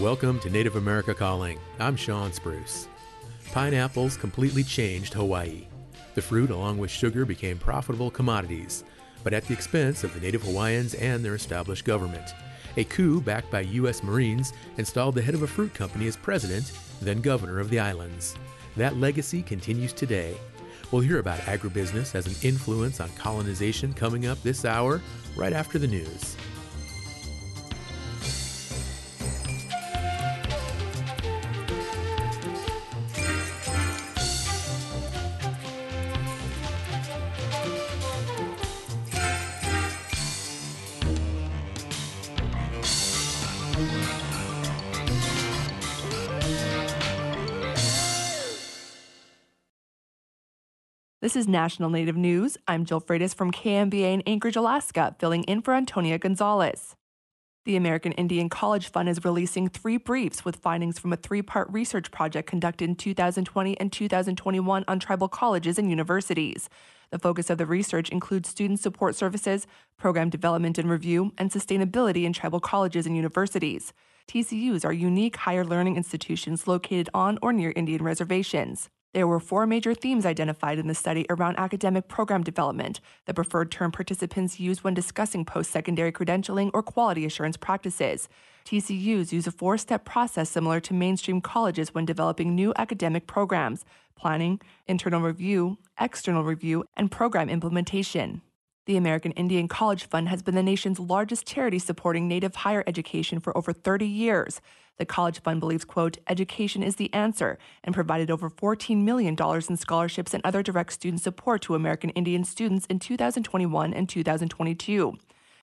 Welcome 0.00 0.40
to 0.40 0.48
Native 0.48 0.76
America 0.76 1.12
Calling. 1.12 1.58
I'm 1.78 1.94
Shawn 1.94 2.32
Spruce. 2.32 2.88
Pineapples 3.52 4.16
completely 4.16 4.64
changed 4.64 5.12
Hawaii. 5.12 5.66
The 6.14 6.22
fruit, 6.22 6.48
along 6.48 6.78
with 6.78 6.90
sugar, 6.90 7.26
became 7.26 7.58
profitable 7.58 8.10
commodities, 8.10 8.82
but 9.22 9.34
at 9.34 9.44
the 9.44 9.52
expense 9.52 10.02
of 10.02 10.14
the 10.14 10.20
native 10.20 10.42
Hawaiians 10.42 10.94
and 10.94 11.22
their 11.22 11.34
established 11.34 11.84
government. 11.84 12.32
A 12.78 12.84
coup 12.84 13.20
backed 13.20 13.50
by 13.50 13.60
U.S. 13.60 14.02
Marines 14.02 14.54
installed 14.78 15.16
the 15.16 15.22
head 15.22 15.34
of 15.34 15.42
a 15.42 15.46
fruit 15.46 15.74
company 15.74 16.06
as 16.06 16.16
president, 16.16 16.72
then 17.02 17.20
governor 17.20 17.60
of 17.60 17.68
the 17.68 17.78
islands. 17.78 18.36
That 18.78 18.96
legacy 18.96 19.42
continues 19.42 19.92
today. 19.92 20.34
We'll 20.90 21.02
hear 21.02 21.18
about 21.18 21.40
agribusiness 21.40 22.14
as 22.14 22.26
an 22.26 22.48
influence 22.48 23.00
on 23.00 23.10
colonization 23.10 23.92
coming 23.92 24.24
up 24.24 24.42
this 24.42 24.64
hour, 24.64 25.02
right 25.36 25.52
after 25.52 25.78
the 25.78 25.86
news. 25.86 26.36
This 51.30 51.44
is 51.44 51.46
National 51.46 51.90
Native 51.90 52.16
News. 52.16 52.58
I'm 52.66 52.84
Jill 52.84 53.00
Freitas 53.00 53.36
from 53.36 53.52
KNBA 53.52 54.14
in 54.14 54.22
Anchorage, 54.22 54.56
Alaska, 54.56 55.14
filling 55.20 55.44
in 55.44 55.62
for 55.62 55.74
Antonia 55.74 56.18
Gonzalez. 56.18 56.96
The 57.64 57.76
American 57.76 58.10
Indian 58.10 58.48
College 58.48 58.88
Fund 58.88 59.08
is 59.08 59.24
releasing 59.24 59.68
three 59.68 59.96
briefs 59.96 60.44
with 60.44 60.56
findings 60.56 60.98
from 60.98 61.12
a 61.12 61.16
three 61.16 61.40
part 61.40 61.70
research 61.70 62.10
project 62.10 62.48
conducted 62.48 62.90
in 62.90 62.96
2020 62.96 63.78
and 63.78 63.92
2021 63.92 64.84
on 64.88 64.98
tribal 64.98 65.28
colleges 65.28 65.78
and 65.78 65.88
universities. 65.88 66.68
The 67.12 67.20
focus 67.20 67.48
of 67.48 67.58
the 67.58 67.64
research 67.66 68.10
includes 68.10 68.48
student 68.48 68.80
support 68.80 69.14
services, 69.14 69.68
program 69.96 70.30
development 70.30 70.78
and 70.78 70.90
review, 70.90 71.32
and 71.38 71.52
sustainability 71.52 72.24
in 72.24 72.32
tribal 72.32 72.58
colleges 72.58 73.06
and 73.06 73.14
universities. 73.14 73.92
TCUs 74.26 74.84
are 74.84 74.92
unique 74.92 75.36
higher 75.36 75.64
learning 75.64 75.94
institutions 75.94 76.66
located 76.66 77.08
on 77.14 77.38
or 77.40 77.52
near 77.52 77.72
Indian 77.76 78.02
reservations. 78.02 78.90
There 79.12 79.26
were 79.26 79.40
four 79.40 79.66
major 79.66 79.92
themes 79.92 80.24
identified 80.24 80.78
in 80.78 80.86
the 80.86 80.94
study 80.94 81.26
around 81.28 81.58
academic 81.58 82.06
program 82.06 82.44
development, 82.44 83.00
the 83.26 83.34
preferred 83.34 83.72
term 83.72 83.90
participants 83.90 84.60
use 84.60 84.84
when 84.84 84.94
discussing 84.94 85.44
post 85.44 85.72
secondary 85.72 86.12
credentialing 86.12 86.70
or 86.72 86.82
quality 86.84 87.24
assurance 87.24 87.56
practices. 87.56 88.28
TCUs 88.64 89.32
use 89.32 89.48
a 89.48 89.50
four 89.50 89.76
step 89.78 90.04
process 90.04 90.48
similar 90.48 90.78
to 90.78 90.94
mainstream 90.94 91.40
colleges 91.40 91.92
when 91.92 92.04
developing 92.04 92.54
new 92.54 92.72
academic 92.76 93.26
programs 93.26 93.84
planning, 94.14 94.60
internal 94.86 95.22
review, 95.22 95.78
external 95.98 96.44
review, 96.44 96.84
and 96.96 97.10
program 97.10 97.48
implementation. 97.48 98.42
The 98.86 98.96
American 98.96 99.32
Indian 99.32 99.68
College 99.68 100.06
Fund 100.06 100.28
has 100.30 100.42
been 100.42 100.54
the 100.54 100.62
nation's 100.62 100.98
largest 100.98 101.46
charity 101.46 101.78
supporting 101.78 102.26
Native 102.26 102.56
higher 102.56 102.82
education 102.86 103.38
for 103.38 103.56
over 103.56 103.72
30 103.74 104.06
years. 104.06 104.62
The 104.96 105.04
College 105.04 105.40
Fund 105.42 105.60
believes, 105.60 105.84
quote, 105.84 106.16
education 106.28 106.82
is 106.82 106.96
the 106.96 107.12
answer 107.12 107.58
and 107.84 107.94
provided 107.94 108.30
over 108.30 108.48
$14 108.48 109.02
million 109.02 109.36
in 109.68 109.76
scholarships 109.76 110.32
and 110.32 110.44
other 110.44 110.62
direct 110.62 110.94
student 110.94 111.22
support 111.22 111.60
to 111.62 111.74
American 111.74 112.10
Indian 112.10 112.42
students 112.42 112.86
in 112.86 112.98
2021 112.98 113.92
and 113.92 114.08
2022. 114.08 115.14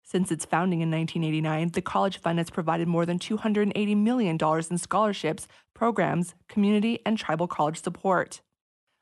Since 0.03 0.31
its 0.31 0.45
founding 0.45 0.81
in 0.81 0.89
1989, 0.89 1.71
the 1.71 1.81
College 1.81 2.19
Fund 2.19 2.38
has 2.38 2.49
provided 2.49 2.88
more 2.88 3.06
than 3.06 3.19
$280 3.19 3.97
million 3.97 4.38
in 4.72 4.77
scholarships, 4.77 5.47
programs, 5.73 6.33
community, 6.47 7.00
and 7.06 7.17
tribal 7.17 7.47
college 7.47 7.81
support. 7.83 8.41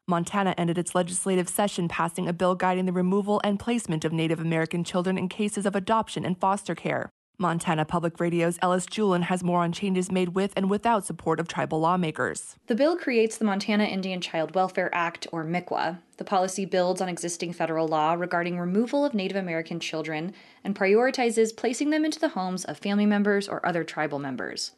Montana 0.08 0.54
ended 0.56 0.78
its 0.78 0.94
legislative 0.94 1.50
session 1.50 1.88
passing 1.88 2.28
a 2.28 2.34
bill 2.34 2.54
guiding 2.54 2.86
the 2.86 2.94
removal 2.94 3.42
and 3.44 3.60
placement 3.60 4.06
of 4.06 4.14
Native 4.14 4.40
American 4.40 4.84
children 4.84 5.18
in 5.18 5.28
cases 5.28 5.66
of 5.66 5.76
adoption 5.76 6.24
and 6.24 6.40
foster 6.40 6.76
care. 6.76 7.10
Montana 7.40 7.86
Public 7.86 8.20
Radio's 8.20 8.60
Ellis 8.62 8.86
Juhlin 8.86 9.24
has 9.24 9.44
more 9.44 9.62
on 9.62 9.72
changes 9.72 10.12
made 10.12 10.30
with 10.30 10.54
and 10.56 10.70
without 10.70 11.06
support 11.06 11.40
of 11.40 11.48
tribal 11.48 11.80
lawmakers. 11.80 12.56
The 12.68 12.76
bill 12.76 12.96
creates 12.96 13.38
the 13.38 13.46
Montana 13.46 13.86
Indian 13.86 14.22
Child 14.22 14.54
Welfare 14.54 14.94
Act, 14.94 15.26
or 15.32 15.44
MICWA. 15.44 15.98
The 16.18 16.24
policy 16.24 16.66
builds 16.66 17.02
on 17.02 17.10
existing 17.10 17.54
federal 17.54 17.88
law 17.88 18.14
regarding 18.14 18.60
removal 18.60 19.04
of 19.04 19.16
Native 19.16 19.38
American 19.38 19.80
children 19.80 20.34
and 20.64 20.76
prioritizes 20.76 21.58
placing 21.58 21.90
them 21.90 22.06
into 22.06 22.20
the 22.20 22.30
homes 22.30 22.64
of 22.64 22.78
family 22.78 23.08
members 23.08 23.50
or 23.50 23.66
other 23.66 23.84
tribal 23.84 24.20
members. 24.20 24.72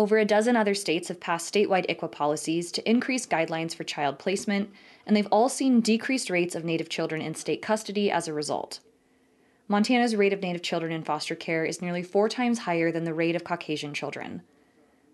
Over 0.00 0.16
a 0.16 0.24
dozen 0.24 0.56
other 0.56 0.72
states 0.72 1.08
have 1.08 1.20
passed 1.20 1.52
statewide 1.52 1.86
ICWA 1.86 2.10
policies 2.10 2.72
to 2.72 2.90
increase 2.90 3.26
guidelines 3.26 3.74
for 3.74 3.84
child 3.84 4.18
placement, 4.18 4.70
and 5.06 5.14
they've 5.14 5.28
all 5.30 5.50
seen 5.50 5.82
decreased 5.82 6.30
rates 6.30 6.54
of 6.54 6.64
Native 6.64 6.88
children 6.88 7.20
in 7.20 7.34
state 7.34 7.60
custody 7.60 8.10
as 8.10 8.26
a 8.26 8.32
result. 8.32 8.80
Montana's 9.68 10.16
rate 10.16 10.32
of 10.32 10.40
Native 10.40 10.62
children 10.62 10.90
in 10.90 11.02
foster 11.02 11.34
care 11.34 11.66
is 11.66 11.82
nearly 11.82 12.02
four 12.02 12.30
times 12.30 12.60
higher 12.60 12.90
than 12.90 13.04
the 13.04 13.12
rate 13.12 13.36
of 13.36 13.44
Caucasian 13.44 13.92
children. 13.92 14.40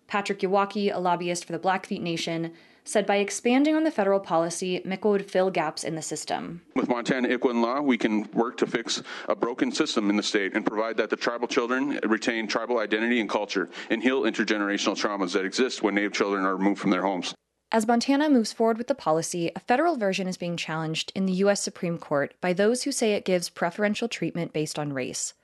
Patrick 0.07 0.39
Yawakie, 0.39 0.95
a 0.95 1.01
lobbyist 1.01 1.45
for 1.45 1.51
the 1.51 1.59
Blackfeet 1.59 2.01
Nation, 2.01 2.53
said 2.87 3.07
by 3.07 3.17
expanding 3.17 3.75
on 3.75 3.85
the 3.85 3.91
federal 3.91 4.21
policy, 4.21 4.81
MICWA 4.87 5.11
would 5.11 5.31
fill 5.31 5.51
gaps 5.51 5.85
in 5.85 5.95
the 5.95 6.03
system. 6.03 6.63
With 6.75 6.89
Montana 6.89 7.29
ICWA 7.29 7.61
law, 7.61 7.81
we 7.81 7.99
can 7.99 8.31
work 8.33 8.57
to 8.59 8.67
fix 8.67 9.03
a 9.29 9.37
broken 9.37 9.73
system 9.73 10.09
in 10.09 10.17
the 10.17 10.23
state 10.23 10.55
and 10.55 10.65
provide 10.65 10.97
that 10.97 11.11
the 11.11 11.17
tribal 11.17 11.49
children 11.49 11.99
retain 12.05 12.47
tribal 12.47 12.79
identity 12.79 13.21
and 13.21 13.29
culture 13.29 13.69
and 13.91 14.03
heal 14.03 14.23
intergenerational 14.23 14.97
traumas 14.97 15.33
that 15.33 15.45
exist 15.45 15.83
when 15.83 15.95
Native 15.95 16.13
children 16.13 16.45
are 16.45 16.57
removed 16.57 16.81
from 16.81 16.91
their 16.91 17.03
homes. 17.03 17.35
As 17.73 17.87
Montana 17.87 18.31
moves 18.31 18.53
forward 18.53 18.79
with 18.79 18.87
the 18.87 18.95
policy, 18.95 19.51
a 19.57 19.61
federal 19.61 19.97
version 19.97 20.29
is 20.29 20.37
being 20.37 20.57
challenged 20.57 21.11
in 21.17 21.27
the 21.27 21.33
U.S. 21.35 21.61
Supreme 21.61 21.99
Court 21.99 22.35
by 22.41 22.53
those 22.53 22.85
who 22.85 22.93
say 22.93 23.13
it 23.13 23.25
gives 23.25 23.51
preferential 23.51 24.07
treatment 24.07 24.53
based 24.53 24.79
on 24.79 24.93
race. 24.93 25.35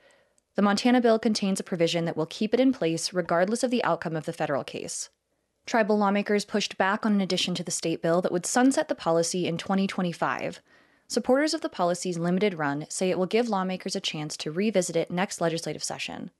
The 0.54 0.62
Montana 0.62 1.00
bill 1.00 1.18
contains 1.18 1.58
a 1.58 1.64
provision 1.64 2.04
that 2.04 2.16
will 2.16 2.26
keep 2.26 2.54
it 2.54 2.60
in 2.60 2.72
place 2.72 3.12
regardless 3.12 3.64
of 3.64 3.72
the 3.72 3.82
outcome 3.82 4.14
of 4.14 4.26
the 4.26 4.32
federal 4.32 4.62
case. 4.62 5.08
Tribal 5.66 5.96
lawmakers 5.96 6.44
pushed 6.44 6.76
back 6.76 7.06
on 7.06 7.12
an 7.12 7.20
addition 7.20 7.54
to 7.54 7.62
the 7.62 7.70
state 7.70 8.02
bill 8.02 8.20
that 8.22 8.32
would 8.32 8.46
sunset 8.46 8.88
the 8.88 8.94
policy 8.94 9.46
in 9.46 9.56
2025. 9.56 10.60
Supporters 11.08 11.54
of 11.54 11.60
the 11.60 11.68
policy's 11.68 12.18
limited 12.18 12.54
run 12.54 12.86
say 12.88 13.10
it 13.10 13.18
will 13.18 13.26
give 13.26 13.48
lawmakers 13.48 13.94
a 13.94 14.00
chance 14.00 14.36
to 14.38 14.50
revisit 14.50 14.96
it 14.96 15.10
next 15.10 15.40
legislative 15.40 15.84
session. 15.84 16.30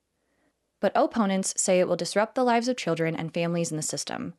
But 0.81 0.93
opponents 0.95 1.55
say 1.57 1.79
it 1.79 1.87
will 1.87 1.97
disrupt 1.97 2.35
the 2.35 2.43
lives 2.43 2.69
of 2.69 2.77
children 2.77 3.15
and 3.15 3.33
families 3.33 3.71
in 3.71 3.77
the 3.77 3.83
system. 3.83 4.35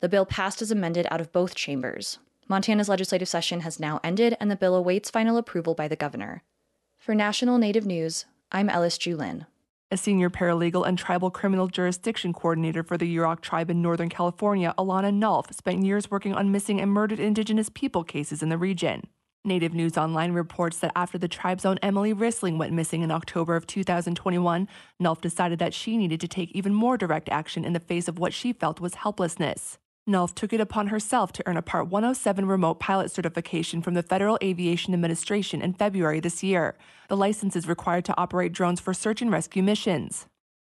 The 0.00 0.08
bill 0.08 0.24
passed 0.24 0.62
as 0.62 0.70
amended 0.70 1.06
out 1.10 1.20
of 1.20 1.32
both 1.32 1.54
chambers. 1.54 2.18
Montana's 2.48 2.88
legislative 2.88 3.28
session 3.28 3.60
has 3.60 3.80
now 3.80 4.00
ended, 4.04 4.36
and 4.40 4.50
the 4.50 4.56
bill 4.56 4.76
awaits 4.76 5.10
final 5.10 5.36
approval 5.36 5.74
by 5.74 5.88
the 5.88 5.96
governor. 5.96 6.42
For 6.96 7.14
National 7.14 7.58
Native 7.58 7.84
News, 7.84 8.24
I'm 8.52 8.70
Ellis 8.70 8.98
Juhlin. 8.98 9.46
Senior 9.96 10.30
paralegal 10.30 10.86
and 10.86 10.98
tribal 10.98 11.30
criminal 11.30 11.68
jurisdiction 11.68 12.32
coordinator 12.32 12.82
for 12.82 12.96
the 12.96 13.16
Yurok 13.16 13.40
tribe 13.40 13.70
in 13.70 13.82
Northern 13.82 14.08
California, 14.08 14.74
Alana 14.78 15.12
Nulf, 15.12 15.52
spent 15.54 15.84
years 15.84 16.10
working 16.10 16.34
on 16.34 16.52
missing 16.52 16.80
and 16.80 16.90
murdered 16.90 17.20
Indigenous 17.20 17.68
people 17.68 18.04
cases 18.04 18.42
in 18.42 18.48
the 18.48 18.58
region. 18.58 19.06
Native 19.44 19.74
News 19.74 19.96
Online 19.96 20.32
reports 20.32 20.78
that 20.78 20.92
after 20.96 21.18
the 21.18 21.28
tribe's 21.28 21.64
own 21.64 21.78
Emmilee 21.78 22.14
Risling 22.14 22.58
went 22.58 22.72
missing 22.72 23.02
in 23.02 23.10
October 23.10 23.54
of 23.56 23.66
2021, 23.66 24.68
Nulf 25.00 25.20
decided 25.20 25.58
that 25.60 25.72
she 25.72 25.96
needed 25.96 26.20
to 26.20 26.28
take 26.28 26.50
even 26.52 26.74
more 26.74 26.96
direct 26.96 27.28
action 27.28 27.64
in 27.64 27.72
the 27.72 27.80
face 27.80 28.08
of 28.08 28.18
what 28.18 28.34
she 28.34 28.52
felt 28.52 28.80
was 28.80 28.96
helplessness. 28.96 29.78
Nulf 30.08 30.36
took 30.36 30.52
it 30.52 30.60
upon 30.60 30.86
herself 30.86 31.32
to 31.32 31.42
earn 31.46 31.56
a 31.56 31.62
Part 31.62 31.88
107 31.88 32.46
remote 32.46 32.78
pilot 32.78 33.10
certification 33.10 33.82
from 33.82 33.94
the 33.94 34.04
Federal 34.04 34.38
Aviation 34.40 34.94
Administration 34.94 35.60
in 35.60 35.72
February 35.72 36.20
this 36.20 36.44
year. 36.44 36.76
The 37.08 37.16
license 37.16 37.56
is 37.56 37.66
required 37.66 38.04
to 38.04 38.16
operate 38.16 38.52
drones 38.52 38.78
for 38.78 38.94
search 38.94 39.20
and 39.20 39.32
rescue 39.32 39.64
missions. 39.64 40.26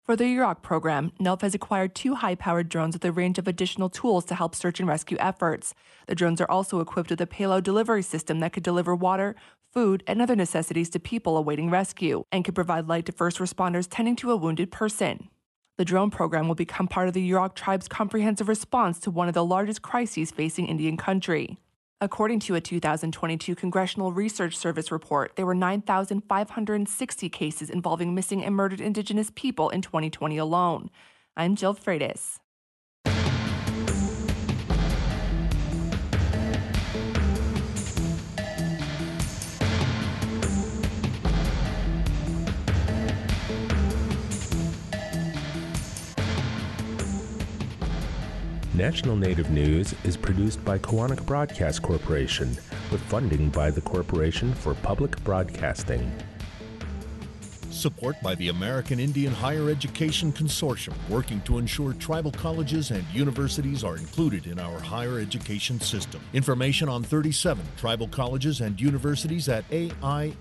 For 0.04 0.16
the 0.16 0.26
Yurok 0.26 0.62
program, 0.62 1.14
Nulf 1.20 1.42
has 1.42 1.56
acquired 1.56 1.96
two 1.96 2.14
high 2.14 2.36
powered 2.36 2.70
drones 2.70 2.94
with 2.94 3.06
a 3.06 3.12
range 3.12 3.40
of 3.40 3.48
additional 3.48 3.90
tools 3.90 4.24
to 4.26 4.36
help 4.36 4.54
search 4.54 4.80
and 4.80 4.88
rescue 4.88 5.18
efforts. 5.20 5.74
The 6.06 6.14
drones 6.14 6.40
are 6.40 6.52
also 6.52 6.80
equipped 6.80 7.10
with 7.10 7.22
a 7.22 7.26
payload 7.26 7.64
delivery 7.64 8.04
system 8.04 8.40
that 8.42 8.54
could 8.54 8.62
deliver 8.62 8.96
water, 8.96 9.36
food, 9.72 10.04
and 10.06 10.22
other 10.22 10.36
necessities 10.36 10.92
to 10.92 11.00
people 11.00 11.38
awaiting 11.38 11.72
rescue, 11.72 12.24
and 12.32 12.46
could 12.46 12.54
provide 12.54 12.88
light 12.88 13.08
to 13.08 13.12
first 13.12 13.40
responders 13.40 13.88
tending 13.90 14.16
to 14.18 14.30
a 14.30 14.36
wounded 14.36 14.72
person. 14.72 15.30
The 15.76 15.86
drone 15.86 16.12
program 16.12 16.48
will 16.48 16.54
become 16.54 16.88
part 16.88 17.08
of 17.08 17.16
the 17.16 17.32
Yurok 17.32 17.56
tribe's 17.56 17.88
comprehensive 17.88 18.48
response 18.48 19.00
to 19.00 19.10
one 19.10 19.28
of 19.28 19.34
the 19.34 19.44
largest 19.44 19.82
crises 19.82 20.30
facing 20.30 20.68
Indian 20.68 20.98
country. 20.98 21.58
According 22.00 22.42
to 22.42 22.54
a 22.54 22.62
2022 22.62 23.56
Congressional 23.56 24.12
Research 24.12 24.56
Service 24.56 24.92
report, 24.92 25.36
there 25.36 25.48
were 25.48 25.56
9,560 25.56 27.30
cases 27.30 27.72
involving 27.72 28.14
missing 28.14 28.46
and 28.46 28.54
murdered 28.54 28.82
Indigenous 28.82 29.32
people 29.34 29.70
in 29.70 29.82
2020 29.82 30.38
alone. 30.38 30.92
I'm 31.36 31.56
Jill 31.56 31.74
Freitas. 31.74 32.38
National 48.76 49.16
Native 49.16 49.52
News 49.52 49.94
is 50.04 50.18
produced 50.18 50.66
by 50.66 50.80
Koahnic 50.80 51.24
Broadcast 51.28 51.84
Corporation 51.84 52.48
with 52.92 53.02
funding 53.02 53.50
by 53.50 53.70
the 53.70 53.82
Corporation 53.82 54.52
for 54.52 54.74
Public 54.74 55.24
Broadcasting. 55.24 56.12
Support 57.70 58.16
by 58.24 58.34
the 58.34 58.50
American 58.50 59.00
Indian 59.00 59.32
Higher 59.32 59.70
Education 59.70 60.34
Consortium, 60.34 60.96
working 61.08 61.40
to 61.42 61.60
ensure 61.60 61.94
tribal 61.94 62.32
colleges 62.32 62.90
and 62.90 63.06
universities 63.14 63.84
are 63.84 63.96
included 63.96 64.48
in 64.48 64.58
our 64.58 64.80
higher 64.80 65.20
education 65.20 65.80
system. 65.80 66.20
Information 66.34 66.90
on 66.90 67.04
37 67.04 67.64
tribal 67.78 68.08
colleges 68.08 68.62
and 68.62 68.82
universities 68.82 69.50
at 69.50 69.70
aihec.org. 69.70 70.34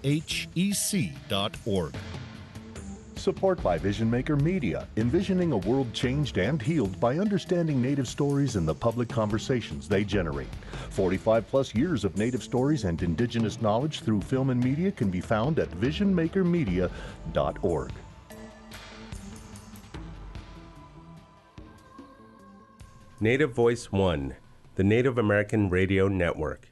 Support 3.23 3.63
by 3.63 3.79
Vision 3.79 4.11
Maker 4.11 4.35
Media, 4.35 4.89
envisioning 4.97 5.53
a 5.53 5.57
world 5.57 5.95
changed 5.95 6.39
and 6.39 6.61
healed 6.61 6.99
by 6.99 7.19
understanding 7.19 7.81
Native 7.81 8.09
stories 8.09 8.57
and 8.57 8.67
the 8.67 8.75
public 8.75 9.09
conversations 9.09 9.89
they 9.89 10.03
generate. 10.03 10.53
45 10.91 11.47
plus 11.47 11.73
years 11.73 12.05
of 12.05 12.19
Native 12.19 12.43
stories 12.43 12.83
and 12.83 13.01
Indigenous 13.01 13.63
knowledge 13.63 14.01
through 14.01 14.23
film 14.23 14.51
and 14.51 14.61
media 14.61 14.91
can 14.91 15.09
be 15.09 15.21
found 15.21 15.61
at 15.61 15.71
visionmakermedia.org. 15.71 17.93
Native 23.21 23.53
Voice 23.53 23.93
One, 23.93 24.35
the 24.75 24.83
Native 24.83 25.19
American 25.19 25.71
Radio 25.71 26.09
Network. 26.09 26.72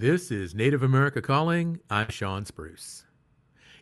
This 0.00 0.30
is 0.30 0.54
Native 0.54 0.82
America 0.82 1.20
Calling. 1.20 1.78
I'm 1.90 2.08
Shawn 2.08 2.46
Spruce. 2.46 3.04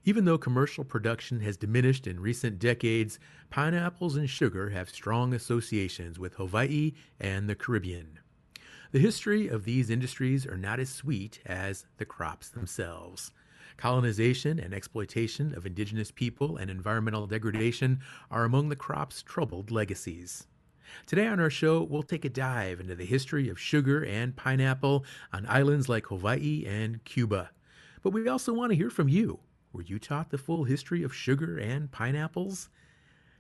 Even 0.05 0.25
though 0.25 0.37
commercial 0.37 0.83
production 0.83 1.39
has 1.43 1.57
diminished 1.57 2.09
in 2.09 2.19
recent 2.19 2.59
decades, 2.59 3.21
pineapples 3.51 4.17
and 4.17 4.29
sugar 4.29 4.71
have 4.71 4.91
strong 4.91 5.33
associations 5.33 6.19
with 6.19 6.35
Hawaii 6.35 6.95
and 7.21 7.49
the 7.49 7.55
Caribbean. 7.55 8.19
The 8.91 8.99
history 8.99 9.47
of 9.47 9.63
these 9.63 9.91
industries 9.91 10.45
are 10.45 10.57
not 10.57 10.81
as 10.81 10.91
sweet 10.91 11.39
as 11.47 11.87
the 11.99 12.05
crops 12.05 12.49
themselves. 12.49 13.31
Colonization 13.77 14.59
and 14.59 14.75
exploitation 14.75 15.55
of 15.55 15.67
indigenous 15.67 16.11
people 16.11 16.57
and 16.57 16.69
environmental 16.69 17.29
degradation 17.29 18.01
are 18.29 18.43
among 18.43 18.71
the 18.71 18.75
crop's 18.75 19.23
troubled 19.23 19.71
legacies. 19.71 20.49
Today 21.07 21.27
on 21.27 21.41
our 21.41 21.51
show, 21.51 21.83
we'll 21.83 22.03
take 22.03 22.25
a 22.25 22.31
dive 22.31 22.81
into 22.81 22.95
the 22.95 23.05
history 23.05 23.49
of 23.49 23.59
sugar 23.59 24.05
and 24.05 24.37
pineapple 24.37 25.05
on 25.33 25.47
islands 25.47 25.89
like 25.89 26.07
Hawaii 26.07 26.65
and 26.67 27.03
Cuba. 27.05 27.51
But 28.03 28.11
we 28.11 28.29
also 28.29 28.53
want 28.53 28.71
to 28.71 28.77
hear 28.77 28.91
from 28.91 29.09
you. 29.09 29.41
Were 29.73 29.83
you 29.83 29.99
taught 29.99 30.31
the 30.31 30.39
full 30.39 30.65
history 30.65 31.03
of 31.03 31.15
sugar 31.15 31.59
and 31.59 31.91
pineapples? 31.91 32.71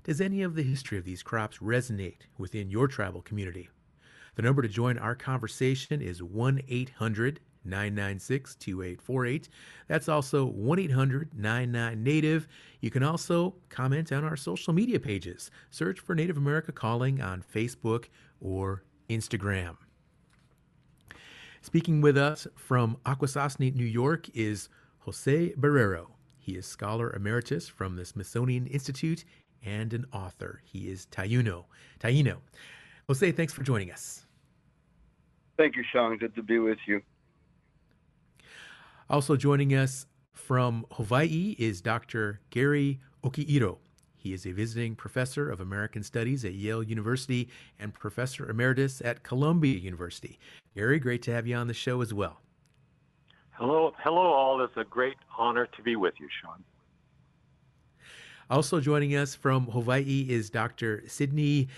Does 0.05 0.21
any 0.21 0.43
of 0.43 0.55
the 0.55 0.63
history 0.63 0.99
of 0.99 1.05
these 1.05 1.23
crops 1.23 1.59
resonate 1.59 2.23
within 2.37 2.71
your 2.71 2.89
tribal 2.89 3.23
community? 3.23 3.69
The 4.37 4.43
number 4.43 4.63
to 4.63 4.69
join 4.69 4.99
our 4.99 5.15
conversation 5.15 6.01
is 6.01 6.23
1 6.23 6.63
800 6.69 7.41
996 7.65 8.55
2848. 8.57 9.49
That's 9.87 10.09
also 10.09 10.47
1 10.47 10.79
800 10.79 11.31
99 11.37 12.03
Native. 12.03 12.49
You 12.81 12.91
can 12.91 13.03
also 13.03 13.55
comment 13.69 14.13
on 14.13 14.25
our 14.25 14.37
social 14.37 14.73
media 14.73 15.01
pages. 15.01 15.51
Search 15.71 16.01
for 16.01 16.15
Native 16.15 16.37
America 16.37 16.73
Calling 16.73 17.21
on 17.21 17.43
Facebook 17.43 18.07
or 18.41 18.85
Instagram. 19.09 19.77
Speaking 21.61 22.01
with 22.01 22.17
us 22.17 22.47
from 22.55 22.97
Akwesasne, 23.05 23.75
New 23.75 23.85
York 23.85 24.29
is 24.35 24.69
Jose 25.01 25.53
Barreiro. 25.59 26.07
He 26.39 26.57
is 26.57 26.67
Scholar 26.67 27.15
Emeritus 27.15 27.69
from 27.69 27.97
the 27.97 28.05
Smithsonian 28.05 28.67
Institute 28.67 29.25
and 29.65 29.93
an 29.93 30.07
author. 30.13 30.63
He 30.65 30.89
is 30.89 31.07
Taino. 31.07 31.65
Taino. 32.01 32.39
Jose, 33.07 33.33
thanks 33.33 33.53
for 33.53 33.63
joining 33.63 33.91
us. 33.91 34.25
Thank 35.57 35.77
you, 35.77 35.85
Shawn. 35.93 36.17
Good 36.19 36.35
to 36.37 36.43
be 36.43 36.59
with 36.59 36.79
you. 36.87 37.03
Also 39.11 39.37
joining 39.37 39.75
us 39.75 40.05
from 40.35 40.85
Hawaii 40.93 41.57
is 41.59 41.81
Dr. 41.81 42.41
Gary 42.51 43.01
Okihiro. 43.25 43.79
He 44.17 44.35
is 44.35 44.45
a 44.45 44.53
visiting 44.53 44.95
professor 44.95 45.51
of 45.51 45.61
American 45.61 46.03
Studies 46.03 46.45
at 46.45 46.53
Yale 46.53 46.83
University 46.83 47.49
and 47.79 47.95
professor 47.95 48.51
emeritus 48.51 49.01
at 49.01 49.23
Columbia 49.23 49.79
University. 49.79 50.39
Gary, 50.75 50.99
great 50.99 51.23
to 51.23 51.33
have 51.33 51.47
you 51.47 51.57
on 51.57 51.69
the 51.69 51.75
show 51.75 52.03
as 52.03 52.13
well. 52.13 52.43
Hello, 53.53 53.95
hello, 53.99 54.21
all. 54.21 54.61
It's 54.63 54.77
a 54.77 54.85
great 54.85 55.17
honor 55.39 55.67
to 55.75 55.83
be 55.83 55.97
with 55.97 56.15
you, 56.21 56.29
Shawn. 56.43 56.63
Also 58.51 58.81
joining 58.81 59.17
us 59.17 59.35
from 59.35 59.67
Hawaii 59.69 60.27
is 60.29 60.51
Dr. 60.51 61.03
Sydney 61.07 61.69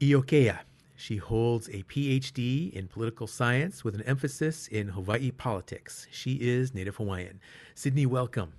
Iaukea. 0.00 0.58
She 0.96 1.18
holds 1.18 1.68
a 1.68 1.82
PhD 1.84 2.72
in 2.72 2.88
political 2.88 3.26
science 3.26 3.84
with 3.84 3.94
an 3.94 4.02
emphasis 4.02 4.66
in 4.66 4.88
Hawaii 4.88 5.30
politics. 5.30 6.06
She 6.10 6.34
is 6.34 6.74
Native 6.74 6.96
Hawaiian. 6.96 7.40
Sydney, 7.74 8.06
welcome. 8.06 8.54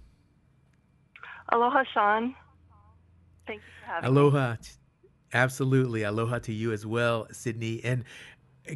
Aloha, 1.50 1.84
Shawn. 1.94 2.36
Thank 3.48 3.62
you 3.62 3.72
for 3.82 3.92
having 3.92 4.10
Aloha. 4.10 4.52
me. 4.52 4.58
Absolutely. 5.34 6.04
Aloha 6.04 6.40
to 6.40 6.54
you 6.54 6.72
as 6.72 6.86
well, 6.86 7.28
Sydney. 7.32 7.82
And 7.84 8.04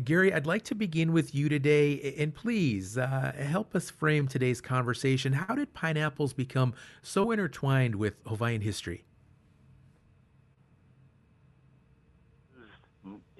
Gary, 0.04 0.34
I'd 0.34 0.48
like 0.48 0.64
to 0.64 0.76
begin 0.76 1.14
with 1.14 1.36
you 1.36 1.50
today. 1.50 2.16
And 2.18 2.34
please 2.34 2.98
uh, 2.98 3.34
help 3.38 3.76
us 3.76 3.90
frame 3.90 4.28
today's 4.28 4.62
conversation. 4.62 5.34
How 5.34 5.56
did 5.56 5.74
pineapples 5.74 6.34
become 6.34 6.74
so 7.02 7.32
intertwined 7.32 7.96
with 7.96 8.16
Hawaiian 8.26 8.62
history? 8.62 9.04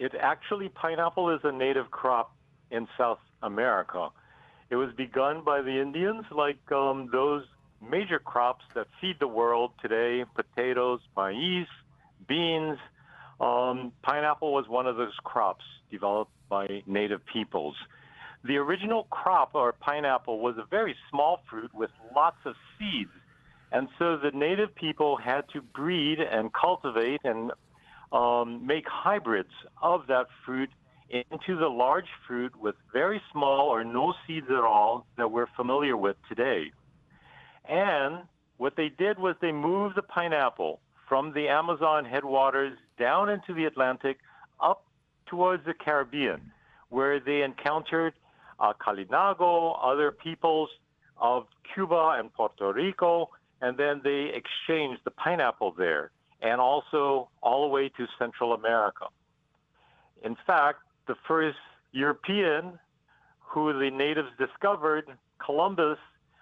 It 0.02 0.14
actually 0.20 0.68
pineapple 0.68 1.30
is 1.30 1.42
a 1.44 1.52
native 1.52 1.92
crop 1.92 2.36
in 2.72 2.88
South 2.98 3.20
America. 3.44 4.10
It 4.72 4.76
was 4.76 4.90
begun 4.98 5.44
by 5.44 5.62
the 5.62 5.80
Indians, 5.80 6.26
like 6.32 6.60
um, 6.72 7.10
those 7.12 7.44
major 7.88 8.18
crops 8.18 8.66
that 8.74 8.88
feed 9.00 9.18
the 9.20 9.28
world 9.28 9.74
today: 9.80 10.26
potatoes, 10.36 11.02
maize, 11.16 11.68
beans. 12.28 12.80
Um, 13.40 13.92
pineapple 14.02 14.52
was 14.52 14.68
one 14.68 14.88
of 14.88 14.98
those 14.98 15.16
crops 15.24 15.66
developed 15.92 16.32
by 16.50 16.82
native 16.88 17.22
peoples. 17.32 17.76
The 18.44 18.58
original 18.58 19.04
crop, 19.12 19.52
or 19.54 19.72
pineapple, 19.72 20.40
was 20.40 20.58
a 20.58 20.66
very 20.66 20.96
small 21.12 21.42
fruit 21.48 21.72
with 21.76 21.92
lots 22.16 22.38
of 22.46 22.56
seeds. 22.80 23.12
And 23.72 23.88
so 24.00 24.18
the 24.18 24.32
native 24.32 24.74
people 24.74 25.16
had 25.16 25.44
to 25.54 25.62
breed 25.62 26.20
and 26.20 26.52
cultivate 26.52 27.22
and 27.24 27.52
um, 28.12 28.66
make 28.66 28.86
hybrids 28.88 29.52
of 29.82 30.08
that 30.08 30.28
fruit 30.46 30.70
into 31.10 31.58
the 31.58 31.68
large 31.68 32.08
fruit 32.26 32.56
with 32.56 32.76
very 32.94 33.22
small 33.32 33.68
or 33.68 33.84
no 33.84 34.14
seeds 34.26 34.48
at 34.50 34.64
all 34.64 35.06
that 35.18 35.30
we're 35.30 35.48
familiar 35.58 35.98
with 35.98 36.16
today. 36.30 36.72
And 37.68 38.24
what 38.58 38.76
they 38.76 38.90
did 38.90 39.20
was 39.20 39.36
they 39.42 39.52
moved 39.52 39.96
the 39.96 40.02
pineapple 40.04 40.80
from 41.08 41.34
the 41.34 41.50
Amazon 41.50 42.06
headwaters 42.06 42.78
down 42.98 43.30
into 43.30 43.54
the 43.54 43.66
Atlantic 43.66 44.20
up 44.62 44.86
towards 45.26 45.66
the 45.66 45.74
Caribbean, 45.74 46.52
where 46.90 47.20
they 47.20 47.42
encountered 47.42 48.14
uh, 48.60 48.74
Kalinago, 48.74 49.78
other 49.82 50.12
peoples 50.12 50.70
of 51.18 51.48
Cuba 51.74 52.16
and 52.18 52.34
Puerto 52.34 52.72
Rico, 52.72 53.30
and 53.62 53.78
then 53.78 54.02
they 54.04 54.32
exchanged 54.34 55.02
the 55.04 55.12
pineapple 55.12 55.74
there 55.78 56.12
and 56.42 56.60
also 56.60 57.30
all 57.42 57.62
the 57.64 57.68
way 57.68 57.90
to 57.90 58.08
Central 58.18 58.54
America. 58.54 59.06
In 60.24 60.36
fact, 60.48 60.80
the 61.08 61.16
first 61.28 61.58
European 61.92 62.80
who 63.40 63.74
the 63.78 63.90
natives 63.92 64.30
discovered, 64.40 65.06
Columbus, 65.44 65.98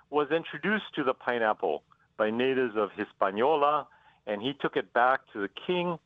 was 0.09 0.27
introduced 0.31 0.85
to 0.95 1.03
the 1.03 1.13
pineapple 1.13 1.83
by 2.17 2.29
natives 2.29 2.75
of 2.75 2.89
Hispaniola, 2.95 3.87
and 4.27 4.41
he 4.41 4.53
took 4.53 4.75
it 4.75 4.93
back 4.93 5.21
to 5.33 5.41
the 5.41 5.49
king 5.65 5.97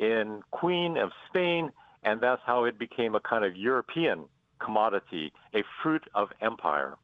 and 0.00 0.42
queen 0.50 0.96
of 0.96 1.10
Spain, 1.28 1.70
and 2.04 2.20
that's 2.20 2.40
how 2.46 2.64
it 2.64 2.78
became 2.78 3.14
a 3.14 3.20
kind 3.20 3.44
of 3.44 3.56
European 3.56 4.24
commodity, 4.58 5.32
a 5.54 5.62
fruit 5.82 6.04
of 6.14 6.28
empire. 6.40 6.96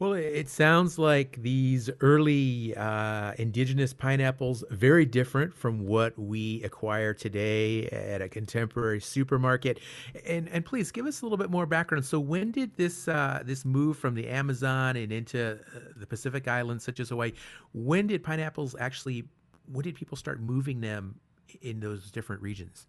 Well, 0.00 0.12
it 0.12 0.48
sounds 0.48 0.96
like 0.96 1.42
these 1.42 1.90
early 2.00 2.72
uh, 2.76 3.32
indigenous 3.36 3.92
pineapples 3.92 4.62
very 4.70 5.04
different 5.04 5.56
from 5.56 5.86
what 5.86 6.16
we 6.16 6.62
acquire 6.62 7.12
today 7.12 7.88
at 7.88 8.22
a 8.22 8.28
contemporary 8.28 9.00
supermarket. 9.00 9.80
And 10.24 10.48
and 10.50 10.64
please 10.64 10.92
give 10.92 11.04
us 11.06 11.20
a 11.20 11.24
little 11.24 11.36
bit 11.36 11.50
more 11.50 11.66
background. 11.66 12.04
So, 12.04 12.20
when 12.20 12.52
did 12.52 12.76
this 12.76 13.08
uh, 13.08 13.42
this 13.44 13.64
move 13.64 13.98
from 13.98 14.14
the 14.14 14.28
Amazon 14.28 14.94
and 14.94 15.10
into 15.10 15.54
uh, 15.54 15.80
the 15.96 16.06
Pacific 16.06 16.46
Islands, 16.46 16.84
such 16.84 17.00
as 17.00 17.08
Hawaii? 17.08 17.32
When 17.74 18.06
did 18.06 18.22
pineapples 18.22 18.76
actually? 18.78 19.24
When 19.72 19.82
did 19.82 19.96
people 19.96 20.16
start 20.16 20.40
moving 20.40 20.80
them 20.80 21.16
in 21.60 21.80
those 21.80 22.12
different 22.12 22.40
regions? 22.40 22.86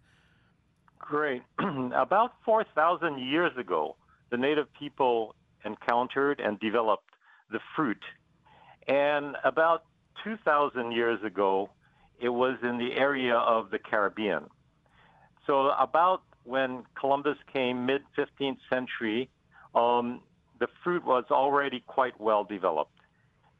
Great. 1.00 1.42
About 1.58 2.34
four 2.44 2.64
thousand 2.72 3.18
years 3.18 3.50
ago, 3.58 3.96
the 4.30 4.36
native 4.36 4.72
people 4.74 5.34
encountered 5.64 6.40
and 6.40 6.58
developed 6.60 7.10
the 7.50 7.60
fruit 7.74 8.02
And 8.86 9.36
about 9.44 9.84
2,000 10.24 10.92
years 10.92 11.22
ago, 11.22 11.70
it 12.20 12.28
was 12.28 12.58
in 12.62 12.78
the 12.78 12.94
area 12.96 13.36
of 13.36 13.70
the 13.70 13.78
Caribbean. 13.78 14.44
So, 15.46 15.70
about 15.70 16.22
when 16.44 16.84
Columbus 16.98 17.38
came, 17.52 17.86
mid 17.86 18.02
15th 18.16 18.58
century, 18.68 19.28
um, 19.74 20.20
the 20.58 20.68
fruit 20.82 21.04
was 21.04 21.24
already 21.30 21.80
quite 21.86 22.20
well 22.20 22.44
developed. 22.44 22.92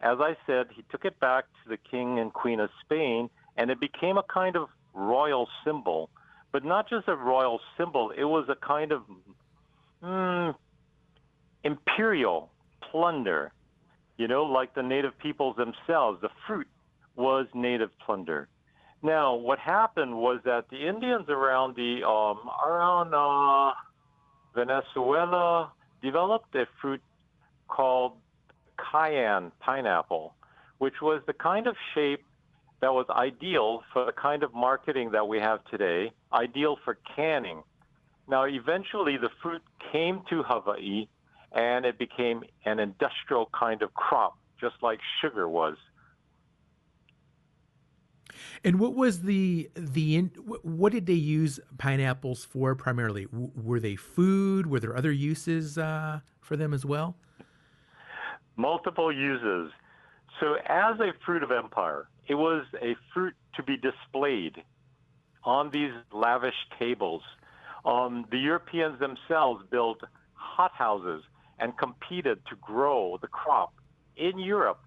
As 0.00 0.18
I 0.20 0.36
said, 0.46 0.68
he 0.74 0.84
took 0.90 1.04
it 1.04 1.18
back 1.20 1.44
to 1.62 1.68
the 1.68 1.76
king 1.76 2.18
and 2.18 2.32
queen 2.32 2.60
of 2.60 2.70
Spain, 2.84 3.30
and 3.56 3.70
it 3.70 3.80
became 3.80 4.18
a 4.18 4.22
kind 4.22 4.56
of 4.56 4.68
royal 4.94 5.48
symbol. 5.64 6.10
But 6.52 6.64
not 6.64 6.88
just 6.88 7.06
a 7.08 7.14
royal 7.14 7.60
symbol, 7.78 8.10
it 8.10 8.24
was 8.24 8.48
a 8.48 8.56
kind 8.56 8.92
of 8.92 9.02
mm, 10.02 10.54
imperial 11.64 12.50
plunder. 12.90 13.52
You 14.16 14.28
know, 14.28 14.44
like 14.44 14.74
the 14.74 14.82
native 14.82 15.18
peoples 15.18 15.56
themselves, 15.56 16.20
the 16.20 16.28
fruit 16.46 16.68
was 17.16 17.46
native 17.54 17.90
plunder. 18.04 18.48
Now, 19.02 19.34
what 19.34 19.58
happened 19.58 20.14
was 20.14 20.40
that 20.44 20.68
the 20.70 20.86
Indians 20.86 21.28
around 21.28 21.74
the 21.74 22.06
um, 22.06 22.38
around 22.66 23.14
uh, 23.14 23.72
Venezuela 24.54 25.72
developed 26.02 26.54
a 26.54 26.66
fruit 26.80 27.00
called 27.68 28.12
cayenne 28.92 29.52
pineapple, 29.60 30.34
which 30.78 31.00
was 31.00 31.22
the 31.26 31.32
kind 31.32 31.66
of 31.66 31.76
shape 31.94 32.24
that 32.80 32.92
was 32.92 33.06
ideal 33.10 33.82
for 33.92 34.04
the 34.04 34.12
kind 34.12 34.42
of 34.42 34.52
marketing 34.54 35.10
that 35.12 35.26
we 35.26 35.38
have 35.38 35.64
today, 35.70 36.12
ideal 36.32 36.76
for 36.84 36.98
canning. 37.14 37.62
Now, 38.28 38.44
eventually, 38.44 39.16
the 39.16 39.30
fruit 39.42 39.62
came 39.92 40.22
to 40.30 40.42
Hawaii, 40.42 41.08
and 41.52 41.84
it 41.84 41.98
became 41.98 42.42
an 42.64 42.78
industrial 42.78 43.50
kind 43.58 43.82
of 43.82 43.92
crop, 43.94 44.36
just 44.60 44.76
like 44.82 45.00
sugar 45.20 45.48
was. 45.48 45.76
And 48.62 48.78
what 48.78 48.94
was 48.94 49.22
the 49.22 49.70
the 49.74 50.20
what 50.62 50.92
did 50.92 51.06
they 51.06 51.12
use 51.14 51.60
pineapples 51.78 52.44
for 52.44 52.74
primarily? 52.74 53.26
were 53.30 53.80
they 53.80 53.96
food? 53.96 54.66
Were 54.66 54.80
there 54.80 54.96
other 54.96 55.12
uses 55.12 55.78
uh, 55.78 56.20
for 56.40 56.56
them 56.56 56.72
as 56.74 56.84
well? 56.84 57.16
Multiple 58.56 59.12
uses. 59.12 59.72
So, 60.38 60.54
as 60.66 60.98
a 61.00 61.12
fruit 61.24 61.42
of 61.42 61.50
empire, 61.50 62.08
it 62.28 62.34
was 62.34 62.64
a 62.80 62.96
fruit 63.12 63.34
to 63.56 63.62
be 63.62 63.76
displayed 63.76 64.62
on 65.44 65.70
these 65.70 65.92
lavish 66.12 66.54
tables. 66.78 67.22
Um, 67.84 68.26
the 68.30 68.38
Europeans 68.38 68.98
themselves 69.00 69.64
built 69.70 70.00
hothouses 70.34 71.22
and 71.60 71.76
competed 71.76 72.38
to 72.48 72.56
grow 72.56 73.18
the 73.20 73.28
crop 73.28 73.74
in 74.16 74.38
Europe. 74.38 74.80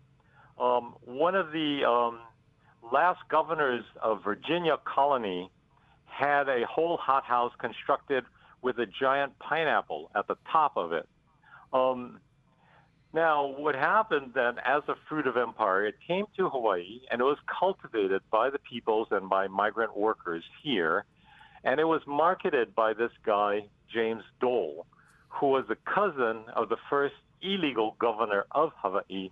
Um, 0.59 0.95
one 1.05 1.35
of 1.35 1.51
the 1.51 1.85
um, 1.85 2.19
last 2.91 3.19
governors 3.29 3.85
of 4.01 4.23
Virginia 4.23 4.77
colony 4.83 5.49
had 6.05 6.49
a 6.49 6.65
whole 6.65 6.97
hothouse 6.97 7.53
constructed 7.59 8.23
with 8.61 8.77
a 8.79 8.85
giant 8.85 9.37
pineapple 9.39 10.11
at 10.15 10.27
the 10.27 10.35
top 10.51 10.73
of 10.75 10.93
it. 10.93 11.07
Um, 11.71 12.19
now, 13.13 13.45
what 13.45 13.75
happened 13.75 14.31
then 14.33 14.55
as 14.65 14.81
a 14.87 14.95
fruit 15.07 15.27
of 15.27 15.37
empire, 15.37 15.85
it 15.85 15.95
came 16.07 16.25
to 16.37 16.49
Hawaii 16.49 17.01
and 17.11 17.21
it 17.21 17.23
was 17.23 17.37
cultivated 17.59 18.21
by 18.31 18.49
the 18.49 18.59
peoples 18.59 19.07
and 19.11 19.29
by 19.29 19.47
migrant 19.47 19.95
workers 19.95 20.43
here. 20.63 21.05
And 21.63 21.79
it 21.79 21.85
was 21.85 22.01
marketed 22.07 22.73
by 22.73 22.93
this 22.93 23.11
guy, 23.23 23.67
James 23.93 24.23
Dole, 24.41 24.87
who 25.33 25.47
was 25.47 25.65
a 25.69 25.75
cousin 25.75 26.43
of 26.55 26.69
the 26.69 26.77
first 26.89 27.15
illegal 27.41 27.95
governor 27.99 28.45
of 28.51 28.71
Hawaii, 28.77 29.29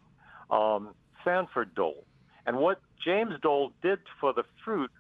um, 0.49 0.93
Sanford 1.23 1.73
Dole. 1.75 2.03
And 2.45 2.57
what 2.57 2.81
James 3.03 3.33
Dole 3.41 3.71
did 3.81 3.99
for 4.19 4.33
the 4.33 4.43
fruit 4.65 4.91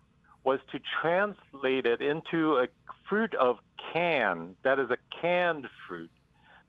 was 0.43 0.59
to 0.71 0.79
translate 1.01 1.85
it 1.85 2.01
into 2.01 2.57
a 2.57 2.67
fruit 3.09 3.33
of 3.35 3.57
can, 3.93 4.55
that 4.63 4.79
is 4.79 4.89
a 4.89 4.97
canned 5.21 5.67
fruit. 5.87 6.09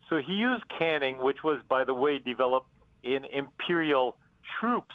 So 0.09 0.19
he 0.19 0.33
used 0.33 0.65
canning, 0.79 1.19
which 1.19 1.39
was, 1.45 1.61
by 1.69 1.85
the 1.85 1.95
way, 1.95 2.19
developed 2.19 2.69
in 3.03 3.25
imperial 3.27 4.17
troops 4.59 4.95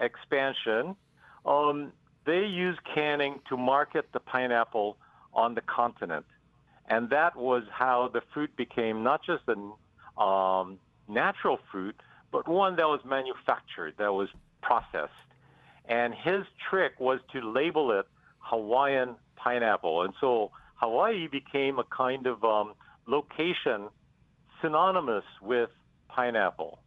expansion. 0.00 0.96
Um, 1.44 1.92
they 2.26 2.46
used 2.46 2.80
canning 2.94 3.40
to 3.48 3.56
market 3.56 4.06
the 4.12 4.20
pineapple 4.20 4.96
on 5.32 5.54
the 5.54 5.60
continent. 5.60 6.26
And 6.90 7.08
that 7.10 7.36
was 7.36 7.62
how 7.72 8.10
the 8.12 8.20
fruit 8.34 8.54
became 8.56 9.04
not 9.04 9.22
just 9.24 9.44
a 9.48 10.20
um, 10.20 10.78
natural 11.08 11.58
fruit, 11.70 11.94
but 12.32 12.48
one 12.48 12.76
that 12.76 12.88
was 12.88 13.00
manufactured, 13.04 13.94
that 13.98 14.12
was 14.12 14.28
processed. 14.60 15.12
And 15.88 16.12
his 16.12 16.44
trick 16.68 16.98
was 16.98 17.20
to 17.32 17.40
label 17.40 17.92
it 17.92 18.06
Hawaiian 18.40 19.14
pineapple. 19.36 20.02
And 20.02 20.14
so 20.20 20.50
Hawaii 20.74 21.28
became 21.28 21.78
a 21.78 21.84
kind 21.84 22.26
of 22.26 22.42
um, 22.42 22.74
location 23.06 23.88
synonymous 24.60 25.24
with 25.40 25.70
pineapple. 26.08 26.80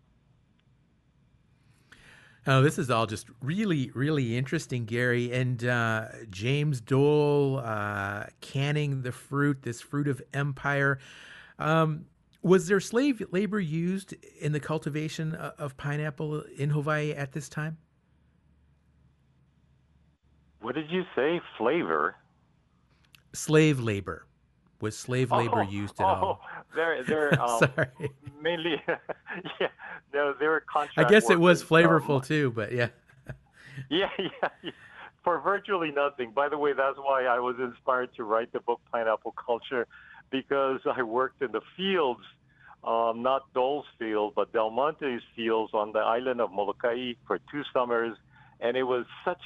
Oh, 2.45 2.62
this 2.62 2.77
is 2.77 2.89
all 2.89 3.05
just 3.05 3.27
really, 3.41 3.89
really 3.93 4.38
interesting, 4.38 4.85
Gary. 4.85 5.31
And 5.31 5.63
uh, 5.63 6.07
James 6.29 6.81
Dole 6.81 7.62
uh, 7.63 8.25
canning 8.41 9.01
the 9.01 9.13
fruit, 9.13 9.62
this 9.62 9.79
fruit 9.79 10.09
of 10.09 10.21
empire. 10.33 11.00
Um, 11.57 12.05
was 12.41 12.67
there 12.67 12.81
slave 12.81 13.23
labor 13.31 13.59
used 13.59 14.13
in 14.41 14.51
the 14.51 14.59
cultivation 14.59 15.33
of 15.33 15.77
pineapple 15.77 16.41
in 16.57 16.69
Hawaii 16.69 17.13
at 17.13 17.31
this 17.31 17.47
time? 17.47 17.77
What 20.59 20.75
did 20.75 20.91
you 20.91 21.03
say? 21.15 21.41
Flavor? 21.57 22.15
Slave 23.31 23.79
labor. 23.79 24.25
Was 24.84 24.98
slave 24.98 25.32
labor 25.32 25.62
oh, 25.62 25.72
used 25.72 25.98
at 26.02 26.04
oh, 26.04 26.08
all? 26.08 26.42
They're, 26.75 27.04
they're 27.06 27.42
um, 27.42 27.60
Sorry. 27.60 27.88
mainly, 28.42 28.82
yeah, 29.62 29.68
no, 30.13 30.34
they 30.38 30.46
were 30.46 30.60
contract 30.60 31.08
I 31.08 31.10
guess 31.10 31.30
it 31.30 31.40
was 31.40 31.63
flavorful 31.63 32.18
um, 32.18 32.22
too, 32.22 32.52
but 32.52 32.74
yeah. 32.74 32.90
yeah, 33.90 34.10
yeah, 34.20 34.50
yeah, 34.62 34.72
for 35.24 35.40
virtually 35.40 35.92
nothing. 35.92 36.32
By 36.32 36.50
the 36.50 36.58
way, 36.58 36.74
that's 36.74 36.98
why 36.98 37.24
I 37.24 37.40
was 37.40 37.56
inspired 37.60 38.13
to 38.16 38.25
write 38.25 38.52
the 38.52 38.60
book 38.60 38.82
Pineapple 38.92 39.36
Culture, 39.46 39.88
because 40.32 40.82
I 40.86 41.02
worked 41.02 41.42
in 41.42 41.54
the 41.54 41.62
fields, 41.78 42.25
um, 42.84 43.22
not 43.22 43.54
Dole's 43.54 43.86
field, 43.98 44.34
but 44.36 44.52
Del 44.52 44.70
Monte's 44.70 45.24
fields 45.34 45.74
on 45.74 45.94
the 45.94 46.00
island 46.00 46.42
of 46.42 46.52
Molokai 46.52 47.13
for 47.25 47.40
two 47.50 47.62
summers, 47.72 48.18
and 48.60 48.75
it 48.75 48.84
was 48.84 49.06
such 49.24 49.42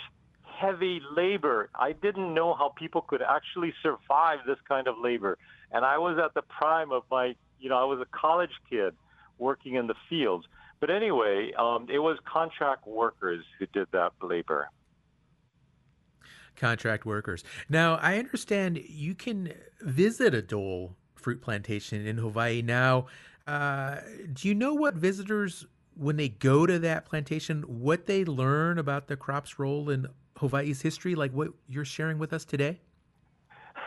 heavy 0.57 1.01
labor. 1.15 1.69
I 1.75 1.91
didn't 1.91 2.33
know 2.33 2.53
how 2.53 2.69
people 2.69 3.01
could 3.01 3.21
actually 3.21 3.73
survive 3.81 4.39
this 4.45 4.57
kind 4.67 4.87
of 4.87 4.95
labor. 5.01 5.37
And 5.71 5.85
I 5.85 5.97
was 5.97 6.17
at 6.23 6.33
the 6.33 6.41
prime 6.41 6.91
of 6.91 7.03
my, 7.11 7.35
you 7.59 7.69
know, 7.69 7.77
I 7.77 7.83
was 7.83 7.99
a 7.99 8.17
college 8.17 8.55
kid 8.69 8.93
working 9.37 9.75
in 9.75 9.87
the 9.87 9.95
fields. 10.09 10.45
But 10.79 10.89
anyway, 10.89 11.51
um, 11.57 11.87
it 11.89 11.99
was 11.99 12.17
contract 12.25 12.87
workers 12.87 13.43
who 13.59 13.65
did 13.67 13.87
that 13.91 14.13
labor. 14.21 14.69
Contract 16.55 17.05
workers. 17.05 17.43
Now, 17.69 17.95
I 17.95 18.17
understand 18.17 18.79
you 18.87 19.13
can 19.13 19.53
visit 19.81 20.33
a 20.33 20.41
Dole 20.41 20.95
fruit 21.15 21.41
plantation 21.41 22.05
in 22.05 22.17
Hawaii. 22.17 22.61
Now, 22.61 23.07
uh, 23.45 23.97
do 24.33 24.47
you 24.47 24.55
know 24.55 24.73
what 24.73 24.95
visitors, 24.95 25.65
when 25.95 26.15
they 26.15 26.29
go 26.29 26.65
to 26.65 26.79
that 26.79 27.05
plantation, 27.05 27.63
what 27.63 28.05
they 28.05 28.25
learn 28.25 28.77
about 28.77 29.07
the 29.07 29.15
crop's 29.15 29.59
role 29.59 29.89
in 29.89 30.07
Hawaii's 30.37 30.81
history, 30.81 31.15
like 31.15 31.31
what 31.31 31.49
you're 31.67 31.85
sharing 31.85 32.19
with 32.19 32.33
us 32.33 32.45
today? 32.45 32.79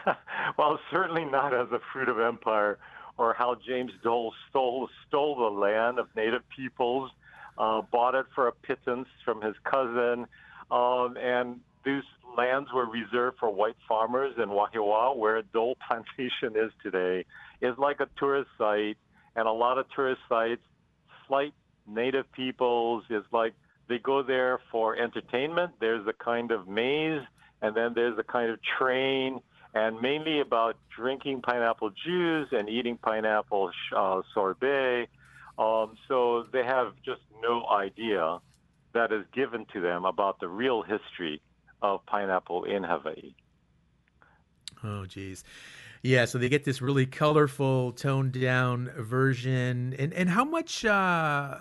well, 0.58 0.78
certainly 0.90 1.24
not 1.24 1.54
as 1.54 1.68
a 1.72 1.80
fruit 1.92 2.08
of 2.08 2.18
empire 2.18 2.78
or 3.16 3.34
how 3.34 3.56
James 3.66 3.92
Dole 4.02 4.32
stole 4.48 4.88
stole 5.06 5.36
the 5.36 5.60
land 5.60 5.98
of 5.98 6.08
native 6.16 6.42
peoples, 6.48 7.10
uh, 7.58 7.82
bought 7.82 8.14
it 8.14 8.26
for 8.34 8.48
a 8.48 8.52
pittance 8.52 9.08
from 9.24 9.42
his 9.42 9.54
cousin, 9.64 10.26
um, 10.70 11.16
and 11.20 11.60
these 11.84 12.02
lands 12.36 12.70
were 12.74 12.86
reserved 12.86 13.38
for 13.38 13.50
white 13.50 13.76
farmers 13.86 14.34
in 14.38 14.48
Wahiawa, 14.48 15.16
where 15.16 15.42
Dole 15.42 15.76
Plantation 15.88 16.56
is 16.56 16.72
today, 16.82 17.24
is 17.60 17.76
like 17.76 18.00
a 18.00 18.08
tourist 18.18 18.48
site, 18.56 18.96
and 19.36 19.46
a 19.46 19.52
lot 19.52 19.78
of 19.78 19.86
tourist 19.94 20.20
sites 20.28 20.62
slight 21.26 21.52
native 21.86 22.30
peoples 22.32 23.04
is 23.10 23.24
like 23.32 23.54
they 23.90 23.98
go 23.98 24.22
there 24.22 24.60
for 24.70 24.96
entertainment. 24.96 25.72
There's 25.80 26.06
a 26.06 26.14
kind 26.14 26.52
of 26.52 26.68
maze, 26.68 27.22
and 27.60 27.76
then 27.76 27.92
there's 27.94 28.16
a 28.18 28.22
kind 28.22 28.50
of 28.50 28.58
train, 28.78 29.40
and 29.74 30.00
mainly 30.00 30.40
about 30.40 30.76
drinking 30.96 31.42
pineapple 31.42 31.90
juice 31.90 32.48
and 32.52 32.68
eating 32.68 32.96
pineapple 32.96 33.72
uh, 33.94 34.22
sorbet. 34.32 35.08
Um, 35.58 35.96
so 36.08 36.46
they 36.52 36.64
have 36.64 36.94
just 37.04 37.20
no 37.42 37.66
idea 37.66 38.38
that 38.94 39.12
is 39.12 39.24
given 39.34 39.66
to 39.72 39.80
them 39.80 40.04
about 40.04 40.40
the 40.40 40.48
real 40.48 40.82
history 40.82 41.42
of 41.82 42.06
pineapple 42.06 42.64
in 42.64 42.84
Hawaii. 42.84 43.34
Oh, 44.82 45.04
geez. 45.04 45.44
Yeah, 46.02 46.24
so 46.24 46.38
they 46.38 46.48
get 46.48 46.64
this 46.64 46.80
really 46.80 47.06
colorful, 47.06 47.92
toned 47.92 48.40
down 48.40 48.90
version. 48.96 49.94
And 49.98 50.14
and 50.14 50.30
how 50.30 50.44
much 50.44 50.84
uh, 50.84 51.56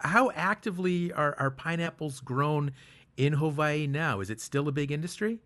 how 0.00 0.30
actively 0.34 1.12
are, 1.12 1.34
are 1.38 1.50
pineapples 1.50 2.20
grown 2.20 2.72
in 3.16 3.34
Hawaii 3.34 3.86
now? 3.86 4.20
Is 4.20 4.30
it 4.30 4.40
still 4.40 4.68
a 4.68 4.72
big 4.72 4.90
industry? 4.92 5.40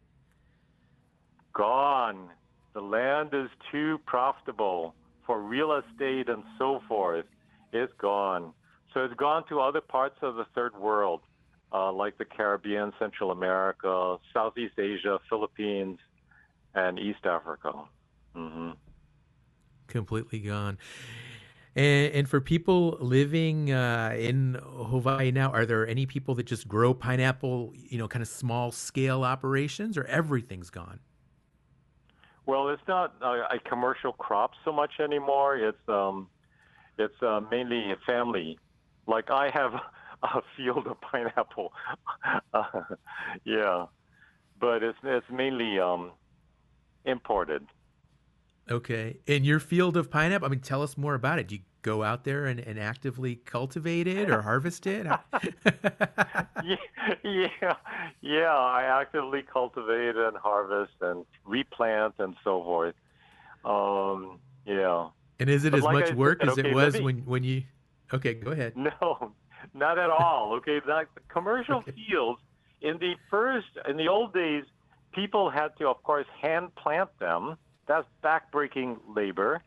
Gone. 1.53 2.29
The 2.75 2.81
land 2.81 3.31
is 3.33 3.49
too 3.71 3.99
profitable 4.07 4.95
for 5.27 5.41
real 5.41 5.73
estate 5.73 6.29
and 6.29 6.43
so 6.59 6.81
forth. 6.89 7.27
It's 7.73 7.93
gone. 7.99 8.53
So 8.93 9.05
it's 9.05 9.15
gone 9.15 9.45
to 9.49 9.61
other 9.61 9.81
parts 9.81 10.17
of 10.23 10.37
the 10.37 10.45
third 10.55 10.77
world, 10.77 11.21
uh, 11.73 11.93
like 11.93 12.19
the 12.19 12.25
Caribbean, 12.25 12.93
Central 12.99 13.31
America, 13.31 14.17
Southeast 14.33 14.79
Asia, 14.79 15.19
Philippines, 15.29 15.99
and 16.75 16.99
East 16.99 17.25
Africa. 17.25 17.73
Mm-hmm. 18.37 18.71
Completely 19.87 20.41
gone. 20.41 20.79
And, 21.75 22.13
and 22.15 22.29
for 22.29 22.41
people 22.41 22.99
living 23.01 23.73
uh, 23.73 24.15
in 24.17 24.59
Hawaii 24.63 25.31
now, 25.31 25.51
are 25.51 25.65
there 25.65 25.87
any 25.87 26.07
people 26.07 26.35
that 26.35 26.45
just 26.45 26.69
grow 26.69 26.93
pineapple, 26.93 27.73
you 27.75 27.99
know, 27.99 28.09
kind 28.09 28.23
of 28.23 28.29
small 28.29 28.73
scale 28.73 29.25
operations, 29.25 29.97
or 29.97 30.05
everything's 30.05 30.71
gone? 30.71 31.01
Well, 32.45 32.69
it's 32.69 32.83
not 32.89 33.15
a, 33.23 33.55
a 33.55 33.59
commercial 33.65 34.13
crop 34.13 34.53
so 34.65 34.73
much 34.73 35.01
anymore. 35.01 35.57
It's 35.57 35.89
um, 35.89 36.29
it's 36.99 37.23
uh, 37.23 37.41
mainly 37.51 37.93
a 37.93 37.97
family. 38.05 38.59
Like 39.07 39.31
I 39.31 39.49
have 39.55 39.73
a 40.23 40.43
field 40.57 40.87
of 40.87 41.01
pineapple. 41.01 41.73
uh, 42.55 42.83
yeah, 43.45 43.87
but 44.61 44.83
it's 44.83 44.99
it's 45.05 45.27
mainly 45.31 45.79
um, 45.79 46.13
imported. 47.05 47.67
Okay. 48.71 49.19
In 49.27 49.45
your 49.45 49.61
field 49.61 49.97
of 49.97 50.11
pineapple, 50.11 50.47
I 50.47 50.51
mean, 50.51 50.61
tell 50.61 50.83
us 50.83 50.97
more 50.97 51.15
about 51.15 51.39
it. 51.39 51.49
Do 51.49 51.57
you 51.57 51.63
go 51.83 52.03
out 52.03 52.25
there 52.25 52.47
and, 52.47 52.61
and 52.61 52.79
actively 52.79 53.37
cultivate 53.37 54.07
it 54.07 54.31
or 54.31 54.43
harvest 54.43 54.87
it? 54.87 55.05
yeah, 56.65 56.77
yeah, 57.25 57.77
yeah. 58.21 58.55
I 58.55 59.01
actively 59.01 59.43
cultivate 59.43 60.17
and 60.17 60.37
harvest 60.37 60.95
and 61.01 61.25
replant 61.45 62.15
and 62.19 62.37
so 62.45 62.63
forth. 62.63 62.95
Um, 63.65 64.39
yeah. 64.65 65.09
And 65.41 65.51
is 65.51 65.65
it 65.65 65.71
but 65.71 65.79
as 65.79 65.85
like 65.85 65.95
much 65.95 66.11
I 66.13 66.15
work 66.15 66.41
said, 66.41 66.51
as 66.51 66.59
okay, 66.59 66.71
it 66.71 66.75
was 66.75 66.95
me... 66.95 67.01
when, 67.01 67.19
when 67.25 67.45
you? 67.45 67.65
Okay, 68.15 68.35
go 68.35 68.53
ahead. 68.53 68.75
No, 68.77 69.33
not 69.75 69.99
at 69.99 70.11
all. 70.11 70.55
Okay, 70.55 70.81
like 70.87 71.09
the 71.15 71.21
commercial 71.29 71.79
okay. 71.79 71.93
fields 71.93 72.41
in 72.81 72.99
the 72.99 73.15
first 73.31 73.69
in 73.89 73.97
the 73.97 74.09
old 74.09 74.35
days, 74.35 74.65
people 75.13 75.51
had 75.51 75.69
to, 75.79 75.89
of 75.89 76.03
course, 76.03 76.27
hand 76.41 76.75
plant 76.75 77.11
them 77.19 77.57
that's 77.87 78.07
backbreaking 78.23 78.99
labor. 79.15 79.63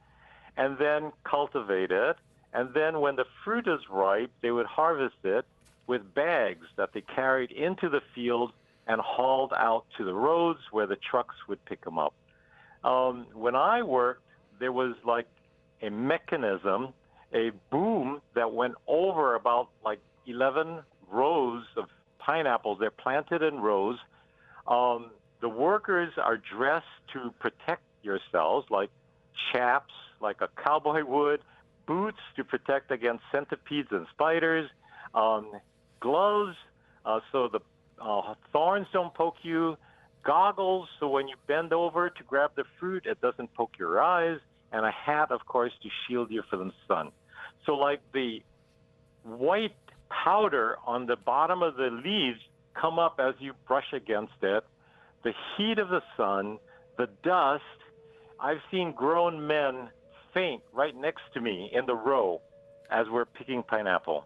And 0.58 0.78
then 0.78 1.12
cultivate 1.24 1.92
it. 1.92 2.16
And 2.54 2.74
then 2.74 3.02
when 3.02 3.18
the 3.18 3.26
fruit 3.44 3.68
is 3.68 3.82
ripe, 3.90 4.32
they 4.42 4.52
would 4.52 4.66
harvest 4.66 5.18
it 5.24 5.46
with 5.88 6.14
bags 6.14 6.66
that 6.78 6.94
they 6.94 7.02
carried 7.02 7.52
into 7.52 7.90
the 7.90 8.02
field 8.14 8.54
and 8.88 9.02
hauled 9.02 9.54
out 9.54 9.86
to 9.98 10.06
the 10.06 10.14
roads 10.14 10.60
where 10.72 10.88
the 10.88 10.96
trucks 10.96 11.36
would 11.48 11.64
pick 11.66 11.84
them 11.84 12.00
up. 12.00 12.14
Um, 12.84 13.28
when 13.34 13.56
I 13.56 13.84
worked, 13.84 14.24
there 14.60 14.72
was 14.72 14.96
like 15.06 15.28
a 15.82 15.90
mechanism, 15.90 16.94
a 17.34 17.52
boom 17.72 18.22
that 18.36 18.54
went 18.54 18.76
over 18.88 19.36
about 19.36 19.70
like 19.84 20.00
11 20.28 20.80
rows 21.12 21.64
of 21.76 21.86
pineapples. 22.20 22.80
They're 22.80 22.92
planted 22.92 23.42
in 23.42 23.60
rows. 23.60 23.98
Um, 24.68 25.12
the 25.42 25.50
workers 25.50 26.14
are 26.18 26.38
dressed 26.38 26.86
to 27.14 27.34
protect 27.40 27.84
yourselves, 28.06 28.68
like 28.70 28.90
chaps, 29.52 29.94
like 30.22 30.38
a 30.42 30.50
cowboy 30.64 31.04
would, 31.04 31.42
boots 31.86 32.20
to 32.38 32.44
protect 32.44 32.92
against 32.92 33.24
centipedes 33.32 33.90
and 33.92 34.06
spiders, 34.14 34.70
um, 35.14 35.52
gloves 36.00 36.56
uh, 37.06 37.20
so 37.32 37.48
the 37.48 37.60
uh, 38.02 38.34
thorns 38.52 38.88
don't 38.92 39.14
poke 39.14 39.38
you, 39.44 39.78
goggles 40.24 40.88
so 41.00 41.08
when 41.08 41.28
you 41.28 41.36
bend 41.48 41.72
over 41.72 42.10
to 42.10 42.24
grab 42.24 42.52
the 42.56 42.64
fruit, 42.80 43.06
it 43.06 43.22
doesn't 43.22 43.54
poke 43.54 43.74
your 43.78 44.02
eyes, 44.02 44.40
and 44.72 44.86
a 44.86 44.92
hat, 44.92 45.32
of 45.32 45.46
course, 45.46 45.72
to 45.84 45.90
shield 46.08 46.32
you 46.32 46.42
from 46.50 46.68
the 46.68 46.74
sun. 46.88 47.12
So, 47.66 47.74
like 47.74 48.02
the 48.14 48.42
white 49.24 49.76
powder 50.10 50.78
on 50.86 51.06
the 51.06 51.16
bottom 51.16 51.62
of 51.62 51.76
the 51.76 51.90
leaves 52.04 52.40
come 52.80 53.00
up 53.00 53.20
as 53.20 53.36
you 53.40 53.54
brush 53.68 53.94
against 53.94 54.34
it, 54.42 54.64
the 55.24 55.34
heat 55.56 55.80
of 55.80 55.90
the 55.90 56.02
sun, 56.18 56.58
the 56.98 57.08
dust, 57.24 57.64
I've 58.46 58.62
seen 58.70 58.92
grown 58.92 59.48
men 59.48 59.90
faint 60.32 60.62
right 60.72 60.96
next 60.96 61.24
to 61.34 61.42
me 61.42 61.72
in 61.74 61.88
the 61.88 61.96
row 61.96 62.44
as 62.92 63.08
we're 63.12 63.26
picking 63.26 63.64
pineapple. 63.64 64.24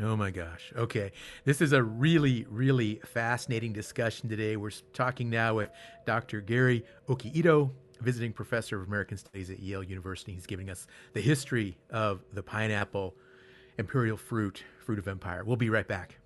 Oh 0.00 0.14
my 0.14 0.30
gosh. 0.30 0.72
Okay. 0.76 1.10
This 1.44 1.60
is 1.60 1.72
a 1.72 1.82
really, 1.82 2.46
really 2.48 3.00
fascinating 3.04 3.72
discussion 3.72 4.28
today. 4.28 4.56
We're 4.56 4.70
talking 4.92 5.28
now 5.28 5.54
with 5.54 5.68
Dr. 6.04 6.40
Gary 6.40 6.84
Okihiro, 7.08 7.72
visiting 8.02 8.32
professor 8.32 8.80
of 8.80 8.86
American 8.86 9.16
Studies 9.16 9.50
at 9.50 9.58
Yale 9.58 9.82
University. 9.82 10.34
He's 10.34 10.46
giving 10.46 10.70
us 10.70 10.86
the 11.12 11.20
history 11.20 11.76
of 11.90 12.22
the 12.34 12.42
pineapple, 12.44 13.16
imperial 13.78 14.16
fruit, 14.16 14.62
fruit 14.84 15.00
of 15.00 15.08
empire. 15.08 15.42
We'll 15.44 15.56
be 15.56 15.70
right 15.70 15.88
back. 15.88 16.20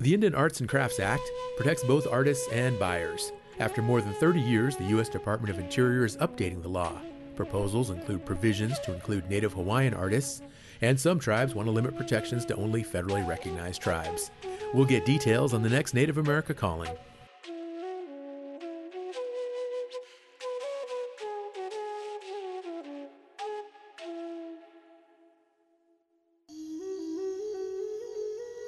The 0.00 0.14
Indian 0.14 0.32
Arts 0.32 0.60
and 0.60 0.68
Crafts 0.68 1.00
Act 1.00 1.28
protects 1.56 1.82
both 1.82 2.06
artists 2.06 2.46
and 2.52 2.78
buyers. 2.78 3.32
After 3.58 3.82
more 3.82 4.00
than 4.00 4.12
30 4.12 4.40
years, 4.40 4.76
the 4.76 4.84
U.S. 4.84 5.08
Department 5.08 5.50
of 5.50 5.58
Interior 5.58 6.04
is 6.04 6.16
updating 6.18 6.62
the 6.62 6.68
law. 6.68 6.92
Proposals 7.34 7.90
include 7.90 8.24
provisions 8.24 8.78
to 8.84 8.94
include 8.94 9.28
Native 9.28 9.54
Hawaiian 9.54 9.94
artists, 9.94 10.40
and 10.82 11.00
some 11.00 11.18
tribes 11.18 11.56
want 11.56 11.66
to 11.66 11.72
limit 11.72 11.96
protections 11.96 12.44
to 12.44 12.54
only 12.54 12.84
federally 12.84 13.26
recognized 13.26 13.82
tribes. 13.82 14.30
We'll 14.72 14.84
get 14.84 15.04
details 15.04 15.52
on 15.52 15.64
the 15.64 15.68
next 15.68 15.94
Native 15.94 16.18
America 16.18 16.54
Calling. 16.54 16.96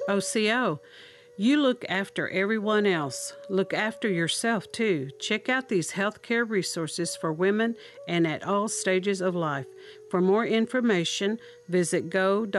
OCO. 0.08 0.80
You 1.40 1.56
look 1.62 1.86
after 1.88 2.28
everyone 2.28 2.84
else. 2.84 3.32
Look 3.48 3.72
after 3.72 4.10
yourself 4.10 4.70
too. 4.72 5.08
Check 5.18 5.48
out 5.48 5.70
these 5.70 5.92
healthcare 5.92 6.46
resources 6.46 7.16
for 7.16 7.32
women 7.32 7.76
and 8.06 8.26
at 8.26 8.44
all 8.44 8.68
stages 8.68 9.22
of 9.22 9.34
life. 9.34 9.64
For 10.10 10.20
more 10.20 10.44
information, 10.44 11.38
visit 11.66 12.10
go.cms.gov 12.10 12.50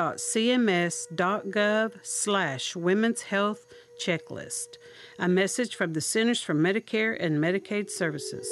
slash 2.01 2.75
women's 2.75 3.21
health 3.21 3.67
checklist. 3.99 4.79
A 5.19 5.29
message 5.29 5.75
from 5.75 5.93
the 5.93 6.01
Centers 6.01 6.41
for 6.41 6.55
Medicare 6.55 7.15
and 7.23 7.37
Medicaid 7.37 7.91
Services. 7.91 8.49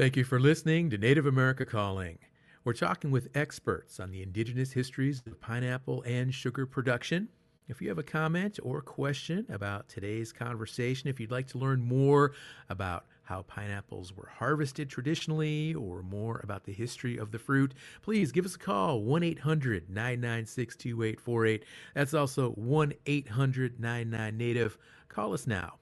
Thank 0.00 0.16
you 0.16 0.24
for 0.24 0.40
listening 0.40 0.88
to 0.88 0.96
Native 0.96 1.26
America 1.26 1.66
Calling. 1.66 2.16
We're 2.64 2.72
talking 2.72 3.10
with 3.10 3.28
experts 3.34 4.00
on 4.00 4.10
the 4.10 4.22
indigenous 4.22 4.72
histories 4.72 5.22
of 5.26 5.38
pineapple 5.42 6.02
and 6.06 6.34
sugar 6.34 6.64
production. 6.64 7.28
If 7.68 7.82
you 7.82 7.90
have 7.90 7.98
a 7.98 8.02
comment 8.02 8.58
or 8.62 8.80
question 8.80 9.44
about 9.50 9.90
today's 9.90 10.32
conversation, 10.32 11.10
if 11.10 11.20
you'd 11.20 11.30
like 11.30 11.48
to 11.48 11.58
learn 11.58 11.82
more 11.82 12.32
about 12.70 13.04
how 13.24 13.42
pineapples 13.42 14.16
were 14.16 14.30
harvested 14.38 14.88
traditionally 14.88 15.74
or 15.74 16.02
more 16.02 16.40
about 16.42 16.64
the 16.64 16.72
history 16.72 17.18
of 17.18 17.30
the 17.30 17.38
fruit, 17.38 17.74
please 18.00 18.32
give 18.32 18.46
us 18.46 18.54
a 18.54 18.58
call 18.58 19.02
1 19.02 19.22
800 19.22 19.90
996 19.90 20.76
2848. 20.76 21.64
That's 21.92 22.14
also 22.14 22.52
1 22.52 22.94
800 23.04 23.78
99 23.78 24.38
Native. 24.38 24.78
Call 25.10 25.34
us 25.34 25.46
now. 25.46 25.74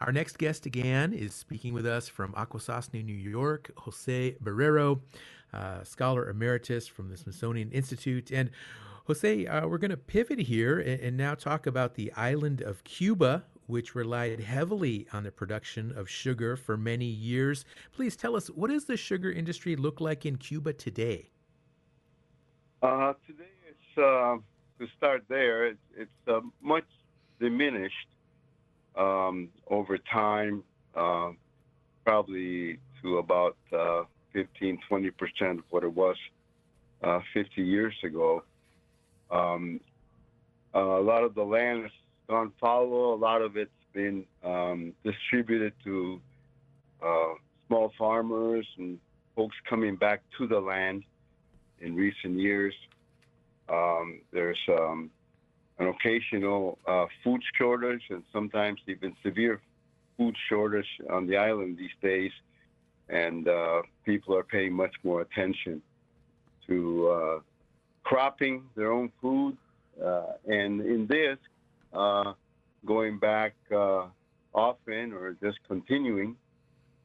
Our 0.00 0.12
next 0.12 0.38
guest 0.38 0.64
again 0.64 1.12
is 1.12 1.34
speaking 1.34 1.74
with 1.74 1.84
us 1.84 2.08
from 2.08 2.32
Akwesasne, 2.34 3.04
New 3.04 3.12
York, 3.12 3.72
Jose 3.78 4.36
Barreiro, 4.42 5.00
uh, 5.52 5.82
scholar 5.82 6.30
emeritus 6.30 6.86
from 6.86 7.08
the 7.08 7.16
Smithsonian 7.16 7.72
Institute. 7.72 8.30
And 8.30 8.50
Jose, 9.06 9.46
uh, 9.46 9.66
we're 9.66 9.78
going 9.78 9.90
to 9.90 9.96
pivot 9.96 10.38
here 10.38 10.78
and, 10.78 11.00
and 11.00 11.16
now 11.16 11.34
talk 11.34 11.66
about 11.66 11.96
the 11.96 12.12
island 12.12 12.60
of 12.60 12.84
Cuba, 12.84 13.42
which 13.66 13.96
relied 13.96 14.38
heavily 14.38 15.08
on 15.12 15.24
the 15.24 15.32
production 15.32 15.92
of 15.96 16.08
sugar 16.08 16.56
for 16.56 16.76
many 16.76 17.06
years. 17.06 17.64
Please 17.92 18.14
tell 18.14 18.36
us, 18.36 18.46
what 18.48 18.70
does 18.70 18.84
the 18.84 18.96
sugar 18.96 19.32
industry 19.32 19.74
look 19.74 20.00
like 20.00 20.24
in 20.24 20.36
Cuba 20.36 20.74
today? 20.74 21.30
Uh, 22.82 23.14
today, 23.26 23.50
it's 23.68 23.98
uh, 23.98 24.36
to 24.78 24.86
start 24.96 25.24
there. 25.28 25.66
It's, 25.66 25.80
it's 25.96 26.28
uh, 26.28 26.40
much 26.62 26.86
diminished 27.40 28.06
um, 28.98 29.48
over 29.68 29.98
time, 29.98 30.64
uh, 30.94 31.30
probably 32.04 32.78
to 33.02 33.18
about 33.18 33.56
uh, 33.72 34.02
15, 34.32 34.78
20 34.88 35.10
percent 35.12 35.58
of 35.60 35.64
what 35.70 35.84
it 35.84 35.94
was 35.94 36.16
uh, 37.02 37.20
50 37.34 37.62
years 37.62 37.94
ago. 38.04 38.42
Um, 39.30 39.80
Uh, 40.74 41.00
a 41.00 41.04
lot 41.12 41.24
of 41.24 41.34
the 41.34 41.42
land 41.42 41.82
has 41.82 41.92
gone 42.28 42.52
fallow. 42.60 43.14
A 43.14 43.20
lot 43.28 43.40
of 43.40 43.56
it's 43.56 43.70
been 43.94 44.26
um, 44.44 44.92
distributed 45.02 45.72
to 45.84 46.20
uh, 47.02 47.34
small 47.66 47.90
farmers 47.96 48.66
and 48.76 48.98
folks 49.34 49.56
coming 49.68 49.96
back 49.96 50.20
to 50.36 50.46
the 50.46 50.60
land 50.60 51.04
in 51.80 51.94
recent 51.96 52.34
years. 52.38 52.74
Um, 53.68 54.20
there's 54.30 54.58
um, 54.68 55.10
an 55.78 55.88
occasional 55.88 56.78
uh, 56.86 57.06
food 57.22 57.40
shortage 57.56 58.02
and 58.10 58.22
sometimes 58.32 58.80
even 58.88 59.14
severe 59.22 59.60
food 60.16 60.34
shortage 60.48 60.86
on 61.10 61.26
the 61.26 61.36
island 61.36 61.78
these 61.78 61.90
days. 62.02 62.32
And 63.08 63.48
uh, 63.48 63.82
people 64.04 64.36
are 64.36 64.42
paying 64.42 64.72
much 64.72 64.94
more 65.02 65.22
attention 65.22 65.80
to 66.66 67.08
uh, 67.08 67.38
cropping 68.02 68.64
their 68.76 68.92
own 68.92 69.10
food. 69.22 69.56
Uh, 70.04 70.32
and 70.46 70.80
in 70.80 71.06
this, 71.08 71.38
uh, 71.92 72.32
going 72.84 73.18
back 73.18 73.54
uh, 73.72 74.06
often 74.52 75.12
or 75.12 75.36
just 75.42 75.58
continuing 75.66 76.36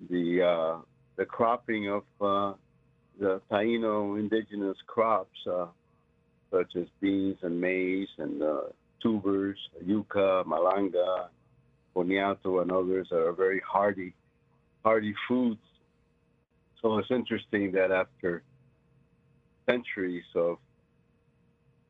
the 0.09 0.81
the 1.15 1.25
cropping 1.25 1.89
of 1.89 2.03
the 2.19 3.39
Taino 3.51 4.19
indigenous 4.19 4.77
crops 4.87 5.37
such 6.53 6.75
as 6.75 6.85
beans 7.01 7.37
and 7.41 7.59
maize 7.59 8.07
and 8.19 8.43
uh, 8.43 8.61
tubers, 9.01 9.57
yuca, 9.83 10.45
malanga, 10.45 11.27
boniato, 11.95 12.61
and 12.61 12.71
others 12.71 13.07
are 13.11 13.33
very 13.33 13.61
hardy, 13.67 14.13
hardy 14.83 15.15
foods. 15.27 15.59
So 16.81 16.97
it's 16.99 17.09
interesting 17.09 17.71
that 17.71 17.91
after 17.91 18.43
centuries 19.65 20.23
of 20.35 20.57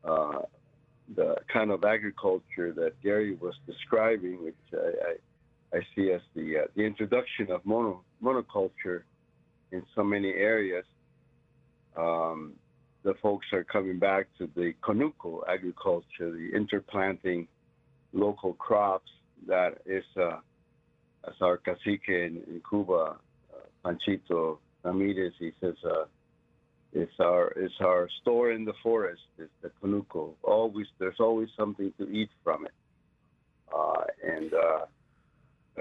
uh, 0.04 0.42
the 1.16 1.36
kind 1.52 1.72
of 1.72 1.84
agriculture 1.84 2.72
that 2.74 2.94
Gary 3.02 3.36
was 3.36 3.56
describing, 3.68 4.44
which 4.44 4.56
I, 4.74 5.76
I, 5.76 5.78
I 5.78 5.82
see 5.96 6.12
as 6.12 6.22
the 6.36 6.60
uh, 6.60 6.68
the 6.76 6.84
introduction 6.84 7.52
of 7.52 7.66
mono, 7.66 8.04
monoculture 8.24 9.02
in 9.72 9.84
so 9.96 10.04
many 10.04 10.30
areas, 10.30 10.86
um, 11.98 12.54
the 13.04 13.14
folks 13.22 13.48
are 13.52 13.64
coming 13.64 14.00
back 14.00 14.28
to 14.38 14.50
the 14.56 14.74
conuco 14.82 15.42
agriculture, 15.48 16.32
the 16.32 16.52
interplanting 16.56 17.48
local 18.14 18.54
crops 18.54 19.10
that 19.48 19.80
is, 19.86 20.04
uh, 20.18 20.38
as 21.28 21.34
our 21.42 21.58
cacique 21.58 22.08
in, 22.08 22.42
in 22.48 22.62
Cuba, 22.70 23.18
uh, 23.54 23.58
Panchito 23.86 24.60
Ramirez, 24.84 25.34
he 25.40 25.52
says, 25.60 25.76
uh, 25.86 26.06
it's 26.96 27.12
our 27.20 27.52
it's 27.56 27.74
our 27.82 28.08
store 28.22 28.52
in 28.52 28.66
the 28.66 28.74
forest. 28.84 29.22
It's 29.40 29.50
the 29.64 29.72
conuco. 29.82 30.34
Always 30.44 30.86
there's 31.00 31.20
always 31.20 31.50
something 31.58 31.92
to 31.98 32.08
eat 32.10 32.30
from 32.44 32.66
it. 32.66 32.74
Uh, 33.76 34.04
and 34.24 34.54
uh, 34.54 34.86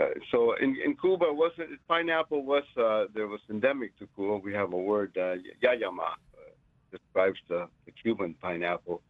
uh, 0.01 0.09
so 0.31 0.55
in, 0.61 0.75
in 0.85 0.97
Cuba, 0.97 1.27
was 1.31 1.53
it 1.59 1.69
pineapple 1.87 2.45
was 2.45 2.65
uh, 2.79 3.05
there 3.15 3.27
was 3.27 3.41
endemic 3.51 3.99
to 3.99 4.09
Cuba. 4.17 4.39
We 4.39 4.55
have 4.55 4.73
a 4.73 4.77
word 4.79 5.13
uh, 5.19 5.37
yayama, 5.63 6.17
describes 6.93 7.39
the, 7.49 7.67
the 7.87 7.91
Cuban 7.91 8.35
pineapple. 8.41 9.03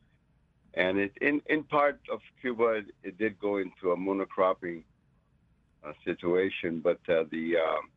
And 0.75 0.99
it, 0.99 1.13
in, 1.21 1.43
in 1.47 1.65
part 1.65 2.01
of 2.11 2.21
Cuba, 2.41 2.69
it, 2.81 2.87
it 3.03 3.19
did 3.19 3.39
go 3.39 3.59
into 3.59 3.93
a 3.93 3.97
monocropping 3.97 4.85
uh, 5.85 5.93
situation, 6.05 6.81
but 6.83 7.01
uh, 7.09 7.25
the 7.31 7.57
um, 7.57 7.91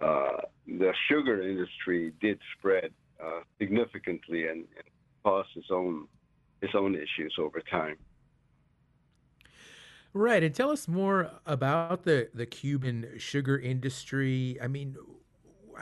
uh, 0.00 0.40
the 0.66 0.92
sugar 1.08 1.42
industry 1.42 2.12
did 2.20 2.38
spread 2.58 2.90
uh, 3.22 3.40
significantly 3.58 4.48
and, 4.48 4.60
and 4.60 4.88
caused 5.22 5.50
its 5.54 5.68
own 5.70 6.08
its 6.60 6.74
own 6.74 6.94
issues 6.94 7.34
over 7.38 7.60
time. 7.60 7.96
Right, 10.14 10.42
and 10.42 10.54
tell 10.54 10.70
us 10.70 10.88
more 10.88 11.30
about 11.46 12.04
the 12.04 12.30
the 12.34 12.46
Cuban 12.46 13.12
sugar 13.18 13.58
industry. 13.58 14.58
I 14.60 14.66
mean, 14.66 14.96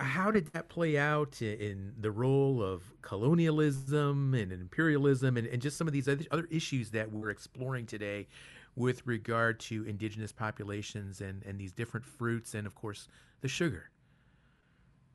how 0.00 0.30
did 0.30 0.46
that 0.52 0.68
play 0.68 0.96
out 0.96 1.42
in 1.42 1.92
the 2.00 2.10
role 2.10 2.62
of 2.62 2.82
colonialism 3.02 4.34
and 4.34 4.50
imperialism 4.50 5.36
and, 5.36 5.46
and 5.46 5.60
just 5.60 5.76
some 5.76 5.86
of 5.86 5.92
these 5.92 6.08
other 6.08 6.48
issues 6.50 6.90
that 6.90 7.12
we're 7.12 7.30
exploring 7.30 7.86
today 7.86 8.26
with 8.76 9.06
regard 9.06 9.60
to 9.60 9.84
indigenous 9.84 10.32
populations 10.32 11.20
and, 11.20 11.42
and 11.44 11.58
these 11.58 11.72
different 11.72 12.06
fruits 12.06 12.54
and, 12.54 12.66
of 12.66 12.74
course, 12.74 13.08
the 13.42 13.48
sugar? 13.48 13.90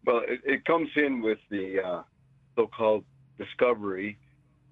Well, 0.05 0.21
it, 0.27 0.39
it 0.43 0.65
comes 0.65 0.89
in 0.95 1.21
with 1.21 1.39
the 1.49 1.81
uh, 1.83 2.03
so 2.55 2.67
called 2.67 3.05
discovery. 3.39 4.19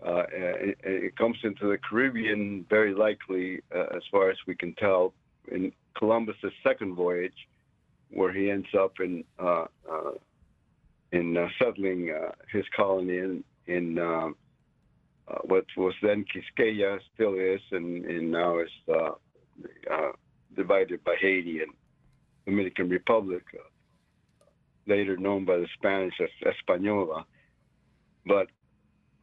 Uh, 0.06 0.23
it, 0.32 0.78
it, 0.84 1.17
comes 1.17 1.38
into 1.43 1.67
the 1.69 1.78
Caribbean 1.78 2.65
very 2.69 2.93
likely, 2.93 3.62
uh, 3.73 3.95
as 3.95 4.04
far 4.12 4.30
as 4.30 4.38
we 4.45 4.54
can 4.54 4.76
tell, 4.76 5.13
in 5.49 5.71
Columbus's 5.95 6.52
second 6.62 6.95
voyage 6.95 7.47
where 8.13 8.32
he 8.32 8.49
ends 8.49 8.67
up 8.78 8.93
in 8.99 9.23
uh, 9.39 9.65
uh, 9.91 10.12
in 11.12 11.38
uh, 11.38 11.47
settling 11.62 12.12
uh, 12.12 12.32
his 12.52 12.63
colony 12.76 13.17
in 13.17 13.43
in 13.67 13.97
um, 13.99 14.36
uh, 15.28 15.39
what 15.43 15.65
was 15.78 15.93
then 16.02 16.26
Quisqueya, 16.26 16.99
still 17.13 17.36
is, 17.36 17.62
and, 17.71 18.04
and 18.06 18.30
now 18.30 18.60
is 18.60 18.69
uh, 18.93 19.12
divided 20.56 21.02
by 21.06 21.15
Haiti 21.21 21.62
and 21.62 21.71
Dominican 22.45 22.89
Republic, 22.89 23.43
later 24.86 25.15
known 25.15 25.45
by 25.45 25.56
the 25.56 25.67
Spanish 25.78 26.13
as 26.21 26.54
Española. 26.54 27.23
But 28.26 28.47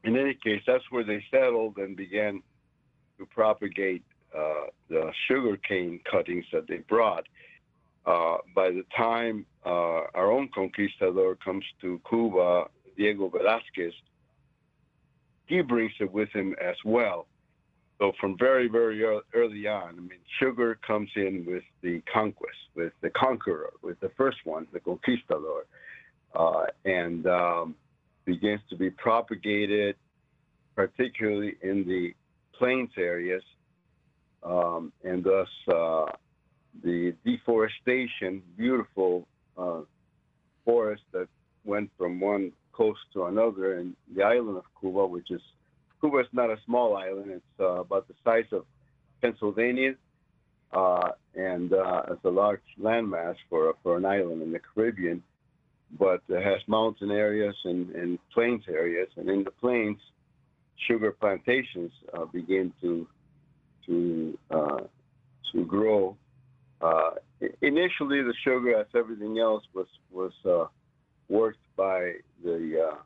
in 0.04 0.16
any 0.16 0.38
case, 0.42 0.62
that's 0.66 0.84
where 0.88 1.04
they 1.04 1.22
settled 1.30 1.76
and 1.76 1.94
began 1.94 2.42
to 3.18 3.26
propagate 3.26 4.02
the 4.88 5.12
sugarcane 5.28 6.00
cuttings 6.10 6.46
that 6.50 6.66
they 6.66 6.78
brought. 6.78 7.26
Uh, 8.06 8.38
by 8.54 8.70
the 8.70 8.84
time 8.96 9.44
uh, 9.64 10.02
our 10.14 10.30
own 10.32 10.48
conquistador 10.54 11.36
comes 11.36 11.64
to 11.80 12.00
Cuba, 12.08 12.64
Diego 12.96 13.28
Velazquez, 13.28 13.92
he 15.46 15.60
brings 15.60 15.92
it 16.00 16.10
with 16.10 16.30
him 16.30 16.54
as 16.62 16.76
well. 16.84 17.26
So 17.98 18.12
from 18.18 18.38
very, 18.38 18.66
very 18.68 19.04
early 19.34 19.66
on, 19.66 19.88
I 19.90 20.00
mean, 20.00 20.20
sugar 20.38 20.78
comes 20.86 21.10
in 21.16 21.44
with 21.46 21.64
the 21.82 22.02
conquest, 22.10 22.56
with 22.74 22.94
the 23.02 23.10
conqueror, 23.10 23.74
with 23.82 24.00
the 24.00 24.10
first 24.16 24.38
one, 24.44 24.66
the 24.72 24.80
conquistador, 24.80 25.66
uh, 26.34 26.64
and 26.86 27.26
um, 27.26 27.74
begins 28.24 28.60
to 28.70 28.76
be 28.76 28.88
propagated, 28.88 29.96
particularly 30.74 31.56
in 31.62 31.86
the 31.86 32.14
plains 32.56 32.90
areas, 32.96 33.42
um, 34.42 34.92
and 35.04 35.22
thus 35.22 35.48
uh, 35.68 36.06
the 36.82 37.14
deforestation, 37.24 38.42
beautiful 38.56 39.26
uh, 39.56 39.80
forest 40.64 41.02
that 41.12 41.28
went 41.64 41.90
from 41.98 42.20
one 42.20 42.52
coast 42.72 43.00
to 43.12 43.24
another, 43.24 43.78
and 43.78 43.94
the 44.14 44.22
island 44.22 44.56
of 44.56 44.64
Cuba, 44.80 45.06
which 45.06 45.30
is 45.30 45.40
Cuba 46.00 46.18
is 46.18 46.26
not 46.32 46.50
a 46.50 46.56
small 46.64 46.96
island; 46.96 47.30
it's 47.30 47.60
uh, 47.60 47.80
about 47.80 48.08
the 48.08 48.14
size 48.24 48.46
of 48.52 48.64
Pennsylvania, 49.20 49.94
uh, 50.72 51.10
and 51.34 51.72
uh, 51.72 52.02
it's 52.10 52.24
a 52.24 52.30
large 52.30 52.60
landmass 52.80 53.36
for 53.48 53.74
for 53.82 53.96
an 53.96 54.04
island 54.04 54.42
in 54.42 54.52
the 54.52 54.60
Caribbean. 54.60 55.22
But 55.98 56.22
it 56.28 56.42
has 56.42 56.60
mountain 56.68 57.10
areas 57.10 57.56
and, 57.64 57.90
and 57.90 58.18
plains 58.32 58.62
areas, 58.68 59.08
and 59.16 59.28
in 59.28 59.42
the 59.42 59.50
plains, 59.50 59.98
sugar 60.86 61.10
plantations 61.10 61.90
uh, 62.14 62.24
begin 62.26 62.72
to 62.80 63.06
to 63.86 64.38
uh, 64.50 64.80
to 65.52 65.64
grow 65.66 66.16
uh, 66.80 67.10
initially, 67.60 68.22
the 68.22 68.34
sugar, 68.42 68.84
everything 68.94 69.38
else, 69.38 69.64
was 69.74 69.86
was 70.10 70.32
uh, 70.44 70.66
worked 71.28 71.58
by 71.76 72.14
the 72.42 72.90
uh, 72.90 72.96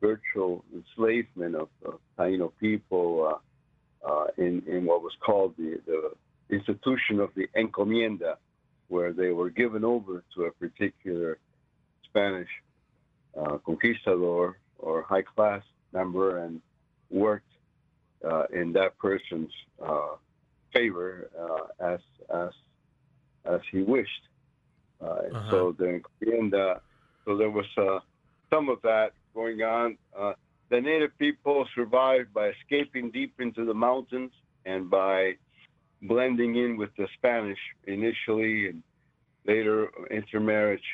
virtual 0.00 0.64
enslavement 0.74 1.54
of, 1.54 1.68
of 1.84 2.00
Taino 2.18 2.50
people 2.60 3.38
uh, 4.04 4.08
uh, 4.08 4.26
in 4.36 4.62
in 4.66 4.84
what 4.84 5.02
was 5.02 5.12
called 5.24 5.54
the, 5.56 5.80
the 5.86 6.10
institution 6.50 7.20
of 7.20 7.30
the 7.36 7.46
encomienda, 7.56 8.36
where 8.88 9.12
they 9.12 9.30
were 9.30 9.50
given 9.50 9.84
over 9.84 10.24
to 10.34 10.44
a 10.44 10.50
particular 10.52 11.38
Spanish 12.04 12.50
uh, 13.38 13.58
conquistador 13.58 14.58
or 14.78 15.02
high 15.02 15.22
class 15.22 15.62
member 15.92 16.38
and 16.38 16.60
worked 17.10 17.46
in 18.52 18.72
that 18.72 18.98
person's 18.98 19.52
favor 20.72 21.30
as 21.78 22.00
as 22.30 22.50
as 23.44 23.60
he 23.70 23.82
wished. 23.82 24.10
Uh, 25.00 25.04
uh-huh. 25.04 25.50
So 25.50 25.74
the 25.78 26.00
and 26.22 26.54
uh, 26.54 26.76
so 27.24 27.36
there 27.36 27.50
was 27.50 27.66
uh, 27.76 28.00
some 28.50 28.68
of 28.68 28.80
that 28.82 29.10
going 29.34 29.62
on. 29.62 29.96
Uh, 30.18 30.32
the 30.70 30.80
native 30.80 31.16
people 31.18 31.66
survived 31.74 32.32
by 32.32 32.50
escaping 32.50 33.10
deep 33.10 33.34
into 33.38 33.64
the 33.64 33.74
mountains 33.74 34.32
and 34.64 34.88
by 34.90 35.32
blending 36.02 36.56
in 36.56 36.76
with 36.76 36.90
the 36.96 37.06
Spanish 37.18 37.58
initially, 37.86 38.68
and 38.68 38.82
later 39.46 39.88
intermarriage 40.10 40.84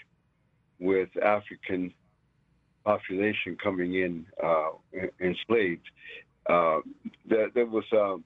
with 0.78 1.08
African 1.22 1.92
population 2.84 3.56
coming 3.62 3.94
in 3.94 4.26
uh, 4.42 4.70
enslaved. 5.20 5.88
uh, 6.48 6.78
there, 7.28 7.50
there 7.54 7.66
was 7.66 7.84
um, 7.92 8.24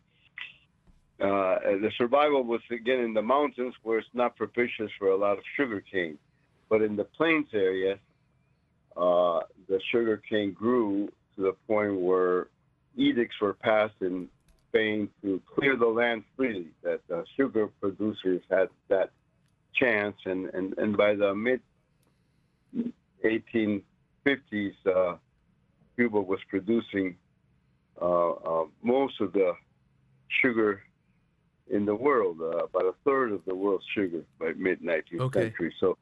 uh, 1.20 1.58
the 1.80 1.90
survival 1.96 2.42
was 2.42 2.60
again 2.70 3.00
in 3.00 3.14
the 3.14 3.22
mountains 3.22 3.74
where 3.82 3.98
it's 3.98 4.08
not 4.14 4.36
propitious 4.36 4.90
for 4.98 5.08
a 5.08 5.16
lot 5.16 5.38
of 5.38 5.44
sugar 5.56 5.80
cane, 5.80 6.18
but 6.68 6.82
in 6.82 6.96
the 6.96 7.04
plains 7.04 7.46
area, 7.54 7.98
uh, 8.96 9.40
the 9.68 9.80
sugar 9.92 10.20
cane 10.28 10.52
grew 10.52 11.08
to 11.36 11.42
the 11.42 11.52
point 11.68 12.00
where 12.00 12.48
edicts 12.96 13.36
were 13.40 13.54
passed 13.54 13.94
in 14.00 14.28
Spain 14.68 15.08
to 15.22 15.40
clear 15.54 15.76
the 15.76 15.86
land 15.86 16.24
freely. 16.36 16.70
That 16.82 17.00
uh, 17.12 17.22
sugar 17.36 17.68
producers 17.80 18.42
had 18.50 18.68
that 18.88 19.10
chance, 19.74 20.16
and 20.24 20.46
and, 20.46 20.76
and 20.78 20.96
by 20.96 21.14
the 21.14 21.32
mid 21.32 21.60
1850s, 23.24 24.74
uh, 24.84 25.16
Cuba 25.96 26.20
was 26.20 26.40
producing 26.48 27.16
uh, 28.02 28.30
uh, 28.30 28.64
most 28.82 29.20
of 29.20 29.32
the 29.32 29.52
sugar 30.42 30.82
in 31.68 31.84
the 31.84 31.94
world, 31.94 32.38
uh, 32.40 32.64
about 32.64 32.84
a 32.84 32.94
third 33.04 33.32
of 33.32 33.44
the 33.46 33.54
world's 33.54 33.84
sugar 33.94 34.22
by 34.38 34.52
mid 34.56 34.82
19th 34.82 35.20
okay. 35.20 35.40
century. 35.42 35.74
So 35.80 35.96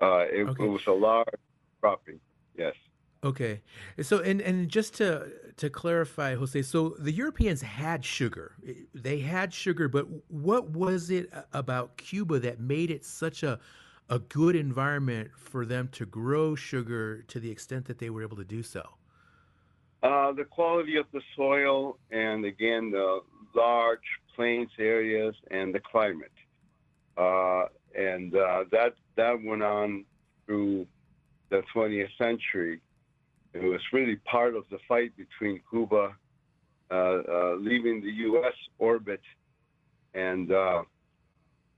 uh, 0.00 0.24
it, 0.30 0.48
okay. 0.48 0.64
it, 0.64 0.68
was 0.68 0.86
a 0.86 0.92
large 0.92 1.28
cropping. 1.80 2.20
Yes. 2.56 2.74
Okay. 3.22 3.62
So 4.02 4.18
and 4.18 4.40
and 4.40 4.68
just 4.68 4.94
to 4.94 5.28
to 5.56 5.70
clarify, 5.70 6.34
Jose, 6.34 6.62
so 6.62 6.90
the 6.98 7.12
Europeans 7.12 7.62
had 7.62 8.04
sugar. 8.04 8.52
They 8.94 9.20
had 9.20 9.52
sugar, 9.52 9.88
but 9.88 10.06
what 10.28 10.70
was 10.70 11.10
it 11.10 11.32
about 11.52 11.96
Cuba 11.96 12.38
that 12.40 12.60
made 12.60 12.90
it 12.90 13.04
such 13.04 13.42
a 13.42 13.58
a 14.10 14.18
good 14.18 14.54
environment 14.54 15.30
for 15.36 15.64
them 15.64 15.88
to 15.92 16.04
grow 16.04 16.54
sugar 16.54 17.22
to 17.22 17.40
the 17.40 17.50
extent 17.50 17.86
that 17.86 17.98
they 17.98 18.10
were 18.10 18.22
able 18.22 18.36
to 18.36 18.44
do 18.44 18.62
so? 18.62 18.86
Uh, 20.02 20.32
the 20.32 20.44
quality 20.44 20.96
of 20.96 21.06
the 21.14 21.22
soil, 21.34 21.96
and 22.10 22.44
again, 22.44 22.90
the 22.90 23.20
large 23.54 24.00
plains 24.34 24.70
areas 24.78 25.34
and 25.50 25.74
the 25.74 25.80
climate. 25.80 26.32
Uh, 27.16 27.66
and 27.96 28.34
uh, 28.34 28.64
that 28.72 28.94
that 29.16 29.36
went 29.44 29.62
on 29.62 30.04
through 30.46 30.86
the 31.50 31.62
20th 31.74 32.08
century. 32.18 32.80
It 33.52 33.62
was 33.62 33.80
really 33.92 34.16
part 34.16 34.56
of 34.56 34.64
the 34.70 34.78
fight 34.88 35.12
between 35.16 35.60
Cuba 35.70 36.16
uh, 36.90 36.94
uh 36.94 37.54
leaving 37.58 38.02
the 38.02 38.10
U.S. 38.10 38.52
orbit 38.78 39.22
and 40.12 40.52
uh, 40.52 40.82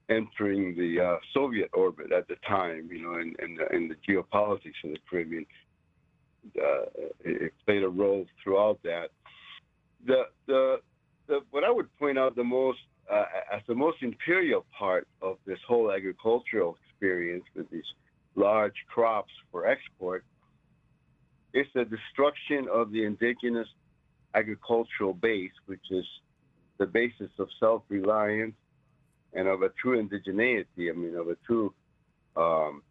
entering 0.08 0.74
the 0.76 1.00
uh, 1.00 1.16
Soviet 1.32 1.70
orbit 1.74 2.12
at 2.12 2.26
the 2.28 2.36
time. 2.48 2.88
You 2.90 3.02
know, 3.02 3.14
in, 3.14 3.34
in, 3.42 3.56
the, 3.56 3.74
in 3.74 3.88
the 3.88 3.96
geopolitics 4.08 4.82
of 4.84 4.90
the 4.90 4.98
Caribbean, 5.08 5.46
it 7.24 7.52
played 7.64 7.82
a 7.82 7.88
role 7.88 8.26
throughout 8.42 8.78
that. 8.82 9.10
The 10.06 10.24
the 10.46 10.80
the, 11.26 11.40
what 11.50 11.64
I 11.64 11.70
would 11.70 11.94
point 11.98 12.18
out 12.18 12.36
the 12.36 12.44
most 12.44 12.78
uh, 13.10 13.24
as 13.52 13.62
the 13.68 13.74
most 13.74 13.98
imperial 14.02 14.64
part 14.76 15.06
of 15.22 15.38
this 15.46 15.58
whole 15.66 15.92
agricultural 15.92 16.76
experience 16.90 17.44
with 17.54 17.70
these 17.70 17.84
large 18.34 18.74
crops 18.88 19.32
for 19.50 19.66
export 19.66 20.24
is 21.54 21.66
the 21.74 21.84
destruction 21.84 22.66
of 22.72 22.90
the 22.90 23.04
indigenous 23.04 23.68
agricultural 24.34 25.14
base, 25.14 25.52
which 25.66 25.84
is 25.90 26.04
the 26.78 26.86
basis 26.86 27.30
of 27.38 27.48
self-reliance 27.58 28.54
and 29.32 29.48
of 29.48 29.62
a 29.62 29.70
true 29.80 30.02
indigeneity. 30.02 30.90
I 30.90 30.92
mean, 30.92 31.14
of 31.16 31.28
a 31.28 31.36
true 31.46 31.72
um, 32.36 32.82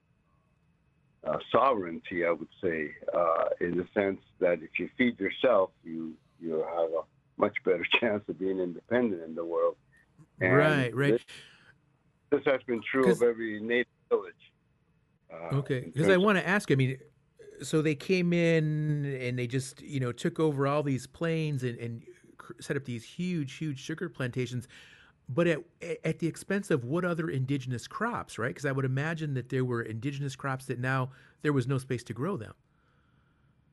uh, 1.25 1.37
sovereignty, 1.51 2.25
I 2.25 2.31
would 2.31 2.47
say, 2.63 2.91
uh, 3.13 3.45
in 3.59 3.77
the 3.77 3.85
sense 3.93 4.21
that 4.39 4.63
if 4.63 4.79
you 4.79 4.89
feed 4.97 5.19
yourself, 5.19 5.71
you 5.83 6.13
you 6.39 6.51
have 6.51 6.91
a 6.91 7.01
much 7.37 7.55
better 7.63 7.85
chance 7.99 8.23
of 8.27 8.39
being 8.39 8.59
independent 8.59 9.23
in 9.23 9.35
the 9.35 9.45
world. 9.45 9.75
And 10.41 10.55
right, 10.55 10.95
right. 10.95 11.13
This, 11.13 11.21
this 12.31 12.41
has 12.45 12.61
been 12.67 12.81
true 12.91 13.09
of 13.09 13.21
every 13.21 13.59
native 13.61 13.87
village. 14.09 14.33
Uh, 15.31 15.55
okay, 15.57 15.81
because 15.81 16.09
I 16.09 16.17
want 16.17 16.37
to 16.37 16.47
ask. 16.47 16.71
I 16.71 16.75
mean, 16.75 16.97
so 17.61 17.81
they 17.81 17.95
came 17.95 18.33
in 18.33 19.17
and 19.21 19.39
they 19.39 19.47
just 19.47 19.81
you 19.81 19.99
know 19.99 20.11
took 20.11 20.39
over 20.39 20.67
all 20.67 20.83
these 20.83 21.07
plains 21.07 21.63
and, 21.63 21.77
and 21.79 22.03
set 22.59 22.77
up 22.77 22.85
these 22.85 23.03
huge, 23.03 23.53
huge 23.53 23.79
sugar 23.79 24.09
plantations, 24.09 24.67
but 25.29 25.47
at 25.47 25.59
at 26.03 26.19
the 26.19 26.27
expense 26.27 26.69
of 26.69 26.85
what 26.85 27.05
other 27.05 27.29
indigenous 27.29 27.87
crops, 27.87 28.37
right? 28.37 28.49
Because 28.49 28.65
I 28.65 28.71
would 28.71 28.85
imagine 28.85 29.33
that 29.35 29.49
there 29.49 29.65
were 29.65 29.81
indigenous 29.81 30.35
crops 30.35 30.65
that 30.65 30.79
now 30.79 31.11
there 31.41 31.53
was 31.53 31.67
no 31.67 31.77
space 31.77 32.03
to 32.05 32.13
grow 32.13 32.37
them. 32.37 32.53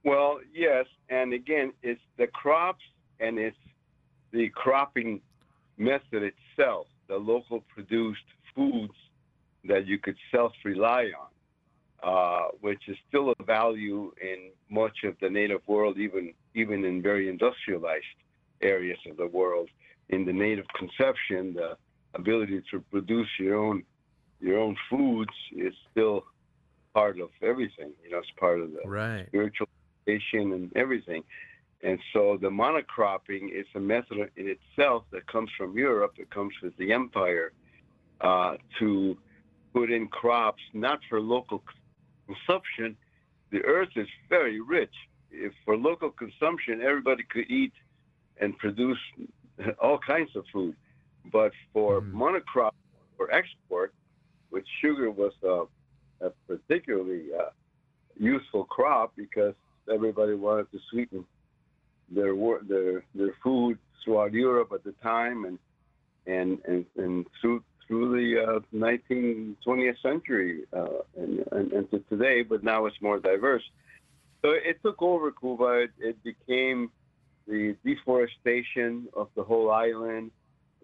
Well, 0.05 0.41
yes, 0.53 0.87
and 1.09 1.33
again, 1.33 1.73
it's 1.83 2.01
the 2.17 2.27
crops 2.27 2.83
and 3.21 3.39
it's 3.39 3.57
the 4.33 4.49
cropping 4.51 5.21
method 5.79 6.23
itself, 6.23 6.87
the 7.09 7.17
local 7.17 7.61
produced 7.75 8.21
foods 8.55 8.95
that 9.65 9.87
you 9.87 9.99
could 9.99 10.17
self 10.31 10.53
rely 10.65 11.11
on, 11.19 11.29
uh, 12.03 12.49
which 12.61 12.89
is 12.89 12.97
still 13.09 13.33
a 13.39 13.43
value 13.45 14.13
in 14.21 14.51
much 14.71 15.05
of 15.05 15.15
the 15.21 15.29
native 15.29 15.61
world, 15.67 15.99
even 15.99 16.33
even 16.55 16.85
in 16.85 17.03
very 17.03 17.29
industrialized 17.29 18.05
areas 18.61 18.99
of 19.11 19.17
the 19.17 19.27
world. 19.27 19.69
In 20.09 20.25
the 20.25 20.33
native 20.33 20.67
conception, 20.79 21.55
the 21.55 21.77
ability 22.15 22.63
to 22.71 22.81
produce 22.91 23.29
your 23.39 23.57
own 23.57 23.83
your 24.41 24.59
own 24.59 24.77
foods 24.91 25.33
is 25.57 25.73
still 25.91 26.25
part 26.93 27.21
of 27.21 27.31
everything. 27.43 27.93
You 28.05 28.11
know, 28.11 28.19
it's 28.19 28.29
part 28.39 28.61
of 28.61 28.73
the 28.73 28.89
right. 28.89 29.27
spiritual 29.29 29.69
and 30.07 30.73
everything. 30.77 31.23
And 31.83 31.99
so 32.13 32.39
the 32.41 32.49
monocropping 32.49 33.53
is 33.53 33.67
a 33.75 33.81
method 33.81 34.31
in 34.37 34.57
itself 34.57 35.05
that 35.11 35.27
comes 35.27 35.51
from 35.59 35.77
Europe, 35.77 36.15
that 36.19 36.31
comes 36.31 36.53
with 36.63 36.77
the 36.77 36.93
empire, 36.93 37.53
uh, 38.21 38.55
to 38.79 39.17
put 39.75 39.91
in 39.91 40.07
crops 40.07 40.63
not 40.73 41.01
for 41.09 41.21
local 41.21 41.63
consumption. 42.27 42.97
The 43.51 43.63
earth 43.65 43.89
is 43.97 44.07
very 44.29 44.61
rich. 44.61 44.95
If 45.31 45.53
for 45.65 45.77
local 45.77 46.11
consumption, 46.11 46.83
everybody 46.83 47.25
could 47.25 47.51
eat 47.51 47.73
and 48.41 48.57
produce 48.59 48.99
all 49.83 49.99
kinds 49.99 50.31
of 50.37 50.45
food. 50.53 50.77
But 51.33 51.53
for 51.73 52.01
mm. 52.01 52.13
monocrop 52.13 52.73
for 53.17 53.33
export, 53.33 53.93
which 54.51 54.67
sugar 54.81 55.11
was 55.11 55.33
a, 55.43 56.27
a 56.27 56.31
particularly 56.47 57.27
uh, 57.37 57.51
useful 58.19 58.65
crop 58.65 59.15
because 59.17 59.55
everybody 59.93 60.35
wanted 60.35 60.71
to 60.73 60.79
sweeten 60.91 61.25
their 62.15 62.35
their 62.69 63.05
their 63.15 63.35
food 63.43 63.79
throughout 64.05 64.33
Europe 64.33 64.73
at 64.73 64.85
the 64.85 64.93
time, 65.03 65.45
and 65.45 65.59
and 66.27 66.59
and, 66.67 66.87
and 66.97 67.27
through 67.41 67.63
through 67.87 68.13
the 68.13 68.43
uh, 68.43 68.61
19th 68.75 69.57
20th 69.67 70.01
century 70.03 70.63
uh, 70.73 70.87
and, 71.17 71.45
and, 71.53 71.73
and 71.73 71.91
to 71.91 71.99
today, 72.09 72.43
but 72.43 72.63
now 72.63 72.87
it's 72.87 73.01
more 73.01 73.19
diverse. 73.19 73.63
So 74.41 74.51
it 74.51 74.81
took 74.83 75.03
over 75.03 75.31
Cuba. 75.31 75.85
It, 75.85 75.91
it 75.99 76.25
became 76.25 76.91
the 77.47 77.77
deforestation 77.85 79.09
of 79.15 79.29
the 79.37 79.43
whole 79.43 79.71
island. 79.71 80.31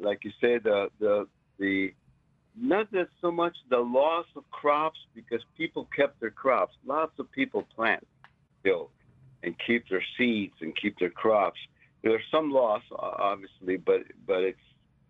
Like 0.00 0.24
you 0.24 0.32
said, 0.40 0.64
the 0.64 0.90
the 1.00 1.26
the 1.58 1.94
not 2.60 2.90
that 2.92 3.08
so 3.20 3.30
much 3.30 3.56
the 3.70 3.78
loss 3.78 4.26
of 4.36 4.48
crops 4.50 4.98
because 5.14 5.40
people 5.56 5.88
kept 5.94 6.20
their 6.20 6.30
crops. 6.30 6.74
Lots 6.86 7.12
of 7.18 7.30
people 7.32 7.66
plant 7.74 8.06
still 8.60 8.90
and 9.42 9.55
keep 9.66 9.88
their 9.88 10.05
seeds 10.16 10.55
and 10.61 10.77
keep 10.77 10.98
their 10.98 11.11
crops. 11.11 11.59
There's 12.03 12.22
some 12.31 12.51
loss, 12.51 12.83
obviously, 12.96 13.77
but 13.77 14.03
but 14.27 14.42
it's 14.42 14.59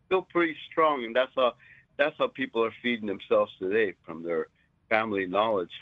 still 0.06 0.22
pretty 0.22 0.56
strong, 0.70 1.04
and 1.04 1.14
that's 1.14 1.32
how 1.36 1.54
that's 1.96 2.16
how 2.18 2.28
people 2.28 2.64
are 2.64 2.72
feeding 2.82 3.06
themselves 3.06 3.52
today 3.58 3.94
from 4.04 4.22
their 4.22 4.46
family 4.88 5.26
knowledge 5.26 5.72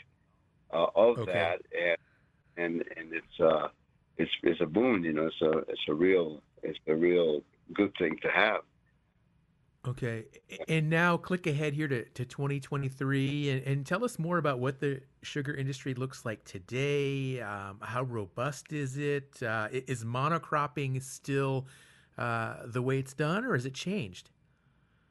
uh, 0.71 0.87
of 0.95 1.19
okay. 1.19 1.31
that, 1.31 1.61
and 1.77 1.97
and 2.57 2.83
and 2.97 3.13
it's 3.13 3.39
uh 3.39 3.69
it's 4.17 4.31
it's 4.43 4.61
a 4.61 4.65
boon, 4.65 5.03
you 5.03 5.13
know. 5.13 5.27
It's 5.27 5.41
a 5.41 5.57
it's 5.71 5.87
a 5.87 5.93
real 5.93 6.41
it's 6.63 6.79
a 6.87 6.95
real 6.95 7.41
good 7.73 7.93
thing 7.97 8.17
to 8.21 8.29
have. 8.29 8.61
Okay. 9.87 10.25
And 10.67 10.89
now 10.89 11.15
click 11.15 11.47
ahead 11.47 11.73
here 11.73 11.87
to, 11.87 12.03
to 12.03 12.25
2023 12.25 13.49
and, 13.49 13.63
and 13.63 13.85
tell 13.85 14.03
us 14.03 14.19
more 14.19 14.37
about 14.37 14.59
what 14.59 14.79
the 14.79 15.01
sugar 15.21 15.53
industry 15.53 15.93
looks 15.93 16.25
like 16.25 16.43
today. 16.43 17.39
Um, 17.39 17.79
how 17.81 18.03
robust 18.03 18.73
is 18.73 18.97
it? 18.97 19.41
Uh, 19.41 19.69
is 19.71 20.03
monocropping 20.03 21.01
still 21.01 21.67
uh, 22.17 22.55
the 22.65 22.81
way 22.81 22.99
it's 22.99 23.13
done 23.13 23.45
or 23.45 23.53
has 23.53 23.65
it 23.65 23.73
changed? 23.73 24.29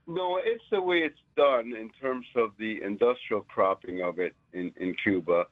No, 0.06 0.38
it's 0.44 0.64
the 0.70 0.80
way 0.80 0.98
it's 0.98 1.18
done 1.36 1.72
in 1.74 1.90
terms 2.00 2.26
of 2.36 2.50
the 2.58 2.82
industrial 2.82 3.42
cropping 3.42 4.02
of 4.02 4.18
it 4.18 4.34
in, 4.52 4.72
in 4.76 4.94
Cuba. 5.02 5.46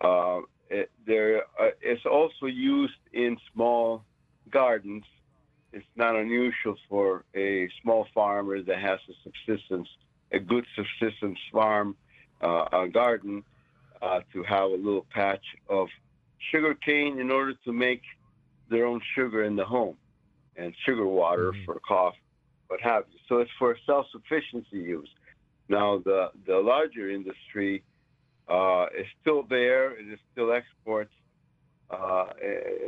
Uh, 0.00 0.40
it, 0.68 0.90
there, 1.06 1.44
uh, 1.58 1.70
it's 1.80 2.04
also 2.04 2.46
used 2.46 2.92
in 3.12 3.38
small 3.52 4.04
gardens 4.50 5.04
it's 5.76 5.86
not 5.94 6.15
unusual 6.26 6.76
for 6.88 7.06
a 7.46 7.48
small 7.80 8.02
farmer 8.16 8.56
that 8.68 8.78
has 8.90 8.98
a 9.12 9.14
subsistence, 9.26 9.88
a 10.38 10.40
good 10.52 10.66
subsistence 10.78 11.40
farm, 11.52 11.88
uh, 12.46 12.64
a 12.84 12.88
garden, 13.00 13.36
uh, 14.02 14.20
to 14.32 14.38
have 14.54 14.68
a 14.76 14.80
little 14.86 15.06
patch 15.18 15.46
of 15.78 15.86
sugar 16.50 16.74
cane 16.88 17.14
in 17.24 17.28
order 17.38 17.54
to 17.66 17.72
make 17.86 18.02
their 18.70 18.84
own 18.90 19.00
sugar 19.14 19.40
in 19.50 19.54
the 19.56 19.68
home. 19.76 19.96
and 20.56 20.74
sugar 20.86 21.06
water 21.06 21.52
mm-hmm. 21.52 21.64
for 21.64 21.80
cough, 21.86 22.14
what 22.68 22.80
have 22.80 23.04
you. 23.12 23.18
So 23.28 23.38
it's 23.42 23.50
for 23.58 23.76
self-sufficiency 23.86 24.78
use. 24.78 25.08
Now 25.68 25.88
the 26.08 26.30
the 26.46 26.58
larger 26.72 27.10
industry 27.10 27.82
uh, 28.48 28.86
is 28.98 29.06
still 29.20 29.42
there. 29.56 29.84
It 30.00 30.06
is 30.14 30.18
still 30.32 30.52
exports 30.52 31.14
uh, 31.90 32.26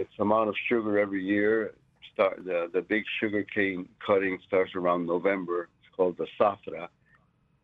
its 0.03 0.15
amount 0.19 0.49
of 0.49 0.57
sugar 0.69 0.99
every 0.99 1.25
year. 1.25 1.75
Start 2.13 2.45
the 2.45 2.71
the 2.73 2.83
big 2.83 3.05
sugar 3.21 3.45
cane 3.55 3.89
cutting 4.05 4.39
starts 4.47 4.75
around 4.75 5.07
November. 5.07 5.69
It's 5.83 5.95
called 5.97 6.17
the 6.19 6.27
zafra. 6.41 6.89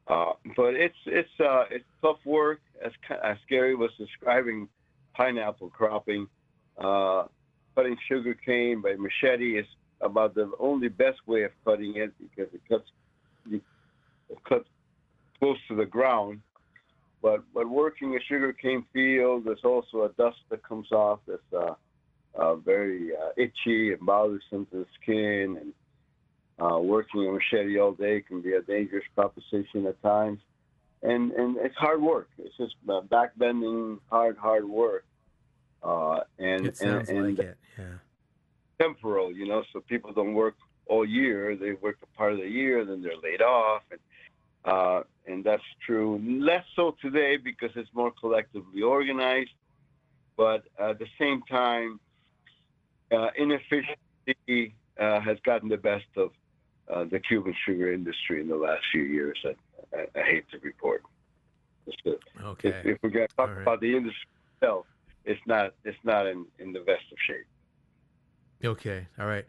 Uh, 0.07 0.33
but 0.57 0.75
it's 0.75 0.97
it's 1.07 1.41
uh, 1.41 1.65
it's 1.71 1.85
tough 2.03 2.19
work. 2.25 2.61
As 2.85 2.93
as 3.25 3.37
Gary 3.49 3.75
was 3.75 3.91
describing, 3.99 4.69
pineapple 5.15 5.71
cropping, 5.71 6.29
uh, 6.79 7.25
cutting 7.75 7.97
sugar 8.09 8.35
cane 8.35 8.83
by 8.83 8.95
machete 8.97 9.59
is 9.59 9.67
about 10.01 10.35
the 10.35 10.51
only 10.59 10.89
best 10.89 11.19
way 11.27 11.45
of 11.45 11.53
cutting 11.65 11.97
it 11.97 12.13
because 12.19 12.53
it 12.53 12.61
cuts 12.69 12.89
it 13.51 13.63
cuts 14.49 14.69
close 15.39 15.59
to 15.69 15.77
the 15.77 15.87
ground. 15.87 16.41
But 17.23 17.43
but 17.55 17.69
working 17.69 18.15
a 18.17 18.21
sugarcane 18.29 18.85
field, 18.93 19.45
there's 19.47 19.65
also 19.65 20.05
a 20.05 20.11
dust 20.11 20.39
that 20.51 20.63
comes 20.63 20.93
off 20.93 21.21
that's 21.27 21.53
uh, 21.57 21.75
uh, 22.37 22.57
very 22.57 23.11
uh, 23.17 23.31
itchy 23.37 23.93
and 23.93 24.01
bothersome 24.01 24.67
to 24.67 24.79
the 24.79 24.87
skin. 25.01 25.59
And 25.61 25.73
uh, 26.59 26.79
working 26.79 27.27
a 27.27 27.33
machete 27.33 27.79
all 27.79 27.93
day 27.93 28.21
can 28.21 28.41
be 28.41 28.53
a 28.55 28.63
dangerous 28.63 29.05
proposition 29.15 29.87
at 29.87 30.01
times. 30.03 30.41
And 31.03 31.33
and 31.33 31.57
it's 31.59 31.77
hard 31.77 32.01
work. 32.01 32.29
It's 32.39 32.57
just 32.57 32.75
uh, 32.89 33.03
back 33.03 33.33
bending, 33.37 34.01
hard 34.11 34.39
hard 34.39 34.65
work. 34.65 35.05
Uh, 35.83 36.21
and 36.39 36.67
it 36.67 36.77
sounds 36.79 37.09
and, 37.11 37.19
and 37.19 37.37
like 37.37 37.47
it. 37.47 37.59
Yeah. 37.79 37.85
Temporal, 38.81 39.33
you 39.33 39.47
know, 39.47 39.63
so 39.73 39.81
people 39.81 40.13
don't 40.13 40.35
work 40.35 40.57
all 40.87 41.05
year. 41.05 41.57
They 41.57 41.73
work 41.73 41.99
a 42.03 42.17
part 42.17 42.33
of 42.33 42.39
the 42.39 42.49
year, 42.49 42.85
then 42.85 43.03
they're 43.03 43.13
laid 43.23 43.43
off, 43.43 43.83
and 43.91 44.01
uh, 44.65 45.03
and 45.27 45.45
that's 45.45 45.63
true. 45.85 46.21
Less 46.43 46.65
so 46.75 46.97
today 47.03 47.37
because 47.37 47.71
it's 47.77 47.91
more 47.95 48.13
collectively 48.19 48.83
organized, 48.83 49.51
but 50.37 50.65
at 50.79 50.99
the 50.99 51.07
same 51.19 51.43
time, 51.43 52.01
uh, 53.13 53.29
inefficiency 53.37 54.75
uh, 54.99 55.21
has 55.21 55.39
gotten 55.45 55.69
the 55.69 55.77
best 55.77 56.07
of 56.17 56.31
uh, 56.93 57.05
the 57.11 57.19
Cuban 57.19 57.55
sugar 57.67 57.93
industry 57.93 58.41
in 58.41 58.49
the 58.49 58.57
last 58.57 58.83
few 58.93 59.03
years. 59.03 59.39
I, 59.45 59.97
I, 59.97 60.21
I 60.21 60.23
hate 60.25 60.45
to 60.51 60.59
report. 60.59 61.03
Okay. 62.43 62.69
If, 62.69 62.87
if 62.87 62.99
we're 63.03 63.11
going 63.11 63.29
to 63.29 63.37
talk 63.37 63.51
right. 63.51 63.63
about 63.63 63.81
the 63.81 63.97
industry 63.97 64.29
itself, 64.61 64.87
it's 65.25 65.41
not 65.47 65.75
it's 65.85 65.99
not 66.05 66.27
in, 66.27 66.47
in 66.59 66.73
the 66.73 66.81
best 66.81 67.05
of 67.13 67.19
shape. 67.27 67.47
Okay. 68.65 69.07
All 69.19 69.27
right. 69.27 69.45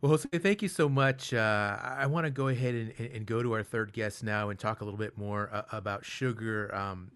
Well, 0.00 0.10
Jose, 0.10 0.28
thank 0.38 0.62
you 0.62 0.68
so 0.68 0.88
much. 0.88 1.34
Uh, 1.34 1.76
I 1.82 2.06
want 2.06 2.24
to 2.24 2.30
go 2.30 2.48
ahead 2.48 2.74
and, 2.74 3.12
and, 3.12 3.26
go 3.26 3.42
to 3.42 3.52
our 3.52 3.62
third 3.62 3.92
guest 3.92 4.24
now 4.24 4.48
and 4.48 4.58
talk 4.58 4.80
a 4.80 4.84
little 4.84 4.96
bit 4.96 5.18
more 5.18 5.50
uh, 5.52 5.62
about 5.72 6.06
sugar 6.06 6.74
um, 6.74 7.10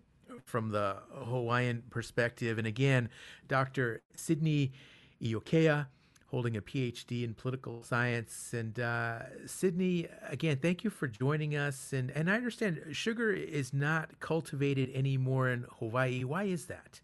from 0.45 0.71
the 0.71 0.99
Hawaiian 1.15 1.83
perspective. 1.89 2.59
And 2.59 2.67
again, 2.67 3.09
Dr. 3.49 4.03
Sydney 4.15 4.73
Iaukea, 5.23 5.87
holding 6.31 6.57
a 6.57 6.63
PhD 6.63 7.25
in 7.25 7.35
political 7.35 7.83
science. 7.83 8.53
And 8.53 8.79
uh, 8.79 9.21
Sydney, 9.47 10.09
again, 10.29 10.59
thank 10.59 10.85
you 10.85 10.91
for 10.91 11.07
joining 11.07 11.57
us. 11.57 11.93
And, 11.93 12.11
and 12.11 12.31
I 12.31 12.35
understand 12.35 12.83
sugar 12.93 13.33
is 13.33 13.73
not 13.73 14.21
cultivated 14.21 14.91
anymore 14.95 15.49
in 15.49 15.67
Hawaii. 15.79 16.25
Why 16.25 16.45
is 16.45 16.67
that? 16.67 17.01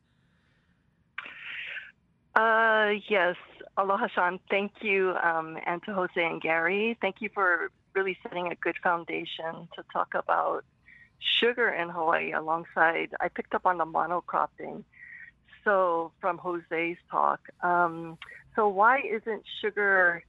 Uh, 2.34 2.94
yes. 3.08 3.36
Aloha, 3.76 4.08
Shawn. 4.08 4.40
Thank 4.50 4.72
you, 4.82 5.14
um, 5.22 5.56
and 5.66 5.82
to 5.84 5.94
Jose 5.94 6.10
and 6.16 6.40
Gary. 6.40 6.98
Thank 7.00 7.16
you 7.20 7.30
for 7.32 7.70
really 7.94 8.16
setting 8.22 8.48
a 8.52 8.54
good 8.54 8.76
foundation 8.82 9.68
to 9.74 9.84
talk 9.92 10.14
about 10.14 10.64
sugar 11.20 11.68
in 11.68 11.88
Hawaii 11.88 12.32
alongside, 12.32 13.14
I 13.20 13.28
picked 13.28 13.54
up 13.54 13.66
on 13.66 13.78
the 13.78 13.84
monocropping. 13.84 14.84
So, 15.64 16.12
from 16.20 16.38
Jose's 16.38 16.96
talk. 17.10 17.40
Um, 17.62 18.18
so, 18.56 18.68
why 18.68 19.00
isn't 19.00 19.42
sugar 19.60 20.22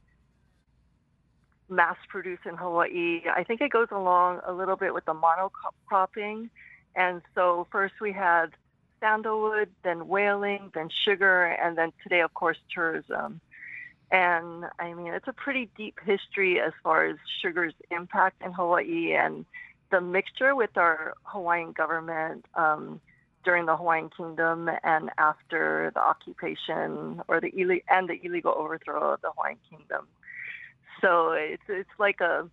mass 1.69 1.97
produced 2.09 2.45
in 2.45 2.55
Hawaii? 2.55 3.21
I 3.33 3.43
think 3.43 3.61
it 3.61 3.71
goes 3.71 3.87
along 3.91 4.41
a 4.45 4.51
little 4.51 4.75
bit 4.75 4.93
with 4.93 5.05
the 5.05 5.13
monocropping. 5.13 6.49
And 6.95 7.21
so, 7.33 7.67
first 7.71 7.95
we 8.01 8.11
had 8.11 8.47
sandalwood, 8.99 9.69
then 9.83 10.07
whaling, 10.07 10.71
then 10.73 10.89
sugar, 11.05 11.45
and 11.45 11.77
then 11.77 11.91
today, 12.03 12.21
of 12.21 12.33
course, 12.33 12.57
tourism. 12.73 13.41
And 14.11 14.65
I 14.79 14.93
mean, 14.93 15.13
it's 15.13 15.27
a 15.27 15.33
pretty 15.33 15.69
deep 15.77 15.97
history 16.05 16.59
as 16.59 16.73
far 16.83 17.05
as 17.05 17.17
sugar's 17.41 17.73
impact 17.89 18.41
in 18.43 18.51
Hawaii 18.51 19.13
and 19.13 19.45
the 19.89 20.01
mixture 20.01 20.55
with 20.55 20.77
our 20.77 21.13
Hawaiian 21.23 21.71
government 21.71 22.45
um, 22.55 22.99
during 23.43 23.65
the 23.65 23.75
Hawaiian 23.75 24.09
Kingdom 24.15 24.69
and 24.83 25.09
after 25.17 25.91
the 25.93 26.01
occupation 26.01 27.21
or 27.27 27.39
the 27.41 27.49
Ill- 27.49 27.79
and 27.89 28.09
the 28.09 28.19
illegal 28.23 28.53
overthrow 28.55 29.13
of 29.13 29.21
the 29.21 29.31
Hawaiian 29.35 29.59
Kingdom. 29.69 30.07
So 31.01 31.31
it's 31.31 31.63
it's 31.67 31.89
like 31.97 32.21
a 32.21 32.47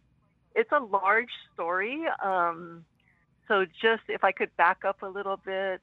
it's 0.55 0.73
a 0.73 0.81
large 0.81 1.31
story. 1.55 2.05
Um, 2.23 2.85
so 3.47 3.65
just 3.65 4.03
if 4.09 4.25
I 4.25 4.33
could 4.33 4.55
back 4.57 4.85
up 4.85 5.03
a 5.03 5.09
little 5.09 5.37
bit, 5.37 5.81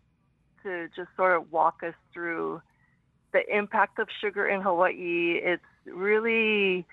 to 0.65 0.89
just 0.95 1.09
sort 1.15 1.37
of 1.37 1.51
walk 1.51 1.83
us 1.83 1.93
through 2.11 2.61
the 3.31 3.55
impact 3.55 3.99
of 3.99 4.07
sugar 4.19 4.47
in 4.47 4.61
Hawaii. 4.61 5.39
It's 5.41 5.63
really 5.85 6.85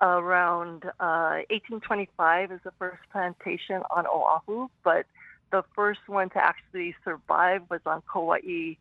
around 0.00 0.84
uh, 1.00 1.42
1825 1.50 2.52
is 2.52 2.60
the 2.62 2.70
first 2.78 3.02
plantation 3.10 3.82
on 3.90 4.06
Oahu, 4.06 4.68
but 4.84 5.06
the 5.50 5.64
first 5.74 6.00
one 6.06 6.30
to 6.30 6.38
actually 6.38 6.94
survive 7.04 7.62
was 7.70 7.80
on 7.86 8.02
Kauai 8.10 8.76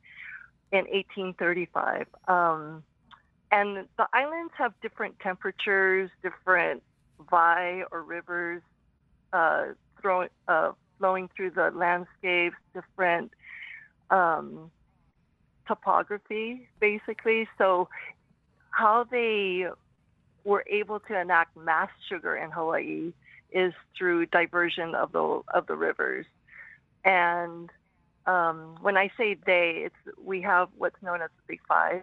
in 0.72 0.86
1835. 0.86 2.08
Um, 2.28 2.84
and 3.52 3.88
the 3.98 4.08
islands 4.14 4.54
have 4.58 4.74
different 4.82 5.20
temperatures, 5.20 6.10
different 6.22 6.84
vai 7.30 7.84
or 7.92 8.04
rivers 8.04 8.62
uh, 9.34 9.68
throwing, 10.02 10.30
uh, 10.48 10.72
flowing 11.00 11.30
through 11.36 11.52
the 11.52 11.72
landscapes, 11.72 12.58
different 12.74 13.32
um, 14.10 14.72
topography, 15.68 16.68
basically. 16.80 17.48
So, 17.58 17.90
how 18.72 19.06
they 19.10 19.68
were 20.44 20.64
able 20.68 21.00
to 21.00 21.20
enact 21.20 21.58
mass 21.58 21.90
sugar 22.08 22.36
in 22.36 22.52
Hawaii 22.52 23.12
is 23.52 23.74
through 23.98 24.28
diversion 24.28 24.96
of 24.96 25.12
the 25.12 25.42
of 25.54 25.68
the 25.68 25.76
rivers. 25.76 26.26
And 27.06 27.70
um, 28.26 28.76
when 28.82 28.98
I 28.98 29.10
say 29.18 29.38
they, 29.46 29.84
it's 29.86 30.18
we 30.24 30.42
have 30.42 30.70
what's 30.78 31.02
known 31.02 31.22
as 31.22 31.30
the 31.38 31.54
Big 31.54 31.62
Five 31.68 32.02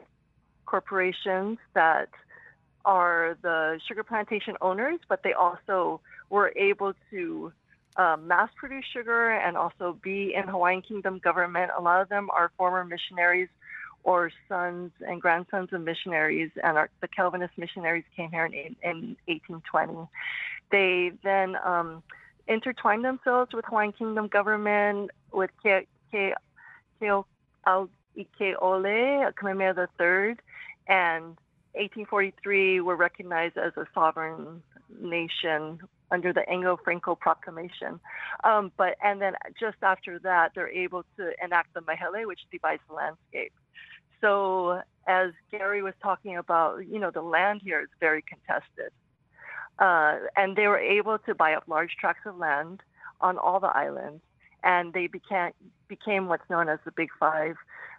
corporations 0.66 1.58
that 1.74 2.08
are 2.84 3.36
the 3.42 3.80
sugar 3.86 4.02
plantation 4.02 4.56
owners, 4.60 5.00
but 5.08 5.22
they 5.22 5.32
also 5.32 6.00
were 6.30 6.52
able 6.56 6.94
to 7.10 7.52
um, 7.96 8.26
mass 8.26 8.50
produce 8.56 8.84
sugar 8.92 9.30
and 9.30 9.56
also 9.56 9.98
be 10.02 10.34
in 10.34 10.48
Hawaiian 10.48 10.82
Kingdom 10.82 11.18
government. 11.18 11.70
A 11.76 11.80
lot 11.80 12.00
of 12.00 12.08
them 12.08 12.28
are 12.30 12.50
former 12.56 12.84
missionaries 12.84 13.48
or 14.02 14.30
sons 14.48 14.92
and 15.00 15.20
grandsons 15.20 15.72
of 15.72 15.80
missionaries, 15.80 16.50
and 16.62 16.76
our, 16.76 16.90
the 17.00 17.08
Calvinist 17.08 17.56
missionaries 17.56 18.04
came 18.14 18.30
here 18.30 18.44
in, 18.44 18.76
in 18.82 19.16
1820. 19.26 20.08
They 20.70 21.12
then 21.22 21.56
um, 21.64 22.02
intertwined 22.46 23.04
themselves 23.04 23.52
with 23.52 23.64
Hawaiian 23.64 23.92
Kingdom 23.92 24.28
government, 24.28 25.10
with 25.32 25.50
Ke, 25.64 25.86
Ke, 26.12 26.34
Ke, 27.00 27.24
Ike 27.66 28.56
Ole, 28.60 29.32
Kamehameha 29.38 29.88
III, 30.00 30.36
and 30.86 31.36
1843 31.74 32.80
were 32.80 32.96
recognized 32.96 33.56
as 33.56 33.72
a 33.76 33.86
sovereign 33.94 34.62
nation 35.00 35.80
under 36.10 36.32
the 36.32 36.48
Anglo-Franco 36.48 37.16
Proclamation. 37.16 37.98
Um, 38.44 38.70
but 38.76 38.96
and 39.02 39.20
then 39.20 39.34
just 39.58 39.78
after 39.82 40.18
that, 40.20 40.52
they're 40.54 40.68
able 40.68 41.04
to 41.16 41.32
enact 41.42 41.74
the 41.74 41.80
Mahele, 41.80 42.26
which 42.26 42.40
divides 42.52 42.82
the 42.88 42.94
landscape. 42.94 43.52
So 44.20 44.82
as 45.06 45.32
Gary 45.50 45.82
was 45.82 45.94
talking 46.02 46.36
about, 46.36 46.86
you 46.86 46.98
know, 46.98 47.10
the 47.10 47.22
land 47.22 47.60
here 47.62 47.80
is 47.80 47.88
very 48.00 48.22
contested, 48.22 48.92
uh, 49.78 50.16
and 50.36 50.56
they 50.56 50.66
were 50.66 50.78
able 50.78 51.18
to 51.18 51.34
buy 51.34 51.54
up 51.54 51.64
large 51.66 51.96
tracts 51.98 52.26
of 52.26 52.36
land 52.36 52.80
on 53.20 53.38
all 53.38 53.60
the 53.60 53.68
islands, 53.68 54.22
and 54.62 54.92
they 54.92 55.06
became 55.06 55.52
became 55.88 56.28
what's 56.28 56.48
known 56.48 56.68
as 56.68 56.78
the 56.84 56.92
Big 56.92 57.10
Five. 57.18 57.56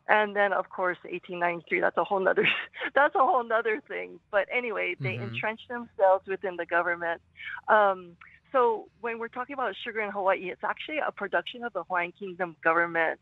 And 0.08 0.36
then, 0.36 0.54
of 0.54 0.70
course, 0.70 0.98
1893. 1.02 1.80
That's 1.80 1.98
a 1.98 2.04
whole 2.04 2.20
nother. 2.20 2.48
That's 2.96 3.16
a 3.16 3.20
whole 3.20 3.44
nother 3.44 3.82
thing. 3.88 4.20
But 4.30 4.48
anyway, 4.54 4.96
they 5.00 5.16
mm-hmm. 5.16 5.34
entrenched 5.34 5.68
themselves 5.68 6.28
within 6.28 6.58
the 6.58 6.66
government. 6.66 7.22
Um, 7.68 8.16
so 8.52 8.88
when 9.02 9.18
we're 9.18 9.30
talking 9.30 9.56
about 9.56 9.76
sugar 9.84 10.02
in 10.02 10.12
Hawaii, 10.12 10.50
it's 10.52 10.64
actually 10.64 11.00
a 11.00 11.12
production 11.12 11.64
of 11.64 11.74
the 11.74 11.84
Hawaiian 11.84 12.14
Kingdom 12.18 12.56
government, 12.64 13.20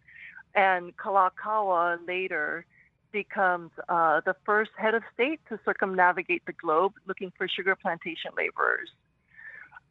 and 0.53 0.95
Kalakaua 0.97 2.05
later 2.05 2.65
becomes 3.13 3.71
uh, 3.87 4.19
the 4.25 4.35
first 4.45 4.71
head 4.75 4.95
of 4.95 5.03
state 5.13 5.39
to 5.47 5.57
circumnavigate 5.63 6.45
the 6.45 6.51
globe 6.51 6.93
looking 7.07 7.31
for 7.37 7.47
sugar 7.47 7.75
plantation 7.75 8.31
laborers. 8.35 8.89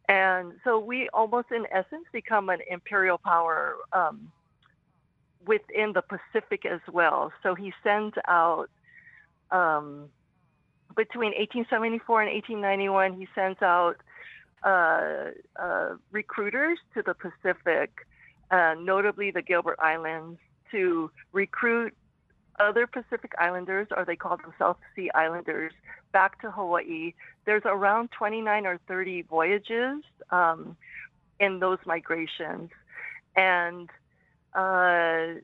And 0.08 0.54
so 0.64 0.78
we 0.78 1.08
almost, 1.14 1.50
in 1.50 1.64
essence, 1.70 2.04
become 2.12 2.50
an 2.50 2.58
imperial 2.68 3.16
power 3.16 3.76
um, 3.94 4.30
within 5.46 5.92
the 5.94 6.02
Pacific 6.02 6.66
as 6.66 6.80
well. 6.92 7.32
So 7.42 7.54
he 7.54 7.72
sends 7.82 8.16
out, 8.28 8.68
um, 9.50 10.08
between 10.94 11.32
1874 11.32 12.22
and 12.22 12.32
1891, 12.34 13.18
he 13.18 13.28
sends 13.34 13.62
out 13.62 13.96
uh, 14.64 15.30
uh, 15.56 15.96
recruiters 16.10 16.78
to 16.94 17.02
the 17.02 17.14
Pacific, 17.14 17.90
uh, 18.50 18.74
notably 18.78 19.30
the 19.30 19.42
Gilbert 19.42 19.78
Islands, 19.80 20.38
to 20.72 21.10
recruit 21.32 21.94
other 22.58 22.86
Pacific 22.86 23.32
Islanders, 23.38 23.88
or 23.96 24.04
they 24.04 24.16
call 24.16 24.36
them 24.36 24.52
South 24.58 24.78
Sea 24.94 25.10
Islanders, 25.14 25.72
back 26.12 26.40
to 26.42 26.50
Hawaii. 26.50 27.14
There's 27.44 27.62
around 27.64 28.10
29 28.12 28.66
or 28.66 28.78
30 28.88 29.22
voyages 29.22 30.02
um, 30.30 30.76
in 31.40 31.58
those 31.58 31.78
migrations. 31.86 32.70
And 33.36 33.88
uh, 34.54 35.40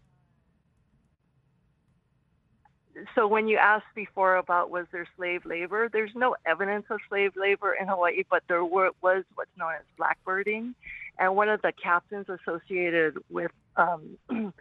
so 3.14 3.26
when 3.26 3.48
you 3.48 3.56
asked 3.56 3.94
before 3.94 4.36
about 4.36 4.70
was 4.70 4.86
there 4.92 5.06
slave 5.16 5.44
labor, 5.44 5.88
there's 5.92 6.11
no 6.14 6.36
evidence 6.46 6.86
of 6.90 6.98
slave 7.09 7.32
labor 7.36 7.74
in 7.74 7.88
Hawaii, 7.88 8.24
but 8.28 8.42
there 8.48 8.64
were, 8.64 8.90
was 9.02 9.24
what's 9.34 9.50
known 9.56 9.72
as 9.74 9.84
blackbirding. 9.98 10.74
And 11.18 11.34
one 11.34 11.48
of 11.48 11.62
the 11.62 11.72
captains 11.72 12.26
associated 12.28 13.18
with 13.28 13.50
um, 13.76 14.18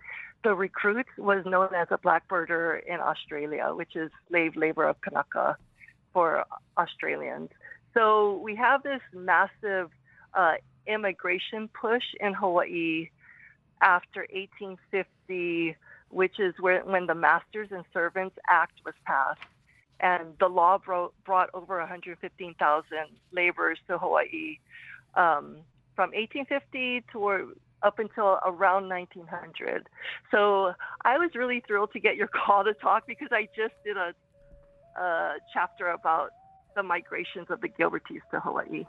the 0.44 0.54
recruit 0.54 1.08
was 1.18 1.46
known 1.46 1.70
as 1.76 1.88
a 1.92 1.98
blackbirder 1.98 2.82
in 2.88 3.00
Australia, 3.00 3.74
which 3.74 3.96
is 3.96 4.12
slave 4.30 4.56
labor 4.56 4.88
of 4.88 5.00
Kanaka 5.02 5.58
for 6.14 6.46
Australians. 6.78 7.50
So 7.94 8.38
we 8.44 8.56
have 8.56 8.84
this 8.84 9.02
massive 9.14 9.90
uh, 10.34 10.54
immigration 10.86 11.68
push 11.70 12.04
in 12.20 12.34
Hawaii 12.34 13.10
after 13.82 14.28
1850, 14.34 15.76
which 16.10 16.40
is 16.40 16.54
where, 16.60 16.84
when 16.86 17.08
the 17.08 17.16
Masters 17.16 17.70
and 17.72 17.84
Servants 17.94 18.38
Act 18.50 18.80
was 18.86 18.94
passed. 19.06 19.40
And 20.00 20.36
the 20.40 20.48
law 20.48 20.78
brought, 20.78 21.14
brought 21.26 21.50
over 21.56 21.80
115,000 21.80 22.86
laborers 23.32 23.80
to 23.88 23.98
Hawaii 23.98 24.60
um, 25.16 25.58
from 25.96 26.12
1850 26.12 27.04
to 27.12 27.56
up 27.84 28.00
until 28.00 28.40
around 28.46 28.90
1900. 28.90 29.88
So 30.32 30.74
I 31.04 31.18
was 31.18 31.32
really 31.36 31.64
thrilled 31.68 31.92
to 31.94 32.00
get 32.00 32.16
your 32.16 32.28
call 32.46 32.64
to 32.64 32.74
talk 32.74 33.06
because 33.08 33.30
I 33.32 33.48
just 33.56 33.74
did 33.86 33.98
a, 33.98 34.14
a 35.00 35.36
chapter 35.54 35.90
about 35.90 36.30
the 36.76 36.84
migrations 36.84 37.48
of 37.50 37.62
the 37.62 37.70
Gilbertese 37.70 38.22
to 38.32 38.40
Hawaii. 38.40 38.86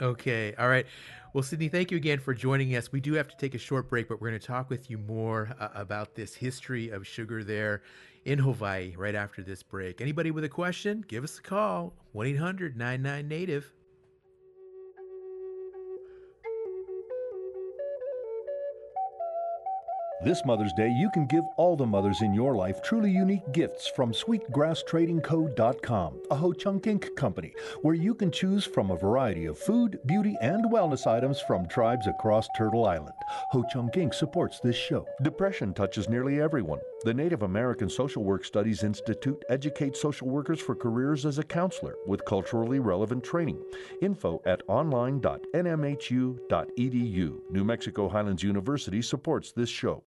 Okay. 0.00 0.54
All 0.58 0.68
right. 0.68 0.86
Well, 1.32 1.42
Sydney, 1.42 1.68
thank 1.68 1.90
you 1.90 1.96
again 1.96 2.20
for 2.20 2.32
joining 2.32 2.74
us. 2.76 2.92
We 2.92 3.00
do 3.00 3.14
have 3.14 3.28
to 3.28 3.36
take 3.36 3.54
a 3.54 3.58
short 3.58 3.90
break, 3.90 4.08
but 4.08 4.20
we're 4.20 4.28
going 4.28 4.40
to 4.40 4.46
talk 4.46 4.70
with 4.70 4.88
you 4.90 4.98
more 4.98 5.54
uh, 5.60 5.68
about 5.74 6.14
this 6.14 6.34
history 6.34 6.90
of 6.90 7.06
sugar 7.06 7.42
there 7.42 7.82
in 8.24 8.38
Hawaii 8.38 8.94
right 8.96 9.14
after 9.14 9.42
this 9.42 9.62
break. 9.62 10.00
Anybody 10.00 10.30
with 10.30 10.44
a 10.44 10.48
question, 10.48 11.04
give 11.08 11.24
us 11.24 11.38
a 11.38 11.42
call 11.42 11.94
1 12.12 12.26
800 12.26 12.76
99 12.76 13.28
Native. 13.28 13.72
This 20.20 20.44
Mother's 20.44 20.72
Day, 20.72 20.88
you 20.88 21.10
can 21.10 21.26
give 21.26 21.44
all 21.56 21.76
the 21.76 21.86
mothers 21.86 22.22
in 22.22 22.34
your 22.34 22.56
life 22.56 22.82
truly 22.82 23.08
unique 23.08 23.52
gifts 23.52 23.86
from 23.86 24.12
SweetGrassTradingCo.com, 24.12 26.22
a 26.32 26.34
Ho 26.34 26.52
Chunk 26.52 26.86
Inc. 26.86 27.14
company, 27.14 27.54
where 27.82 27.94
you 27.94 28.16
can 28.16 28.32
choose 28.32 28.64
from 28.64 28.90
a 28.90 28.96
variety 28.96 29.46
of 29.46 29.56
food, 29.56 30.00
beauty, 30.06 30.36
and 30.40 30.64
wellness 30.72 31.06
items 31.06 31.40
from 31.40 31.68
tribes 31.68 32.08
across 32.08 32.48
Turtle 32.56 32.84
Island. 32.84 33.14
Ho 33.52 33.64
Chunk 33.72 33.92
Inc. 33.92 34.12
supports 34.12 34.58
this 34.58 34.74
show. 34.74 35.06
Depression 35.22 35.72
touches 35.72 36.08
nearly 36.08 36.40
everyone. 36.40 36.80
The 37.04 37.14
Native 37.14 37.42
American 37.42 37.88
Social 37.88 38.24
Work 38.24 38.44
Studies 38.44 38.82
Institute 38.82 39.40
educates 39.48 40.00
social 40.00 40.28
workers 40.28 40.60
for 40.60 40.74
careers 40.74 41.26
as 41.26 41.38
a 41.38 41.44
counselor 41.44 41.94
with 42.08 42.24
culturally 42.24 42.80
relevant 42.80 43.22
training. 43.22 43.62
Info 44.02 44.42
at 44.46 44.62
online.nmhu.edu. 44.66 47.40
New 47.50 47.64
Mexico 47.64 48.08
Highlands 48.08 48.42
University 48.42 49.00
supports 49.00 49.52
this 49.52 49.68
show. 49.68 50.02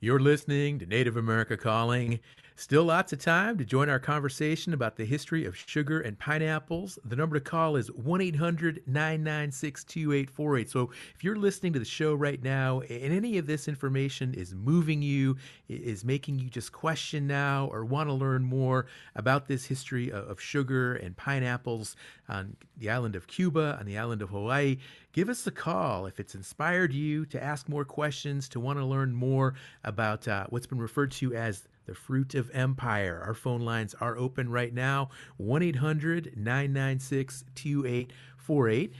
You're 0.00 0.20
listening 0.20 0.78
to 0.78 0.86
Native 0.86 1.16
America 1.16 1.56
Calling. 1.56 2.20
Still 2.58 2.82
lots 2.82 3.12
of 3.12 3.20
time 3.20 3.56
to 3.58 3.64
join 3.64 3.88
our 3.88 4.00
conversation 4.00 4.74
about 4.74 4.96
the 4.96 5.04
history 5.04 5.44
of 5.44 5.56
sugar 5.56 6.00
and 6.00 6.18
pineapples. 6.18 6.98
The 7.04 7.14
number 7.14 7.38
to 7.38 7.40
call 7.40 7.76
is 7.76 7.86
1 7.92 8.20
800 8.20 8.82
996 8.84 9.84
2848. 9.84 10.68
So 10.68 10.90
if 11.14 11.22
you're 11.22 11.36
listening 11.36 11.72
to 11.74 11.78
the 11.78 11.84
show 11.84 12.14
right 12.14 12.42
now 12.42 12.80
and 12.80 13.12
any 13.12 13.38
of 13.38 13.46
this 13.46 13.68
information 13.68 14.34
is 14.34 14.56
moving 14.56 15.02
you, 15.02 15.36
is 15.68 16.04
making 16.04 16.40
you 16.40 16.50
just 16.50 16.72
question 16.72 17.28
now, 17.28 17.68
or 17.70 17.84
want 17.84 18.08
to 18.08 18.12
learn 18.12 18.42
more 18.42 18.86
about 19.14 19.46
this 19.46 19.64
history 19.64 20.10
of 20.10 20.40
sugar 20.40 20.96
and 20.96 21.16
pineapples 21.16 21.94
on 22.28 22.56
the 22.76 22.90
island 22.90 23.14
of 23.14 23.28
Cuba, 23.28 23.76
on 23.78 23.86
the 23.86 23.96
island 23.96 24.20
of 24.20 24.30
Hawaii, 24.30 24.78
give 25.12 25.28
us 25.28 25.46
a 25.46 25.52
call 25.52 26.06
if 26.06 26.18
it's 26.18 26.34
inspired 26.34 26.92
you 26.92 27.24
to 27.26 27.40
ask 27.40 27.68
more 27.68 27.84
questions, 27.84 28.48
to 28.48 28.58
want 28.58 28.80
to 28.80 28.84
learn 28.84 29.14
more 29.14 29.54
about 29.84 30.26
uh, 30.26 30.46
what's 30.48 30.66
been 30.66 30.80
referred 30.80 31.12
to 31.12 31.32
as 31.36 31.68
the 31.88 31.94
fruit 31.94 32.34
of 32.34 32.50
empire. 32.52 33.20
Our 33.26 33.34
phone 33.34 33.62
lines 33.62 33.94
are 34.00 34.16
open 34.16 34.50
right 34.50 34.72
now 34.72 35.08
1 35.38 35.62
800 35.62 36.34
996 36.36 37.44
2848. 37.54 38.92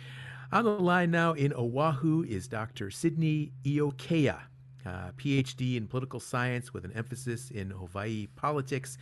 On 0.51 0.65
the 0.65 0.71
line 0.71 1.11
now 1.11 1.35
in 1.35 1.53
Oahu 1.53 2.25
is 2.25 2.49
Dr. 2.49 2.91
Sydney 2.91 3.53
Iaukea. 3.65 4.41
Uh, 4.87 5.11
PhD 5.19 5.77
in 5.77 5.87
political 5.87 6.19
science 6.19 6.73
with 6.73 6.87
an 6.87 6.93
emphasis 6.95 7.51
in 7.51 7.71
Hawaii 7.71 8.27
politics. 8.37 8.97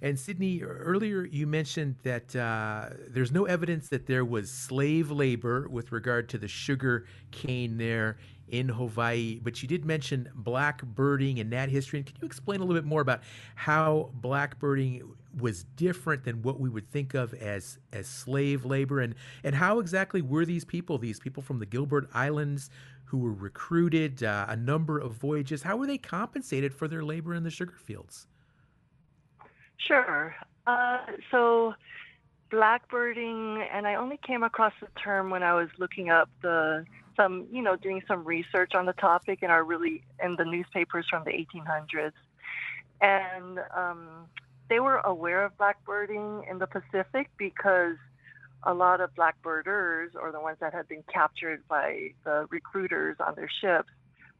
And 0.00 0.18
Sydney, 0.18 0.62
earlier 0.62 1.24
you 1.24 1.46
mentioned 1.46 1.96
that 2.04 2.34
uh, 2.34 2.90
there's 3.08 3.32
no 3.32 3.44
evidence 3.44 3.88
that 3.90 4.06
there 4.06 4.24
was 4.24 4.50
slave 4.50 5.10
labor 5.10 5.68
with 5.68 5.92
regard 5.92 6.30
to 6.30 6.38
the 6.38 6.48
sugar 6.48 7.04
cane 7.32 7.76
there 7.76 8.16
in 8.48 8.68
Hawaii, 8.68 9.40
but 9.42 9.62
you 9.62 9.68
did 9.68 9.84
mention 9.84 10.28
blackbirding 10.40 11.40
and 11.40 11.52
that 11.52 11.68
history. 11.68 11.98
And 11.98 12.06
can 12.06 12.16
you 12.20 12.26
explain 12.26 12.60
a 12.60 12.64
little 12.64 12.80
bit 12.80 12.86
more 12.86 13.00
about 13.00 13.22
how 13.54 14.10
blackbirding 14.20 15.02
was 15.40 15.64
different 15.76 16.24
than 16.24 16.42
what 16.42 16.60
we 16.60 16.68
would 16.68 16.90
think 16.90 17.14
of 17.14 17.34
as 17.34 17.78
as 17.92 18.06
slave 18.06 18.64
labor, 18.64 19.00
and 19.00 19.14
and 19.44 19.54
how 19.54 19.78
exactly 19.80 20.22
were 20.22 20.44
these 20.44 20.64
people, 20.64 20.98
these 20.98 21.20
people 21.20 21.42
from 21.42 21.58
the 21.58 21.66
Gilbert 21.66 22.08
Islands, 22.14 22.70
who 23.04 23.18
were 23.18 23.32
recruited, 23.32 24.22
uh, 24.22 24.46
a 24.48 24.56
number 24.56 24.98
of 24.98 25.12
voyages, 25.12 25.62
how 25.62 25.76
were 25.76 25.86
they 25.86 25.98
compensated 25.98 26.74
for 26.74 26.88
their 26.88 27.04
labor 27.04 27.34
in 27.34 27.42
the 27.42 27.50
sugar 27.50 27.76
fields? 27.76 28.26
Sure. 29.76 30.34
Uh, 30.66 30.98
so 31.30 31.74
blackbirding, 32.50 33.64
and 33.72 33.86
I 33.86 33.94
only 33.94 34.18
came 34.26 34.42
across 34.42 34.72
the 34.80 34.88
term 35.00 35.30
when 35.30 35.42
I 35.42 35.54
was 35.54 35.68
looking 35.78 36.10
up 36.10 36.28
the 36.42 36.84
some, 37.16 37.46
you 37.50 37.62
know, 37.62 37.76
doing 37.76 38.02
some 38.06 38.24
research 38.24 38.74
on 38.74 38.86
the 38.86 38.92
topic 38.92 39.42
in 39.42 39.50
our 39.50 39.64
really 39.64 40.04
in 40.22 40.36
the 40.36 40.44
newspapers 40.44 41.06
from 41.08 41.24
the 41.24 41.30
1800s, 41.30 42.12
and 43.00 43.60
um, 43.74 44.26
they 44.68 44.80
were 44.80 44.98
aware 44.98 45.44
of 45.44 45.56
blackbirding 45.56 46.50
in 46.50 46.58
the 46.58 46.66
Pacific 46.66 47.30
because 47.36 47.96
a 48.62 48.74
lot 48.74 49.00
of 49.00 49.10
blackbirders, 49.14 50.08
or 50.14 50.32
the 50.32 50.40
ones 50.40 50.58
that 50.60 50.74
had 50.74 50.88
been 50.88 51.04
captured 51.12 51.62
by 51.68 52.10
the 52.24 52.46
recruiters 52.50 53.16
on 53.20 53.34
their 53.36 53.50
ships, 53.60 53.90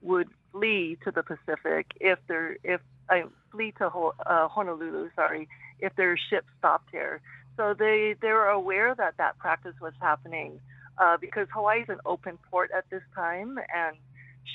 would 0.02 0.28
flee 0.52 0.98
to 1.04 1.10
the 1.10 1.22
Pacific 1.22 1.86
if 2.00 2.18
their 2.28 2.56
if 2.64 2.80
I 3.08 3.22
uh, 3.22 3.26
flee 3.52 3.72
to 3.78 3.86
uh, 3.86 4.48
Honolulu, 4.48 5.10
sorry, 5.14 5.48
if 5.80 5.94
their 5.96 6.16
ship 6.16 6.44
stopped 6.58 6.90
here. 6.90 7.20
So 7.56 7.74
they 7.74 8.14
they 8.20 8.32
were 8.32 8.48
aware 8.48 8.94
that 8.94 9.16
that 9.18 9.38
practice 9.38 9.74
was 9.80 9.94
happening 10.00 10.60
uh, 10.98 11.16
because 11.20 11.46
Hawaii 11.52 11.80
is 11.80 11.88
an 11.88 11.98
open 12.04 12.38
port 12.50 12.70
at 12.76 12.84
this 12.90 13.02
time, 13.14 13.58
and 13.58 13.96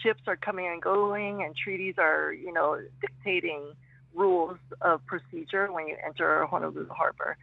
ships 0.04 0.22
are 0.28 0.36
coming 0.36 0.68
and 0.68 0.82
going, 0.82 1.44
and 1.44 1.56
treaties 1.56 1.96
are, 1.98 2.34
you 2.34 2.54
know, 2.54 2.80
dictating 3.02 3.74
rules 4.14 4.58
of 4.82 5.06
procedure 5.06 5.72
when 5.72 5.88
you 5.88 5.96
enter 6.06 6.46
Honolulu 6.46 6.88
Harbor. 6.90 7.38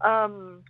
Um, 0.00 0.62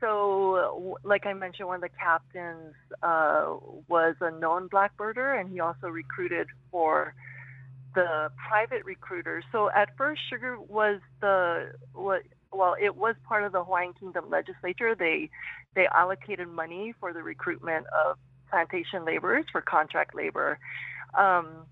so, 0.00 0.98
like 1.04 1.26
I 1.26 1.34
mentioned, 1.34 1.68
one 1.68 1.76
of 1.76 1.82
the 1.82 1.90
captains 1.90 2.74
uh, 3.02 3.54
was 3.88 4.16
a 4.20 4.30
known 4.30 4.68
blackbirder, 4.68 5.34
and 5.34 5.50
he 5.50 5.60
also 5.60 5.88
recruited 5.88 6.48
for 6.70 7.14
the 7.94 8.30
private 8.48 8.84
recruiters. 8.84 9.44
So, 9.52 9.70
at 9.70 9.96
first, 9.96 10.22
sugar 10.30 10.58
was 10.58 11.00
the 11.20 11.72
what 11.92 12.22
well, 12.52 12.74
it 12.80 12.96
was 12.96 13.14
part 13.26 13.44
of 13.44 13.52
the 13.52 13.62
Hawaiian 13.62 13.94
Kingdom 13.94 14.30
legislature. 14.30 14.94
They 14.94 15.30
they 15.74 15.86
allocated 15.86 16.48
money 16.48 16.94
for 16.98 17.12
the 17.12 17.22
recruitment 17.22 17.86
of 18.04 18.18
plantation 18.50 19.04
laborers 19.04 19.44
for 19.52 19.60
contract 19.60 20.14
labor, 20.14 20.58
um, 21.16 21.66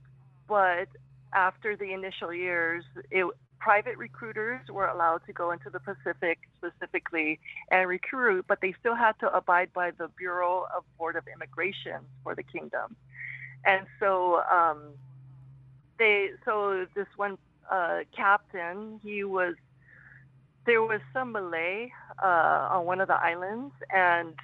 but 0.47 0.89
after 1.35 1.77
the 1.77 1.93
initial 1.93 2.33
years, 2.33 2.85
it, 3.11 3.27
private 3.61 3.97
recruiters 3.99 4.61
were 4.71 4.87
allowed 4.87 5.21
to 5.27 5.33
go 5.33 5.51
into 5.51 5.71
the 5.71 5.81
Pacific 5.81 6.39
specifically 6.57 7.39
and 7.71 7.89
recruit, 7.89 8.45
but 8.49 8.61
they 8.61 8.75
still 8.79 8.95
had 8.95 9.13
to 9.21 9.27
abide 9.35 9.73
by 9.73 9.91
the 9.91 10.09
Bureau 10.17 10.67
of 10.77 10.85
Board 10.97 11.17
of 11.17 11.25
Immigration 11.33 12.01
for 12.23 12.35
the 12.35 12.43
kingdom. 12.43 12.97
And 13.65 13.87
so 13.99 14.43
um, 14.51 14.93
they, 15.99 16.31
so 16.45 16.87
this 16.95 17.09
one 17.17 17.37
uh, 17.71 18.01
captain, 18.17 19.01
he 19.03 19.25
was, 19.25 19.55
there 20.69 20.83
was 20.83 21.01
some 21.15 21.33
Malay 21.33 21.91
uh, 22.23 22.69
on 22.73 22.85
one 22.85 23.01
of 23.01 23.09
the 23.09 23.15
islands, 23.15 23.73
and 23.91 24.35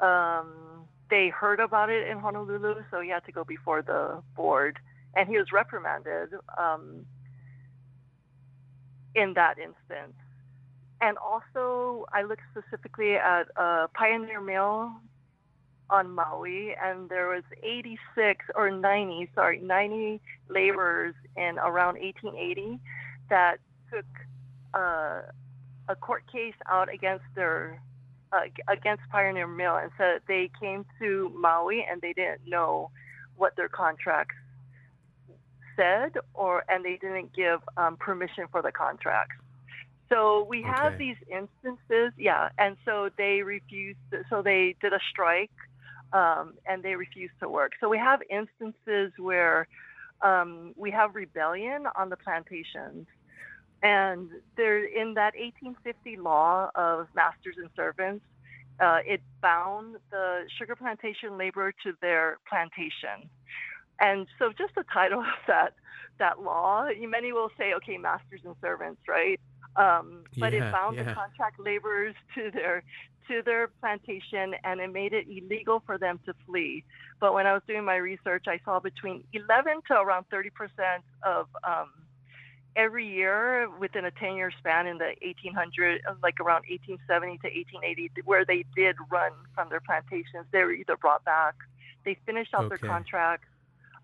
um, 0.00 0.52
they 1.10 1.28
heard 1.28 1.60
about 1.60 1.90
it 1.90 2.08
in 2.08 2.18
Honolulu, 2.18 2.82
so 2.90 3.00
he 3.00 3.10
had 3.10 3.24
to 3.24 3.30
go 3.30 3.44
before 3.44 3.80
the 3.80 4.20
board, 4.34 4.80
and 5.14 5.28
he 5.28 5.38
was 5.38 5.52
reprimanded 5.52 6.30
um, 6.58 7.06
in 9.14 9.34
that 9.34 9.58
instance. 9.58 10.16
And 11.00 11.16
also, 11.18 12.06
I 12.12 12.24
looked 12.24 12.42
specifically 12.50 13.14
at 13.14 13.46
uh, 13.56 13.86
Pioneer 13.94 14.40
Mill 14.40 14.90
on 15.88 16.10
Maui, 16.10 16.74
and 16.82 17.08
there 17.08 17.28
was 17.28 17.44
86 17.62 18.44
or 18.56 18.72
90, 18.72 19.30
sorry, 19.36 19.60
90 19.60 20.20
laborers 20.48 21.14
in 21.36 21.60
around 21.60 21.94
1880 21.94 22.80
that 23.30 23.58
took 23.92 24.04
uh, 24.78 25.22
a 25.88 25.96
court 25.96 26.24
case 26.30 26.54
out 26.70 26.92
against 26.92 27.24
their 27.34 27.82
uh, 28.32 28.42
against 28.68 29.02
Pioneer 29.10 29.46
Mill 29.46 29.76
and 29.76 29.90
said 29.96 30.20
they 30.28 30.50
came 30.60 30.84
to 31.00 31.32
Maui 31.34 31.84
and 31.90 32.00
they 32.00 32.12
didn't 32.12 32.42
know 32.46 32.90
what 33.36 33.56
their 33.56 33.68
contracts 33.68 34.34
said, 35.76 36.12
or 36.34 36.64
and 36.68 36.84
they 36.84 36.98
didn't 37.00 37.34
give 37.34 37.60
um, 37.76 37.96
permission 37.96 38.44
for 38.50 38.62
the 38.62 38.72
contracts. 38.72 39.36
So 40.08 40.46
we 40.48 40.62
have 40.62 40.96
these 40.98 41.16
instances, 41.30 42.12
yeah, 42.16 42.48
and 42.58 42.76
so 42.84 43.10
they 43.18 43.42
refused. 43.42 43.98
So 44.30 44.42
they 44.42 44.74
did 44.80 44.92
a 44.92 45.00
strike, 45.10 45.50
um, 46.12 46.54
and 46.66 46.82
they 46.82 46.94
refused 46.94 47.34
to 47.40 47.48
work. 47.48 47.72
So 47.80 47.88
we 47.88 47.98
have 47.98 48.20
instances 48.30 49.12
where 49.18 49.68
um, 50.22 50.72
we 50.76 50.90
have 50.90 51.14
rebellion 51.14 51.84
on 51.94 52.08
the 52.08 52.16
plantations, 52.16 53.06
and 53.82 54.30
there 54.56 54.84
in 54.84 55.14
that 55.14 55.34
1850 55.34 56.16
law 56.16 56.70
of 56.74 57.06
masters 57.14 57.56
and 57.58 57.70
servants, 57.76 58.24
uh, 58.80 58.98
it 59.06 59.20
bound 59.40 59.96
the 60.10 60.42
sugar 60.58 60.76
plantation 60.76 61.38
laborer 61.38 61.72
to 61.84 61.92
their 62.00 62.38
plantation. 62.48 63.28
And 64.00 64.26
so, 64.38 64.52
just 64.56 64.74
the 64.74 64.84
title 64.92 65.20
of 65.20 65.26
that 65.46 65.74
that 66.18 66.40
law, 66.40 66.88
many 67.08 67.32
will 67.32 67.50
say, 67.56 67.74
okay, 67.74 67.96
masters 67.96 68.40
and 68.44 68.54
servants, 68.60 69.02
right? 69.08 69.40
Um, 69.76 70.24
but 70.38 70.52
Yeah, 70.52 70.68
it 70.68 70.72
bound 70.72 70.98
the 70.98 71.04
contract 71.04 71.60
laborers 71.60 72.14
to 72.34 72.50
their 72.50 72.82
to 73.28 73.42
their 73.42 73.68
plantation, 73.80 74.54
and 74.64 74.80
it 74.80 74.92
made 74.92 75.12
it 75.12 75.26
illegal 75.28 75.82
for 75.86 75.98
them 75.98 76.18
to 76.26 76.34
flee. 76.46 76.82
But 77.20 77.34
when 77.34 77.46
I 77.46 77.52
was 77.52 77.62
doing 77.68 77.84
my 77.84 77.96
research, 77.96 78.46
I 78.48 78.58
saw 78.64 78.80
between 78.80 79.22
11 79.32 79.82
to 79.88 79.94
around 79.94 80.24
30 80.30 80.50
percent 80.50 81.04
of 81.24 81.46
um, 81.62 81.90
every 82.76 83.06
year 83.06 83.68
within 83.80 84.04
a 84.04 84.10
10 84.12 84.34
year 84.36 84.50
span 84.58 84.86
in 84.86 84.98
the 84.98 85.12
1800 85.22 86.00
like 86.22 86.38
around 86.40 86.62
1870 86.68 87.38
to 87.38 87.48
1880 87.48 88.10
where 88.24 88.44
they 88.44 88.64
did 88.76 88.94
run 89.10 89.32
from 89.54 89.68
their 89.68 89.80
plantations 89.80 90.46
they 90.52 90.60
were 90.60 90.72
either 90.72 90.96
brought 90.96 91.24
back 91.24 91.54
they 92.04 92.16
finished 92.26 92.54
out 92.54 92.66
Okay. 92.66 92.76
their 92.80 92.88
contracts 92.90 93.48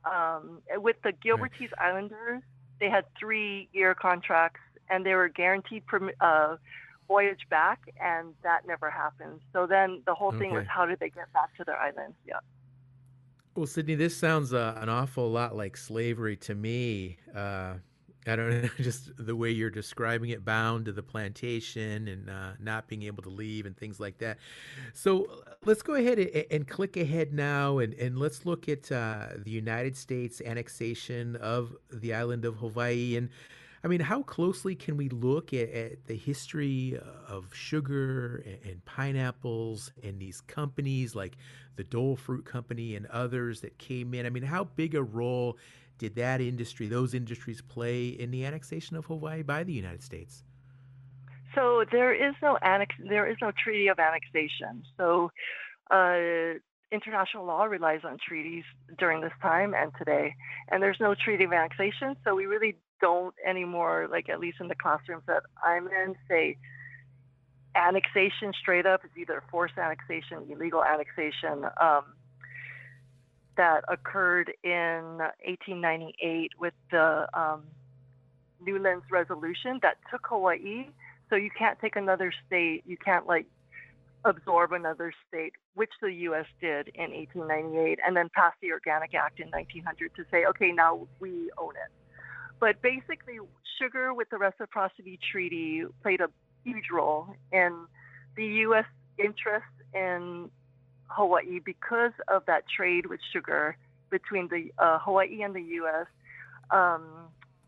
um, 0.04 0.60
with 0.76 0.96
the 1.02 1.12
gilbertese 1.24 1.70
islanders 1.78 2.42
they 2.80 2.88
had 2.90 3.04
three 3.18 3.68
year 3.72 3.94
contracts 3.94 4.60
and 4.90 5.06
they 5.06 5.14
were 5.14 5.28
guaranteed 5.28 5.86
perm- 5.86 6.10
uh, 6.20 6.56
voyage 7.06 7.46
back 7.50 7.80
and 8.02 8.34
that 8.42 8.66
never 8.66 8.90
happened 8.90 9.40
so 9.52 9.66
then 9.66 10.02
the 10.06 10.14
whole 10.14 10.32
thing 10.32 10.50
was 10.50 10.64
how 10.68 10.84
did 10.84 10.98
they 10.98 11.10
get 11.10 11.32
back 11.32 11.54
to 11.56 11.62
their 11.64 11.76
islands 11.78 12.16
yeah 12.26 12.40
Well, 13.54 13.66
Sydney, 13.66 13.94
this 13.94 14.16
sounds 14.16 14.52
uh, 14.52 14.74
an 14.80 14.88
awful 14.88 15.30
lot 15.30 15.54
like 15.54 15.76
slavery 15.76 16.36
to 16.38 16.56
me. 16.56 17.18
Uh, 17.32 17.74
I 18.26 18.36
don't 18.36 18.62
know, 18.62 18.68
just 18.78 19.10
the 19.18 19.36
way 19.36 19.50
you're 19.50 19.70
describing 19.70 20.30
it, 20.30 20.44
bound 20.44 20.86
to 20.86 20.92
the 20.92 21.02
plantation 21.02 22.08
and 22.08 22.30
uh, 22.30 22.52
not 22.58 22.88
being 22.88 23.02
able 23.02 23.22
to 23.24 23.30
leave 23.30 23.66
and 23.66 23.76
things 23.76 24.00
like 24.00 24.18
that. 24.18 24.38
So 24.92 25.42
let's 25.64 25.82
go 25.82 25.94
ahead 25.94 26.18
and, 26.18 26.44
and 26.50 26.68
click 26.68 26.96
ahead 26.96 27.32
now 27.32 27.78
and, 27.78 27.94
and 27.94 28.18
let's 28.18 28.46
look 28.46 28.68
at 28.68 28.90
uh, 28.90 29.28
the 29.38 29.50
United 29.50 29.96
States 29.96 30.40
annexation 30.44 31.36
of 31.36 31.74
the 31.92 32.14
island 32.14 32.44
of 32.44 32.56
Hawaii. 32.56 33.16
And 33.16 33.28
I 33.84 33.88
mean, 33.88 34.00
how 34.00 34.22
closely 34.22 34.74
can 34.74 34.96
we 34.96 35.10
look 35.10 35.52
at, 35.52 35.68
at 35.70 36.06
the 36.06 36.16
history 36.16 36.98
of 37.28 37.52
sugar 37.52 38.42
and, 38.46 38.58
and 38.64 38.84
pineapples 38.86 39.92
and 40.02 40.18
these 40.18 40.40
companies 40.40 41.14
like 41.14 41.36
the 41.76 41.84
Dole 41.84 42.16
Fruit 42.16 42.46
Company 42.46 42.96
and 42.96 43.04
others 43.06 43.60
that 43.60 43.76
came 43.76 44.14
in? 44.14 44.24
I 44.24 44.30
mean, 44.30 44.42
how 44.42 44.64
big 44.64 44.94
a 44.94 45.02
role 45.02 45.58
did 45.98 46.14
that 46.16 46.40
industry, 46.40 46.86
those 46.88 47.14
industries, 47.14 47.60
play 47.60 48.08
in 48.08 48.30
the 48.30 48.44
annexation 48.44 48.96
of 48.96 49.04
Hawaii 49.06 49.42
by 49.42 49.64
the 49.64 49.72
United 49.72 50.02
States? 50.02 50.42
So 51.54 51.84
there 51.90 52.12
is 52.12 52.34
no 52.42 52.56
annex. 52.56 52.94
There 52.98 53.28
is 53.30 53.36
no 53.40 53.52
treaty 53.52 53.88
of 53.88 53.98
annexation. 53.98 54.82
So 54.96 55.30
uh, 55.90 56.58
international 56.90 57.44
law 57.46 57.64
relies 57.64 58.00
on 58.04 58.18
treaties 58.26 58.64
during 58.98 59.20
this 59.20 59.32
time 59.40 59.74
and 59.74 59.92
today, 59.96 60.34
and 60.70 60.82
there's 60.82 60.98
no 61.00 61.14
treaty 61.14 61.44
of 61.44 61.52
annexation. 61.52 62.16
So 62.24 62.34
we 62.34 62.46
really 62.46 62.76
don't 63.00 63.34
anymore, 63.46 64.08
like 64.10 64.28
at 64.28 64.40
least 64.40 64.58
in 64.60 64.68
the 64.68 64.74
classrooms 64.74 65.22
that 65.26 65.42
I'm 65.62 65.86
in, 65.86 66.14
say 66.28 66.56
annexation 67.76 68.52
straight 68.60 68.86
up 68.86 69.04
is 69.04 69.10
either 69.16 69.42
forced 69.50 69.76
annexation, 69.76 70.46
illegal 70.48 70.82
annexation. 70.82 71.64
Um, 71.80 72.04
that 73.56 73.84
occurred 73.88 74.52
in 74.62 75.18
1898 75.44 76.52
with 76.58 76.74
the 76.90 77.26
um, 77.34 77.62
Newlands 78.64 79.04
Resolution 79.10 79.78
that 79.82 79.96
took 80.10 80.26
Hawaii. 80.28 80.86
So 81.30 81.36
you 81.36 81.50
can't 81.56 81.78
take 81.80 81.96
another 81.96 82.32
state, 82.46 82.82
you 82.86 82.96
can't 82.96 83.26
like 83.26 83.46
absorb 84.24 84.72
another 84.72 85.12
state, 85.28 85.52
which 85.74 85.90
the 86.00 86.12
U.S. 86.12 86.46
did 86.60 86.88
in 86.94 87.12
1898, 87.12 87.98
and 88.06 88.16
then 88.16 88.30
pass 88.34 88.52
the 88.60 88.72
Organic 88.72 89.14
Act 89.14 89.40
in 89.40 89.48
1900 89.50 90.14
to 90.16 90.24
say, 90.30 90.44
okay, 90.46 90.72
now 90.72 91.06
we 91.20 91.50
own 91.58 91.72
it. 91.72 91.92
But 92.60 92.80
basically, 92.82 93.38
sugar 93.78 94.14
with 94.14 94.30
the 94.30 94.38
Reciprocity 94.38 95.18
Treaty 95.30 95.84
played 96.02 96.20
a 96.20 96.28
huge 96.64 96.84
role 96.92 97.34
in 97.52 97.86
the 98.36 98.46
U.S. 98.46 98.86
interest 99.18 99.66
in 99.92 100.50
Hawaii 101.14 101.60
because 101.60 102.12
of 102.28 102.44
that 102.46 102.64
trade 102.68 103.06
with 103.06 103.20
sugar 103.32 103.76
between 104.10 104.48
the 104.48 104.72
uh, 104.78 104.98
Hawaii 104.98 105.42
and 105.42 105.54
the 105.54 105.62
U.S., 105.80 106.06
um, 106.70 107.02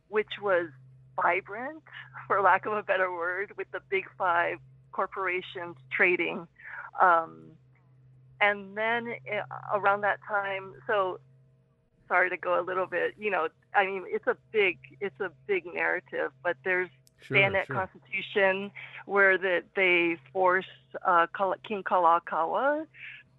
which 0.09 0.33
was 0.41 0.69
vibrant, 1.21 1.83
for 2.27 2.41
lack 2.41 2.67
of 2.67 2.73
a 2.73 2.83
better 2.83 3.13
word, 3.13 3.53
with 3.57 3.71
the 3.73 3.81
big 3.89 4.05
five 4.19 4.59
corporations 4.93 5.77
trading. 5.91 6.47
Um, 7.01 7.43
and 8.41 8.77
then 8.77 9.15
uh, 9.33 9.79
around 9.79 10.03
that 10.03 10.19
time, 10.29 10.75
so 10.87 11.21
sorry 12.09 12.31
to 12.31 12.37
go 12.37 12.61
a 12.61 12.63
little 12.63 12.87
bit, 12.87 13.15
you 13.19 13.31
know, 13.31 13.49
I 13.75 13.87
mean, 13.87 14.05
it's 14.07 14.27
a 14.27 14.37
big, 14.53 14.79
it's 15.01 15.19
a 15.21 15.31
big 15.47 15.65
narrative, 15.67 16.33
but 16.43 16.57
there's 16.65 16.91
Sure, 17.23 17.39
bayonet 17.39 17.67
sure. 17.67 17.77
constitution 17.77 18.71
where 19.07 19.37
that 19.39 19.65
they 19.75 20.17
force 20.33 20.67
uh, 21.05 21.27
Kala- 21.33 21.57
King 21.67 21.83
Kalakaua 21.83 22.87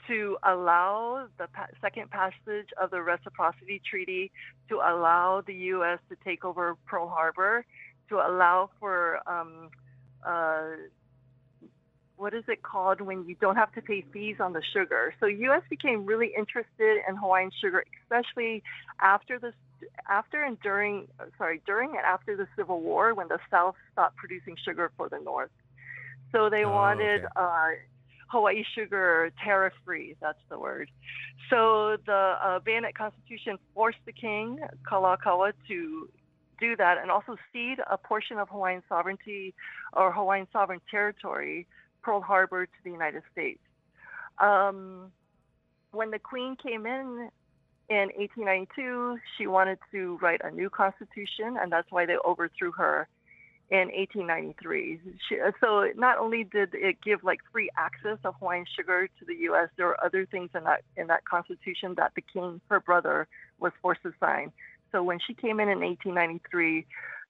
to 0.07 0.37
allow 0.43 1.27
the 1.37 1.47
second 1.81 2.09
passage 2.11 2.69
of 2.81 2.91
the 2.91 3.01
reciprocity 3.01 3.81
treaty 3.89 4.31
to 4.69 4.75
allow 4.75 5.41
the 5.45 5.53
U.S. 5.53 5.99
to 6.09 6.15
take 6.23 6.45
over 6.45 6.75
Pearl 6.85 7.07
Harbor, 7.07 7.65
to 8.09 8.15
allow 8.15 8.69
for 8.79 9.19
um, 9.29 9.69
uh, 10.25 10.61
what 12.15 12.33
is 12.33 12.43
it 12.47 12.63
called 12.63 12.99
when 13.01 13.25
you 13.27 13.35
don't 13.39 13.55
have 13.55 13.71
to 13.73 13.81
pay 13.81 14.03
fees 14.11 14.37
on 14.39 14.53
the 14.53 14.61
sugar. 14.73 15.13
So 15.19 15.27
U.S. 15.27 15.61
became 15.69 16.05
really 16.05 16.31
interested 16.37 17.01
in 17.07 17.15
Hawaiian 17.15 17.51
sugar, 17.61 17.83
especially 18.03 18.63
after 18.99 19.39
the 19.39 19.53
after 20.09 20.43
and 20.43 20.59
during 20.61 21.07
sorry 21.37 21.61
during 21.67 21.91
and 21.91 21.99
after 21.99 22.35
the 22.35 22.47
Civil 22.55 22.81
War 22.81 23.13
when 23.13 23.27
the 23.27 23.37
South 23.51 23.75
stopped 23.93 24.15
producing 24.15 24.55
sugar 24.65 24.91
for 24.97 25.07
the 25.09 25.19
North. 25.19 25.51
So 26.31 26.49
they 26.49 26.65
Oh, 26.65 26.71
wanted 26.71 27.25
okay. 27.25 27.27
uh, 27.35 27.69
Hawaii 28.27 28.63
sugar 28.75 29.31
tariff 29.43 29.73
free. 29.85 30.15
That's 30.21 30.39
the 30.49 30.59
word. 30.59 30.89
So 31.49 31.97
the 32.05 32.35
uh, 32.43 32.59
Bayonet 32.59 32.95
Constitution 32.95 33.57
forced 33.73 33.99
the 34.05 34.11
king 34.11 34.59
Kalakaua 34.89 35.53
to 35.67 36.09
do 36.59 36.75
that 36.75 36.97
and 36.97 37.11
also 37.11 37.37
cede 37.53 37.79
a 37.89 37.97
portion 37.97 38.37
of 38.37 38.49
Hawaiian 38.49 38.83
sovereignty 38.89 39.53
or 39.93 40.11
Hawaiian 40.11 40.47
sovereign 40.51 40.81
territory, 40.89 41.67
Pearl 42.01 42.21
Harbor, 42.21 42.65
to 42.65 42.71
the 42.83 42.91
United 42.91 43.23
States. 43.31 43.59
Um, 44.39 45.11
when 45.91 46.11
the 46.11 46.19
Queen 46.19 46.55
came 46.55 46.85
in 46.85 47.29
in 47.89 48.09
1892, 48.17 49.17
she 49.37 49.47
wanted 49.47 49.79
to 49.91 50.17
write 50.21 50.41
a 50.43 50.51
new 50.51 50.69
constitution, 50.69 51.57
and 51.61 51.71
that's 51.71 51.89
why 51.91 52.05
they 52.05 52.17
overthrew 52.25 52.71
her 52.73 53.07
in 53.69 53.89
1893. 53.89 54.99
So 55.59 55.89
not 55.95 56.17
only 56.19 56.45
did 56.45 56.69
it 56.73 56.97
give 57.03 57.23
like 57.23 57.39
free 57.51 57.69
access 57.77 58.17
of 58.23 58.35
Hawaiian 58.39 58.65
sugar 58.75 59.07
to 59.19 59.25
the 59.25 59.35
U.S., 59.49 59.69
there 59.75 59.87
were 59.87 60.03
other 60.03 60.25
things 60.25 60.49
in 60.55 60.63
that 60.63 60.83
in 60.95 61.07
that 61.07 61.25
constitution 61.25 61.95
that 61.97 62.13
the 62.15 62.21
king, 62.21 62.61
her 62.69 62.79
brother, 62.79 63.27
was 63.59 63.73
forced 63.81 64.03
to 64.03 64.13
sign. 64.19 64.51
So 64.91 65.03
when 65.03 65.19
she 65.25 65.33
came 65.33 65.59
in 65.59 65.67
in 65.67 65.79
1893, 65.81 66.85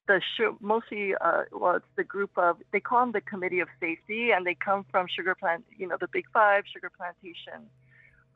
the 0.07 0.21
mostly 0.61 1.15
uh, 1.19 1.43
well, 1.51 1.75
it's 1.75 1.85
the 1.95 2.03
group 2.03 2.31
of 2.37 2.57
they 2.71 2.79
call 2.79 3.01
them 3.01 3.13
the 3.13 3.21
Committee 3.21 3.59
of 3.59 3.67
Safety, 3.79 4.29
and 4.31 4.45
they 4.45 4.55
come 4.55 4.85
from 4.91 5.07
sugar 5.07 5.33
plant, 5.33 5.65
you 5.75 5.87
know, 5.87 5.97
the 5.99 6.07
Big 6.07 6.25
Five 6.31 6.63
sugar 6.71 6.91
plantation 6.95 7.67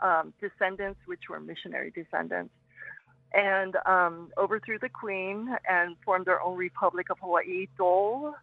um, 0.01 0.33
descendants, 0.41 0.99
which 1.05 1.29
were 1.29 1.39
missionary 1.39 1.91
descendants, 1.91 2.53
and 3.33 3.77
um, 3.85 4.29
overthrew 4.37 4.77
the 4.79 4.89
queen 4.89 5.55
and 5.69 5.95
formed 6.03 6.25
their 6.25 6.41
own 6.41 6.57
Republic 6.57 7.09
of 7.09 7.17
Hawaii. 7.19 7.67
Dole, 7.77 8.33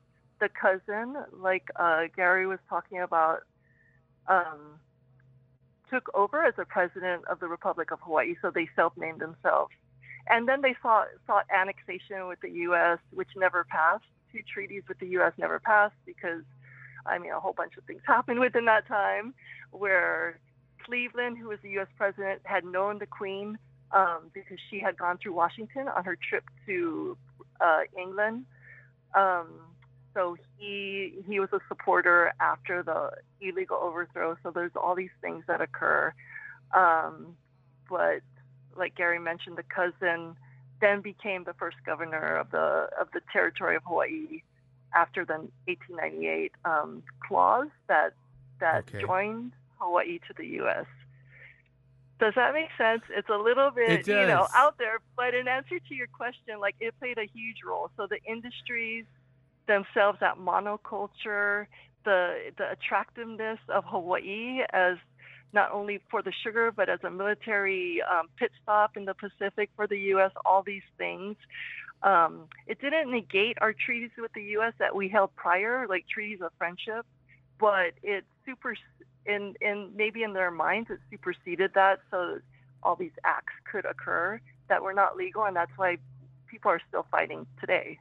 the 0.41 0.49
cousin, 0.49 1.17
like 1.33 1.69
uh, 1.77 2.05
Gary 2.17 2.47
was 2.47 2.59
talking 2.69 3.01
about, 3.01 3.41
um, 4.29 4.79
took 5.91 6.09
over 6.15 6.45
as 6.45 6.55
the 6.57 6.65
president 6.65 7.25
of 7.27 7.41
the 7.41 7.49
Republic 7.49 7.91
of 7.91 7.99
Hawaii, 8.01 8.35
so 8.41 8.51
they 8.51 8.69
self-named 8.77 9.21
themselves. 9.21 9.73
And 10.29 10.49
then 10.49 10.61
they 10.61 10.75
sought, 10.83 11.09
sought 11.27 11.47
annexation 11.55 12.29
with 12.29 12.41
the 12.41 12.51
U.S., 12.51 12.99
which 13.13 13.29
never 13.37 13.65
passed. 13.65 14.05
Two 14.33 14.41
treaties 14.53 14.83
with 14.89 14.99
the 14.99 15.07
U.S. 15.09 15.33
never 15.39 15.59
passed 15.59 15.95
because, 16.05 16.43
I 17.07 17.19
mean, 17.19 17.33
a 17.33 17.41
whole 17.41 17.55
bunch 17.55 17.79
of 17.79 17.85
things 17.85 18.03
happened 18.07 18.41
within 18.41 18.67
that 18.67 18.87
time 18.87 19.35
where 19.71 20.39
Cleveland, 20.85 21.39
who 21.39 21.49
was 21.49 21.59
the 21.63 21.71
U.S. 21.71 21.89
president, 21.97 22.43
had 22.45 22.65
known 22.65 22.99
the 22.99 23.07
Queen 23.07 23.59
um, 23.93 24.31
because 24.33 24.59
she 24.71 24.79
had 24.79 24.97
gone 24.97 25.19
through 25.19 25.33
Washington 25.33 25.89
on 25.89 26.05
her 26.05 26.17
trip 26.17 26.45
to 26.67 27.17
uh, 27.61 27.81
England. 27.99 28.45
Um, 29.15 29.49
so 30.15 30.37
he 30.59 31.15
he 31.29 31.41
was 31.41 31.51
a 31.53 31.61
supporter 31.69 32.33
after 32.41 32.83
the 32.83 33.11
illegal 33.41 33.77
overthrow. 33.77 34.37
So 34.43 34.51
there's 34.51 34.73
all 34.75 34.95
these 34.95 35.15
things 35.21 35.45
that 35.47 35.61
occur. 35.61 36.13
Um, 36.75 37.37
but 37.89 38.21
like 38.77 38.95
Gary 38.97 39.19
mentioned, 39.19 39.57
the 39.57 39.63
cousin 39.63 40.37
then 40.81 41.01
became 41.01 41.45
the 41.45 41.55
first 41.55 41.77
governor 41.85 42.37
of 42.37 42.51
the 42.51 42.89
of 43.01 43.09
the 43.13 43.21
territory 43.33 43.77
of 43.77 43.83
Hawaii 43.85 44.43
after 44.95 45.25
the 45.25 45.35
1898 45.67 46.53
um, 46.65 47.03
clause 47.27 47.69
that 47.89 48.15
that 48.61 48.85
okay. 48.89 49.01
joined 49.01 49.53
Hawaii 49.79 50.19
to 50.27 50.35
the 50.37 50.47
U.S. 50.63 50.87
Does 52.19 52.35
that 52.35 52.53
make 52.53 52.71
sense? 52.77 53.03
It's 53.11 53.29
a 53.29 53.37
little 53.37 53.71
bit, 53.71 54.07
you 54.07 54.27
know, 54.27 54.49
out 54.55 54.77
there, 54.79 54.99
but 55.17 55.35
in 55.35 55.47
answer 55.47 55.79
to 55.79 55.95
your 55.95 56.09
question, 56.09 56.59
like 56.61 56.75
it 56.81 56.95
played 56.99 57.19
a 57.19 57.27
huge 57.27 57.59
role. 57.67 57.91
So 57.97 58.07
the 58.09 58.19
industries 58.25 59.05
themselves, 59.69 60.19
that 60.21 60.37
monoculture, 60.39 61.67
the 62.05 62.53
the 62.57 62.73
attractiveness 62.73 63.59
of 63.69 63.85
Hawaii 63.85 64.61
as 64.73 64.97
not 65.53 65.71
only 65.73 66.01
for 66.11 66.23
the 66.23 66.33
sugar, 66.43 66.73
but 66.73 66.89
as 66.89 66.99
a 67.05 67.11
military 67.11 68.03
um, 68.03 68.29
pit 68.37 68.51
stop 68.63 68.97
in 68.97 69.05
the 69.05 69.15
Pacific 69.15 69.71
for 69.77 69.87
the 69.87 69.99
U.S., 70.13 70.31
all 70.45 70.63
these 70.63 70.83
things. 70.99 71.37
Um, 72.03 72.45
it 72.67 72.81
didn't 72.81 73.11
negate 73.11 73.59
our 73.61 73.73
treaties 73.73 74.11
with 74.19 74.33
the 74.35 74.43
U.S. 74.59 74.75
that 74.79 74.95
we 74.95 75.09
held 75.09 75.35
prior, 75.37 75.87
like 75.89 76.07
treaties 76.07 76.41
of 76.43 76.53
friendship, 76.59 77.07
but 77.59 77.93
it 78.03 78.25
super, 78.45 78.77
in, 79.29 79.55
in 79.61 79.93
maybe 79.95 80.23
in 80.23 80.33
their 80.33 80.51
minds, 80.51 80.91
it 80.91 80.99
superseded 81.11 81.73
that, 81.75 82.01
so 82.11 82.39
all 82.83 82.97
these 82.97 83.13
acts 83.25 83.53
could 83.71 83.85
occur 83.85 84.41
that 84.69 84.83
were 84.83 84.95
not 84.95 85.17
legal, 85.17 85.45
and 85.45 85.55
that's 85.55 85.71
why 85.77 85.99
people 86.49 86.71
are 86.71 86.81
still 86.89 87.07
fighting 87.11 87.47
today. 87.61 87.99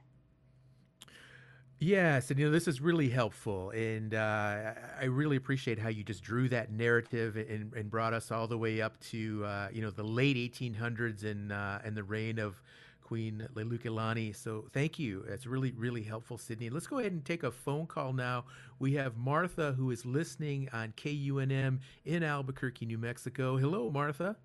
Yes, 1.80 2.30
and 2.30 2.40
you 2.40 2.46
know 2.46 2.50
this 2.50 2.66
is 2.66 2.80
really 2.80 3.08
helpful, 3.08 3.70
and 3.70 4.12
uh, 4.12 4.72
I 5.00 5.04
really 5.04 5.36
appreciate 5.36 5.78
how 5.78 5.88
you 5.88 6.02
just 6.02 6.24
drew 6.24 6.48
that 6.48 6.72
narrative 6.72 7.36
and, 7.36 7.72
and 7.72 7.88
brought 7.88 8.12
us 8.12 8.32
all 8.32 8.48
the 8.48 8.58
way 8.58 8.80
up 8.80 8.98
to 9.10 9.44
uh, 9.44 9.68
you 9.72 9.80
know 9.80 9.90
the 9.90 10.02
late 10.02 10.36
1800s 10.36 11.24
and 11.24 11.52
uh, 11.52 11.78
and 11.84 11.96
the 11.96 12.02
reign 12.02 12.40
of 12.40 12.60
Queen 13.08 13.48
Liliuokalani. 13.54 14.36
So 14.36 14.66
thank 14.74 14.98
you. 14.98 15.24
It's 15.26 15.46
really 15.46 15.72
really 15.72 16.02
helpful, 16.02 16.36
Sydney. 16.36 16.68
Let's 16.68 16.86
go 16.86 16.98
ahead 16.98 17.12
and 17.12 17.24
take 17.24 17.42
a 17.42 17.50
phone 17.50 17.86
call 17.86 18.12
now. 18.12 18.44
We 18.78 18.92
have 18.94 19.16
Martha 19.16 19.72
who 19.72 19.90
is 19.90 20.04
listening 20.04 20.68
on 20.74 20.92
KUNM 20.92 21.78
in 22.04 22.22
Albuquerque, 22.22 22.84
New 22.84 22.98
Mexico. 22.98 23.56
Hello, 23.56 23.90
Martha. 23.90 24.36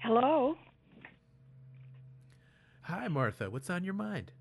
Hello. 0.00 0.56
Hi, 2.82 3.06
Martha. 3.06 3.48
What's 3.50 3.70
on 3.70 3.84
your 3.84 3.94
mind? 3.94 4.32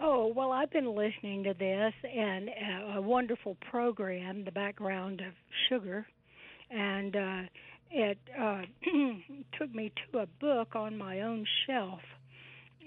Oh, 0.00 0.32
well, 0.34 0.50
I've 0.50 0.70
been 0.70 0.94
listening 0.96 1.44
to 1.44 1.52
this 1.52 1.92
and 2.10 2.48
uh, 2.48 2.98
a 2.98 3.02
wonderful 3.02 3.58
program, 3.70 4.44
The 4.44 4.52
Background 4.52 5.20
of 5.20 5.34
Sugar, 5.68 6.06
and 6.70 7.16
uh, 7.16 7.42
it 7.90 8.18
uh, 8.40 8.62
took 9.58 9.74
me 9.74 9.92
to 10.10 10.20
a 10.20 10.26
book 10.40 10.74
on 10.74 10.96
my 10.96 11.20
own 11.20 11.44
shelf 11.66 12.00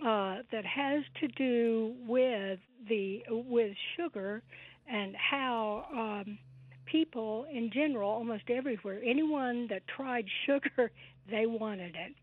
uh, 0.06 0.38
that 0.52 0.66
has 0.66 1.04
to 1.20 1.28
do 1.28 1.94
with 2.08 2.60
the 2.90 3.22
with 3.30 3.76
sugar 3.96 4.42
and 4.88 5.16
how 5.16 5.86
um, 5.94 6.38
people 6.86 7.46
in 7.52 7.72
general, 7.74 8.10
almost 8.10 8.44
everywhere, 8.50 9.02
anyone 9.06 9.68
that 9.70 9.82
tried 9.88 10.26
sugar, 10.46 10.92
they 11.32 11.46
wanted 11.46 11.96
it. 11.96 12.14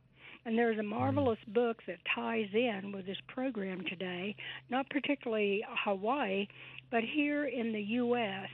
And 0.44 0.56
there's 0.56 0.78
a 0.78 0.80
mm-hmm. 0.80 0.90
marvelous 0.90 1.38
book 1.48 1.82
that 1.86 1.98
ties 2.14 2.48
in 2.52 2.92
with 2.92 3.06
this 3.06 3.18
program 3.28 3.82
today, 3.88 4.36
not 4.70 4.88
particularly 4.90 5.64
Hawaii, 5.84 6.46
but 6.90 7.02
here 7.04 7.46
in 7.46 7.72
the 7.72 7.82
U.S. 7.82 8.48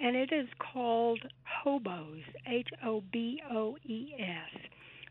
And 0.00 0.16
it 0.16 0.32
is 0.32 0.48
called 0.72 1.20
Hoboes, 1.64 2.22
H 2.46 2.68
O 2.84 3.02
B 3.12 3.40
O 3.50 3.76
E 3.84 4.14
S. 4.18 4.60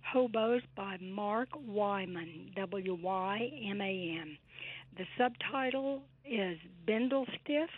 Hoboes 0.04 0.62
by 0.76 0.98
Mark 1.02 1.50
Wyman, 1.68 2.52
W 2.56 2.98
Y 3.02 3.52
M 3.70 3.82
A 3.82 4.18
N. 4.22 4.38
The 4.98 5.06
subtitle 5.18 6.02
is 6.26 6.58
Bindle 6.86 7.26
Stiffs, 7.42 7.72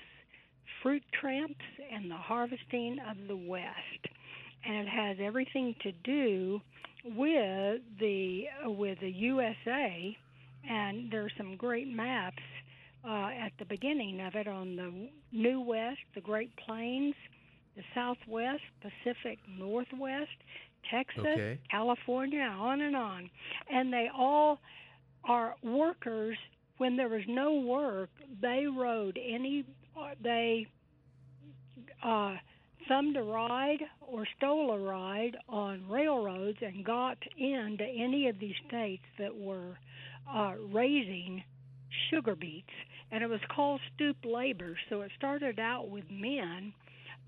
Fruit 0.81 1.03
Tramps, 1.19 1.55
and 1.91 2.09
the 2.09 2.15
Harvesting 2.15 2.97
of 3.09 3.17
the 3.27 3.35
West. 3.35 4.07
And 4.65 4.87
it 4.87 4.89
has 4.89 5.17
everything 5.21 5.75
to 5.83 5.91
do 6.03 6.61
with 7.05 7.81
the 7.99 8.45
with 8.65 8.99
the 8.99 9.11
USA, 9.11 10.17
and 10.69 11.11
there's 11.11 11.33
some 11.37 11.55
great 11.57 11.87
maps 11.87 12.41
uh, 13.05 13.29
at 13.29 13.51
the 13.59 13.65
beginning 13.65 14.21
of 14.21 14.35
it 14.35 14.47
on 14.47 14.75
the 14.75 15.09
New 15.31 15.61
West, 15.61 15.99
the 16.15 16.21
Great 16.21 16.55
Plains, 16.57 17.15
the 17.75 17.83
Southwest, 17.93 18.61
Pacific 18.81 19.39
Northwest, 19.57 20.29
Texas, 20.89 21.23
okay. 21.25 21.59
California, 21.69 22.41
on 22.41 22.81
and 22.81 22.95
on, 22.95 23.29
and 23.69 23.91
they 23.91 24.09
all 24.15 24.59
are 25.23 25.55
workers. 25.63 26.37
When 26.77 26.97
there 26.97 27.09
was 27.09 27.23
no 27.27 27.53
work, 27.53 28.09
they 28.41 28.65
rode 28.65 29.17
any 29.17 29.65
they. 30.21 30.67
Uh, 32.03 32.35
thumbed 32.87 33.15
a 33.17 33.23
ride 33.23 33.79
or 34.01 34.25
stole 34.37 34.71
a 34.71 34.79
ride 34.79 35.37
on 35.47 35.83
railroads 35.89 36.57
and 36.61 36.85
got 36.85 37.17
into 37.37 37.83
any 37.83 38.27
of 38.27 38.39
these 38.39 38.55
states 38.67 39.03
that 39.17 39.35
were 39.35 39.77
uh, 40.31 40.53
raising 40.71 41.43
sugar 42.09 42.35
beets. 42.35 42.67
And 43.11 43.23
it 43.23 43.29
was 43.29 43.39
called 43.55 43.79
stoop 43.95 44.17
labor. 44.23 44.75
So 44.89 45.01
it 45.01 45.11
started 45.17 45.59
out 45.59 45.89
with 45.89 46.05
men, 46.09 46.73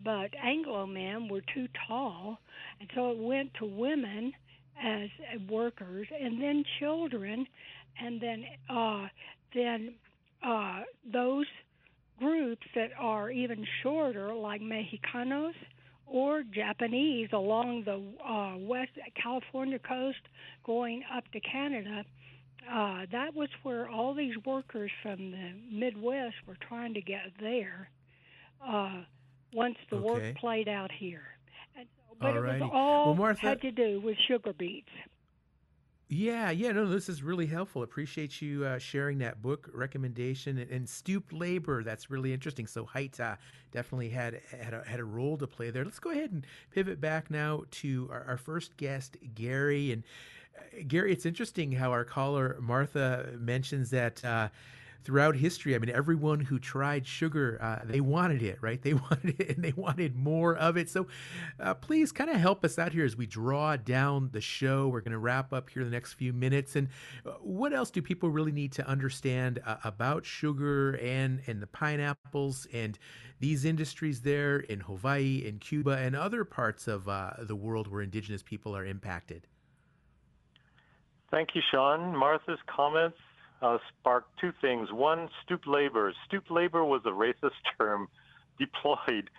but 0.03 0.31
Anglo 0.41 0.85
men 0.85 1.27
were 1.27 1.41
too 1.53 1.67
tall. 1.87 2.39
And 2.79 2.89
so 2.95 3.11
it 3.11 3.17
went 3.17 3.53
to 3.55 3.65
women 3.65 4.33
as 4.83 5.09
workers 5.49 6.07
and 6.19 6.41
then 6.41 6.63
children. 6.79 7.47
And 7.99 8.21
then, 8.21 8.45
uh, 8.69 9.07
then 9.53 9.95
uh, 10.45 10.81
those 11.11 11.45
groups 12.19 12.65
that 12.75 12.91
are 12.99 13.31
even 13.31 13.65
shorter, 13.81 14.33
like 14.33 14.61
Mexicanos 14.61 15.53
or 16.07 16.43
Japanese 16.43 17.29
along 17.33 17.83
the 17.85 18.01
uh, 18.23 18.57
West 18.57 18.91
California 19.21 19.79
coast 19.79 20.19
going 20.65 21.03
up 21.15 21.23
to 21.31 21.39
Canada. 21.39 22.03
Uh, 22.71 23.05
that 23.11 23.35
was 23.35 23.49
where 23.63 23.87
all 23.89 24.13
these 24.13 24.35
workers 24.45 24.91
from 25.01 25.31
the 25.31 25.51
Midwest 25.71 26.35
were 26.47 26.57
trying 26.67 26.93
to 26.93 27.01
get 27.01 27.31
there 27.39 27.89
uh, 28.67 29.01
once 29.53 29.77
the 29.89 29.97
okay. 29.97 30.05
work 30.05 30.35
played 30.37 30.67
out 30.67 30.91
here. 30.91 31.23
And 31.77 31.87
so, 31.95 32.15
but 32.19 32.35
Alrighty. 32.35 32.55
it 32.55 32.61
was 32.61 32.71
all 32.73 33.05
well, 33.07 33.15
Martha, 33.15 33.41
had 33.41 33.61
to 33.61 33.71
do 33.71 34.01
with 34.01 34.17
sugar 34.27 34.53
beets. 34.53 34.89
Yeah, 36.07 36.51
yeah, 36.51 36.71
no, 36.71 36.87
this 36.87 37.09
is 37.09 37.23
really 37.23 37.47
helpful. 37.47 37.81
Appreciate 37.81 38.39
you 38.39 38.63
uh, 38.63 38.77
sharing 38.77 39.17
that 39.19 39.41
book 39.41 39.69
recommendation 39.73 40.59
and, 40.59 40.69
and 40.69 40.87
stoop 40.87 41.25
labor. 41.31 41.83
That's 41.83 42.11
really 42.11 42.31
interesting. 42.31 42.67
So 42.67 42.85
height 42.85 43.19
uh, 43.19 43.37
definitely 43.71 44.09
had 44.09 44.39
had 44.51 44.75
a, 44.75 44.83
had 44.85 44.99
a 44.99 45.03
role 45.03 45.35
to 45.37 45.47
play 45.47 45.71
there. 45.71 45.83
Let's 45.83 45.99
go 45.99 46.11
ahead 46.11 46.31
and 46.31 46.45
pivot 46.69 47.01
back 47.01 47.31
now 47.31 47.63
to 47.71 48.07
our, 48.11 48.23
our 48.27 48.37
first 48.37 48.77
guest, 48.77 49.17
Gary, 49.33 49.91
and 49.91 50.03
Gary, 50.87 51.11
it's 51.11 51.25
interesting 51.25 51.71
how 51.71 51.91
our 51.91 52.03
caller 52.03 52.57
Martha 52.61 53.29
mentions 53.37 53.89
that 53.91 54.23
uh, 54.23 54.49
throughout 55.05 55.35
history, 55.35 55.75
I 55.75 55.77
mean, 55.77 55.91
everyone 55.91 56.39
who 56.39 56.57
tried 56.57 57.05
sugar, 57.05 57.59
uh, 57.61 57.85
they 57.85 58.01
wanted 58.01 58.41
it, 58.41 58.57
right? 58.59 58.81
They 58.81 58.93
wanted 59.09 59.39
it 59.39 59.55
and 59.55 59.63
they 59.63 59.71
wanted 59.71 60.15
more 60.15 60.55
of 60.55 60.75
it. 60.75 60.89
So 60.89 61.07
uh, 61.59 61.75
please 61.75 62.11
kind 62.11 62.29
of 62.29 62.37
help 62.37 62.65
us 62.65 62.79
out 62.79 62.91
here 62.91 63.05
as 63.05 63.15
we 63.15 63.27
draw 63.27 63.77
down 63.77 64.29
the 64.33 64.41
show. 64.41 64.87
We're 64.87 65.01
going 65.01 65.11
to 65.11 65.19
wrap 65.19 65.53
up 65.53 65.69
here 65.69 65.83
in 65.83 65.89
the 65.89 65.95
next 65.95 66.13
few 66.13 66.33
minutes. 66.33 66.75
And 66.75 66.89
uh, 67.25 67.31
what 67.41 67.71
else 67.71 67.91
do 67.91 68.01
people 68.01 68.29
really 68.29 68.51
need 68.51 68.71
to 68.73 68.87
understand 68.87 69.61
uh, 69.65 69.77
about 69.83 70.25
sugar 70.25 70.93
and, 70.95 71.41
and 71.45 71.61
the 71.61 71.67
pineapples 71.67 72.67
and 72.73 72.97
these 73.39 73.63
industries 73.63 74.21
there 74.21 74.59
in 74.59 74.79
Hawaii 74.79 75.43
and 75.47 75.61
Cuba 75.61 75.91
and 75.91 76.15
other 76.15 76.43
parts 76.43 76.87
of 76.87 77.07
uh, 77.07 77.31
the 77.41 77.55
world 77.55 77.87
where 77.87 78.01
indigenous 78.01 78.41
people 78.41 78.75
are 78.75 78.85
impacted? 78.85 79.45
Thank 81.29 81.49
you, 81.53 81.61
Shawn. 81.71 82.15
Martha's 82.15 82.59
comments 82.67 83.17
uh, 83.61 83.77
sparked 83.89 84.39
two 84.39 84.51
things. 84.61 84.91
One, 84.91 85.29
stoop 85.43 85.61
labor. 85.65 86.13
Stoop 86.27 86.49
labor 86.49 86.83
was 86.83 87.01
a 87.05 87.09
racist 87.09 87.55
term 87.77 88.07
deployed 88.59 89.29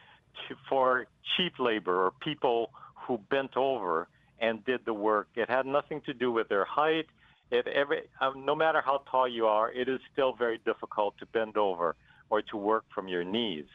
to, 0.48 0.56
for 0.68 1.06
cheap 1.36 1.54
labor 1.58 2.06
or 2.06 2.12
people 2.20 2.70
who 3.06 3.18
bent 3.30 3.56
over 3.56 4.08
and 4.40 4.64
did 4.64 4.80
the 4.84 4.94
work. 4.94 5.28
It 5.34 5.48
had 5.48 5.66
nothing 5.66 6.02
to 6.06 6.14
do 6.14 6.30
with 6.30 6.48
their 6.48 6.64
height. 6.64 7.06
It 7.50 7.66
every, 7.68 8.02
um, 8.20 8.44
no 8.44 8.54
matter 8.54 8.82
how 8.84 9.02
tall 9.10 9.28
you 9.28 9.46
are, 9.46 9.70
it 9.70 9.88
is 9.88 10.00
still 10.12 10.34
very 10.34 10.58
difficult 10.64 11.16
to 11.18 11.26
bend 11.26 11.56
over 11.56 11.94
or 12.28 12.42
to 12.42 12.56
work 12.56 12.84
from 12.94 13.08
your 13.08 13.24
knees. 13.24 13.66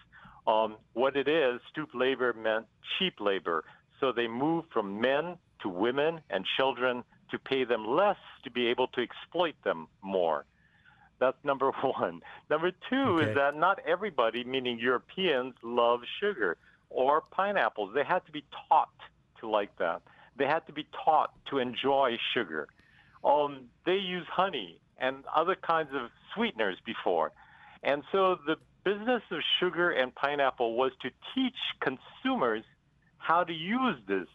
Um, 0.46 0.76
what 0.94 1.16
it 1.16 1.28
is, 1.28 1.62
stoop 1.72 1.90
labor 1.94 2.34
meant 2.34 2.66
cheap 2.98 3.20
labor. 3.20 3.64
So 4.00 4.12
they 4.12 4.28
moved 4.28 4.68
from 4.74 5.00
men 5.00 5.38
to 5.62 5.70
women 5.70 6.22
and 6.30 6.46
children 6.58 7.04
to 7.32 7.40
pay 7.40 7.64
them 7.64 7.88
less 7.88 8.18
to 8.44 8.52
be 8.52 8.68
able 8.68 8.88
to 8.90 9.02
exploit 9.02 9.56
them 9.64 9.88
more. 10.02 10.46
That's 11.20 11.38
number 11.44 11.72
one. 11.82 12.22
Number 12.50 12.72
two 12.90 13.20
okay. 13.20 13.30
is 13.30 13.36
that 13.36 13.56
not 13.56 13.80
everybody, 13.88 14.44
meaning 14.44 14.80
Europeans, 14.80 15.54
love 15.64 16.02
sugar 16.20 16.58
or 16.90 17.22
pineapples. 17.32 17.94
They 17.96 18.04
had 18.04 18.26
to 18.26 18.32
be 18.32 18.44
taught 18.68 18.90
to 19.40 19.50
like 19.50 19.76
that. 19.78 20.02
They 20.38 20.46
had 20.46 20.66
to 20.68 20.74
be 20.74 20.88
taught 21.06 21.32
to 21.50 21.60
enjoy 21.60 22.18
sugar. 22.34 22.68
Um, 23.24 23.66
they 23.86 23.98
use 23.98 24.26
honey 24.30 24.80
and 24.98 25.24
other 25.36 25.56
kinds 25.56 25.90
of 25.94 26.10
sweeteners 26.34 26.78
before. 26.86 27.32
And 27.84 28.04
so 28.12 28.38
the 28.46 28.56
business 28.84 29.22
of 29.32 29.40
sugar 29.60 29.92
and 29.92 30.14
pineapple 30.14 30.76
was 30.76 30.92
to 31.02 31.10
teach 31.36 31.56
consumers 31.80 32.64
how 33.18 33.44
to 33.44 33.54
use 33.54 33.98
this 34.08 34.28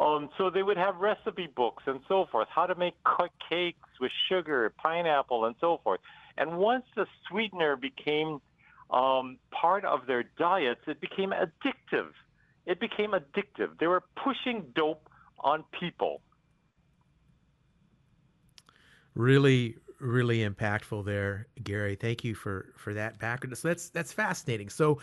um, 0.00 0.28
so 0.36 0.50
they 0.50 0.62
would 0.62 0.76
have 0.76 0.96
recipe 0.96 1.48
books 1.54 1.84
and 1.86 2.00
so 2.08 2.26
forth, 2.30 2.48
how 2.50 2.66
to 2.66 2.74
make 2.74 2.94
cakes 3.48 3.88
with 4.00 4.10
sugar, 4.28 4.72
pineapple, 4.82 5.44
and 5.44 5.54
so 5.60 5.80
forth. 5.84 6.00
And 6.36 6.58
once 6.58 6.84
the 6.96 7.06
sweetener 7.28 7.76
became 7.76 8.40
um, 8.90 9.38
part 9.50 9.84
of 9.84 10.06
their 10.06 10.24
diets, 10.36 10.80
it 10.86 11.00
became 11.00 11.30
addictive. 11.30 12.10
It 12.66 12.80
became 12.80 13.12
addictive. 13.12 13.78
They 13.78 13.86
were 13.86 14.02
pushing 14.22 14.64
dope 14.74 15.08
on 15.38 15.64
people. 15.78 16.20
Really, 19.14 19.76
really 20.04 20.48
impactful 20.48 21.04
there, 21.04 21.48
Gary. 21.62 21.96
Thank 21.96 22.22
you 22.22 22.34
for 22.34 22.72
for 22.76 22.94
that 22.94 23.18
background. 23.18 23.56
So 23.56 23.68
that's 23.68 23.88
that's 23.88 24.12
fascinating. 24.12 24.68
So 24.68 25.00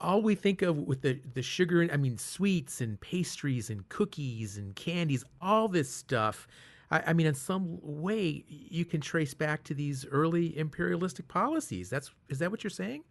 all 0.00 0.22
we 0.22 0.34
think 0.34 0.62
of 0.62 0.78
with 0.78 1.02
the 1.02 1.20
the 1.34 1.42
sugar, 1.42 1.88
I 1.92 1.96
mean, 1.96 2.16
sweets 2.16 2.80
and 2.80 3.00
pastries 3.00 3.70
and 3.70 3.88
cookies 3.88 4.56
and 4.56 4.74
candies, 4.76 5.24
all 5.42 5.68
this 5.68 5.90
stuff. 5.90 6.46
I, 6.90 7.02
I 7.08 7.12
mean, 7.12 7.26
in 7.26 7.34
some 7.34 7.78
way, 7.82 8.44
you 8.48 8.84
can 8.84 9.00
trace 9.00 9.34
back 9.34 9.64
to 9.64 9.74
these 9.74 10.06
early 10.06 10.56
imperialistic 10.56 11.28
policies. 11.28 11.90
That's 11.90 12.12
is 12.28 12.38
that 12.38 12.50
what 12.50 12.62
you're 12.62 12.70
saying? 12.70 13.02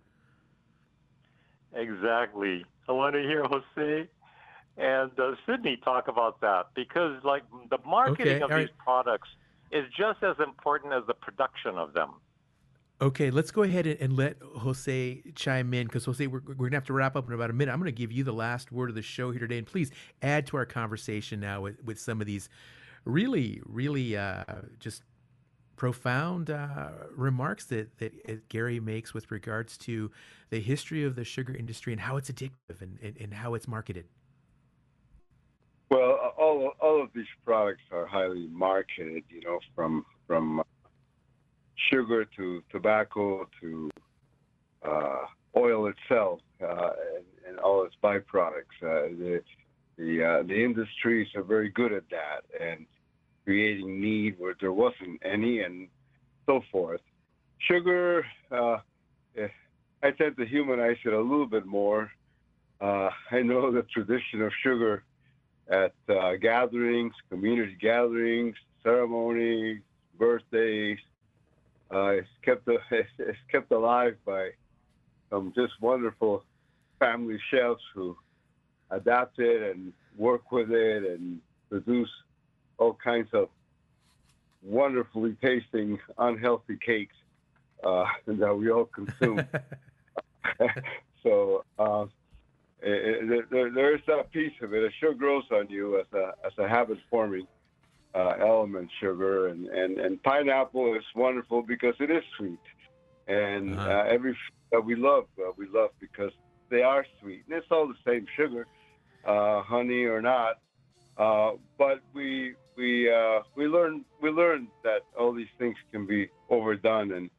Exactly. 1.74 2.66
I 2.88 2.92
want 2.92 3.16
to 3.16 3.22
hear 3.22 3.44
Jose 3.44 4.08
and 4.78 5.12
uh, 5.20 5.36
Sydney 5.46 5.78
talk 5.84 6.08
about 6.08 6.42
that 6.42 6.68
because, 6.76 7.24
like, 7.24 7.44
the 7.70 7.78
marketing 7.86 8.42
okay, 8.42 8.42
of 8.42 8.50
these 8.50 8.58
right. 8.58 8.78
products 8.78 9.30
is 9.74 9.86
just 9.98 10.24
as 10.24 10.36
important 10.40 10.94
as 10.94 11.04
the 11.08 11.14
production 11.14 11.78
of 11.78 11.94
them. 11.94 12.12
Okay, 13.02 13.32
let's 13.32 13.52
go 13.52 13.64
ahead 13.64 13.86
and, 13.86 14.16
let 14.16 14.38
Jose 14.42 15.22
chime 15.36 15.74
in 15.74 15.88
because 15.88 16.06
Jose, 16.06 16.26
we're, 16.26 16.42
we're 16.46 16.54
going 16.54 16.72
to 16.72 16.78
have 16.78 16.86
to 16.86 16.94
wrap 16.94 17.16
up 17.16 17.28
in 17.28 17.34
about 17.34 17.50
a 17.50 17.54
minute. 17.54 17.72
I'm 17.72 17.80
going 17.80 17.94
to 17.94 17.98
give 17.98 18.12
you 18.12 18.24
the 18.24 18.34
last 18.34 18.72
word 18.72 18.90
of 18.90 18.96
the 18.96 19.02
show 19.02 19.32
here 19.32 19.42
today, 19.42 19.58
and 19.58 19.68
please 19.68 19.92
add 20.22 20.48
to 20.48 20.58
our 20.58 20.66
conversation 20.66 21.40
now 21.40 21.62
with, 21.62 21.84
with 21.84 22.00
some 22.00 22.22
of 22.22 22.28
these 22.28 22.48
really, 23.04 23.62
really 23.66 24.16
uh, 24.16 24.44
just 24.80 25.04
profound 25.76 26.50
uh, 26.50 26.90
remarks 27.14 27.66
that, 27.66 27.98
that 27.98 28.48
Gary 28.48 28.80
makes 28.80 29.14
with 29.14 29.32
regards 29.32 29.78
to 29.80 30.12
the 30.50 30.62
history 30.62 31.04
of 31.04 31.16
the 31.16 31.26
sugar 31.26 31.54
industry 31.54 31.92
and 31.92 32.00
how 32.00 32.16
it's 32.16 32.30
addictive 32.32 32.82
and, 32.82 33.00
and, 33.02 33.18
and 33.20 33.34
how 33.34 33.54
it's 33.54 33.68
marketed. 33.68 34.06
All 36.84 37.02
of 37.02 37.10
these 37.16 37.34
products 37.46 37.84
are 37.94 38.06
highly 38.06 38.48
marketed. 38.52 39.24
You 39.30 39.42
know, 39.42 39.60
from 39.74 40.06
from 40.28 40.62
sugar 41.90 42.26
to 42.36 42.62
tobacco 42.70 43.48
to 43.62 43.90
uh, 44.86 45.26
oil 45.56 45.88
itself 45.88 46.42
uh, 46.62 46.90
and, 47.16 47.26
and, 47.48 47.60
all 47.60 47.86
its 47.86 47.96
byproducts. 48.04 48.76
Uh, 48.82 49.16
the 49.18 49.42
the 49.98 50.24
uh, 50.24 50.44
the 50.44 50.62
industries 50.62 51.28
are 51.36 51.44
very 51.44 51.70
good 51.70 51.94
at 51.94 52.04
that 52.10 52.42
and 52.60 52.86
creating 53.46 54.02
need 54.02 54.36
where 54.38 54.56
there 54.60 54.74
wasn't 54.74 55.22
any 55.24 55.62
and 55.62 55.88
so 56.46 56.62
forth. 56.70 57.02
Sugar, 57.60 58.26
uh, 58.52 58.78
eh, 59.38 59.48
I 60.02 60.12
tend 60.12 60.36
to 60.36 60.46
humanize 60.46 60.98
it 61.06 61.14
a 61.14 61.22
little 61.22 61.48
bit 61.48 61.66
more. 61.66 62.12
Uh, 62.82 63.10
I 63.32 63.42
know 63.42 63.72
the 63.72 63.84
tradition 63.84 64.42
of 64.42 64.52
sugar 64.62 65.04
at 65.70 65.94
uh, 66.10 66.36
gatherings, 66.36 67.14
community 67.30 67.76
gatherings, 67.80 68.56
ceremonies, 68.84 69.82
birthdays. 70.18 71.00
Uh, 71.94 72.10
it's 72.10 72.28
kept 72.44 72.68
it's 72.92 73.40
kept 73.52 73.72
alive 73.72 74.16
by 74.26 74.50
some 75.30 75.54
just 75.56 75.74
wonderful 75.82 76.44
family 77.00 77.40
chefs 77.50 77.82
who 77.94 78.16
adapt 78.92 79.40
it 79.40 79.76
and 79.76 79.94
work 80.18 80.52
with 80.52 80.72
it 80.72 81.04
and 81.04 81.40
produce 81.70 82.10
all 82.78 82.98
kinds 83.04 83.30
of 83.34 83.50
wonderfully 84.62 85.36
tasting 85.42 86.00
unhealthy 86.18 86.78
cakes 86.78 87.16
uh, 87.84 88.06
that 88.28 88.56
we 88.56 88.70
all 88.70 88.86
consume. 88.86 89.46
so 91.24 91.64
it, 92.84 93.50
there, 93.50 93.72
there 93.72 93.96
is 93.96 94.02
that 94.08 94.32
piece 94.32 94.54
of 94.62 94.74
it. 94.74 94.84
It 94.84 94.94
sure 95.00 95.14
grows 95.14 95.44
on 95.52 95.70
you 95.70 96.00
as 96.00 96.06
a 96.14 96.34
as 96.46 96.54
a 96.58 96.68
habit 96.68 96.98
forming 97.10 97.48
uh, 98.14 98.34
element, 98.40 98.90
sugar 99.00 99.48
and, 99.48 99.68
and 99.68 100.00
and 100.00 100.22
pineapple 100.24 100.96
is 100.96 101.04
wonderful 101.16 101.62
because 101.62 101.96
it 102.00 102.12
is 102.12 102.24
sweet, 102.38 102.60
and 103.28 103.78
uh-huh. 103.78 103.90
uh, 103.90 104.04
every 104.10 104.38
that 104.72 104.84
we 104.84 104.96
love 104.96 105.26
uh, 105.40 105.52
we 105.58 105.68
love 105.68 105.92
because 106.00 106.32
they 106.70 106.82
are 106.82 107.06
sweet, 107.22 107.44
and 107.48 107.58
it's 107.58 107.68
all 107.72 107.88
the 107.88 107.96
same 108.06 108.26
sugar, 108.36 108.68
uh, 109.26 109.62
honey 109.62 110.04
or 110.04 110.22
not. 110.22 110.60
Uh, 111.18 111.52
but 111.78 112.02
we 112.14 112.56
we 112.76 113.12
uh, 113.12 113.40
we 113.56 113.66
learn 113.66 114.04
we 114.22 114.30
learn 114.30 114.68
that 114.84 115.02
all 115.18 115.32
these 115.32 115.54
things 115.58 115.78
can 115.92 116.06
be 116.06 116.30
overdone, 116.50 117.12
and 117.14 117.30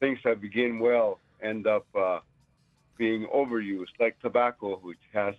things 0.00 0.18
that 0.24 0.40
begin 0.40 0.78
well 0.78 1.18
end 1.42 1.66
up 1.66 1.86
being 2.96 3.26
overused, 3.34 3.98
like 3.98 4.18
tobacco, 4.20 4.78
which 4.82 4.98
has 5.12 5.34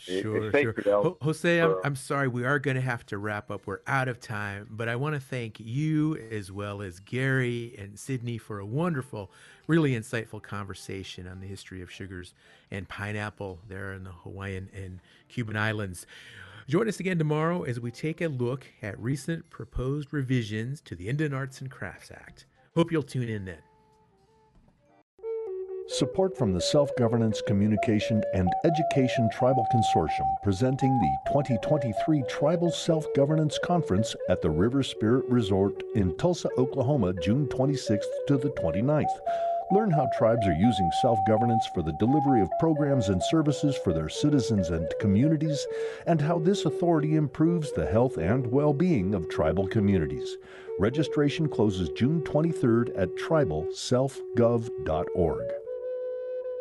Sure, 0.00 0.50
sure. 0.50 1.16
Jose, 1.20 1.58
I'm, 1.58 1.76
I'm 1.84 1.96
sorry. 1.96 2.26
We 2.26 2.44
are 2.44 2.58
going 2.58 2.76
to 2.76 2.80
have 2.80 3.04
to 3.06 3.18
wrap 3.18 3.50
up. 3.50 3.66
We're 3.66 3.80
out 3.86 4.08
of 4.08 4.18
time, 4.18 4.66
but 4.70 4.88
I 4.88 4.96
want 4.96 5.14
to 5.14 5.20
thank 5.20 5.60
you 5.60 6.16
as 6.30 6.50
well 6.50 6.80
as 6.80 7.00
Gary 7.00 7.74
and 7.78 7.98
Sydney 7.98 8.38
for 8.38 8.58
a 8.58 8.66
wonderful, 8.66 9.30
really 9.66 9.92
insightful 9.92 10.42
conversation 10.42 11.26
on 11.28 11.40
the 11.40 11.46
history 11.46 11.82
of 11.82 11.90
sugars 11.90 12.32
and 12.70 12.88
pineapple 12.88 13.58
there 13.68 13.92
in 13.92 14.04
the 14.04 14.10
Hawaiian 14.10 14.70
and 14.74 15.00
Cuban 15.28 15.56
islands. 15.56 16.06
Join 16.66 16.88
us 16.88 17.00
again 17.00 17.18
tomorrow 17.18 17.64
as 17.64 17.78
we 17.78 17.90
take 17.90 18.22
a 18.22 18.28
look 18.28 18.66
at 18.80 18.98
recent 18.98 19.50
proposed 19.50 20.12
revisions 20.12 20.80
to 20.82 20.94
the 20.94 21.08
Indian 21.08 21.34
Arts 21.34 21.60
and 21.60 21.70
Crafts 21.70 22.10
Act. 22.10 22.46
Hope 22.74 22.90
you'll 22.90 23.02
tune 23.02 23.28
in 23.28 23.44
then. 23.44 23.58
Support 25.94 26.38
from 26.38 26.52
the 26.52 26.60
Self 26.60 26.94
Governance 26.94 27.42
Communication 27.48 28.22
and 28.32 28.48
Education 28.64 29.28
Tribal 29.36 29.66
Consortium 29.74 30.40
presenting 30.40 30.96
the 31.00 31.16
2023 31.32 32.22
Tribal 32.28 32.70
Self 32.70 33.04
Governance 33.16 33.58
Conference 33.64 34.14
at 34.28 34.40
the 34.40 34.50
River 34.50 34.84
Spirit 34.84 35.24
Resort 35.28 35.82
in 35.96 36.16
Tulsa, 36.16 36.48
Oklahoma, 36.56 37.12
June 37.14 37.48
26th 37.48 38.04
to 38.28 38.36
the 38.36 38.50
29th. 38.50 39.08
Learn 39.72 39.90
how 39.90 40.08
tribes 40.16 40.46
are 40.46 40.52
using 40.52 40.88
self 41.02 41.18
governance 41.26 41.66
for 41.74 41.82
the 41.82 41.96
delivery 41.98 42.40
of 42.40 42.56
programs 42.60 43.08
and 43.08 43.20
services 43.20 43.76
for 43.82 43.92
their 43.92 44.08
citizens 44.08 44.70
and 44.70 44.86
communities, 45.00 45.66
and 46.06 46.20
how 46.20 46.38
this 46.38 46.66
authority 46.66 47.16
improves 47.16 47.72
the 47.72 47.86
health 47.86 48.16
and 48.16 48.46
well 48.46 48.72
being 48.72 49.12
of 49.12 49.28
tribal 49.28 49.66
communities. 49.66 50.36
Registration 50.78 51.48
closes 51.48 51.88
June 51.90 52.22
23rd 52.22 52.96
at 52.96 53.08
tribalselfgov.org. 53.16 55.59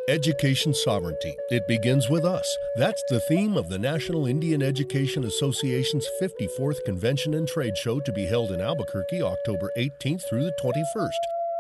Education 0.10 0.74
sovereignty. 0.74 1.38
It 1.52 1.68
begins 1.68 2.10
with 2.10 2.26
us. 2.26 2.58
That's 2.78 3.04
the 3.10 3.20
theme 3.20 3.56
of 3.56 3.70
the 3.70 3.78
National 3.78 4.26
Indian 4.26 4.64
Education 4.64 5.24
Association's 5.24 6.08
54th 6.20 6.84
Convention 6.84 7.36
and 7.36 7.48
Trade 7.48 7.78
Show 7.78 8.00
to 8.00 8.12
be 8.12 8.26
held 8.26 8.52
in 8.52 8.60
Albuquerque 8.60 9.22
October 9.22 9.70
18th 9.78 10.28
through 10.28 10.46
the 10.46 10.56
21st. 10.64 11.12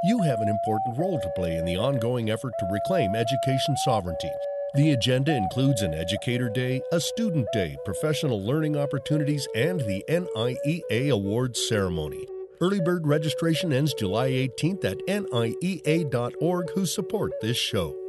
You 0.03 0.23
have 0.23 0.41
an 0.41 0.49
important 0.49 0.97
role 0.97 1.19
to 1.19 1.29
play 1.35 1.57
in 1.57 1.65
the 1.65 1.77
ongoing 1.77 2.31
effort 2.31 2.53
to 2.57 2.65
reclaim 2.71 3.13
education 3.13 3.77
sovereignty. 3.85 4.31
The 4.73 4.93
agenda 4.93 5.35
includes 5.35 5.83
an 5.83 5.93
Educator 5.93 6.49
Day, 6.49 6.81
a 6.91 6.99
Student 6.99 7.45
Day, 7.53 7.77
professional 7.85 8.43
learning 8.43 8.75
opportunities, 8.75 9.47
and 9.53 9.79
the 9.81 10.03
NIEA 10.09 11.11
Awards 11.11 11.69
ceremony. 11.69 12.25
Early 12.59 12.81
bird 12.81 13.05
registration 13.05 13.71
ends 13.71 13.93
July 13.93 14.31
18th 14.31 14.85
at 14.85 14.97
niea.org, 15.07 16.71
who 16.71 16.87
support 16.87 17.31
this 17.41 17.55
show. 17.55 18.09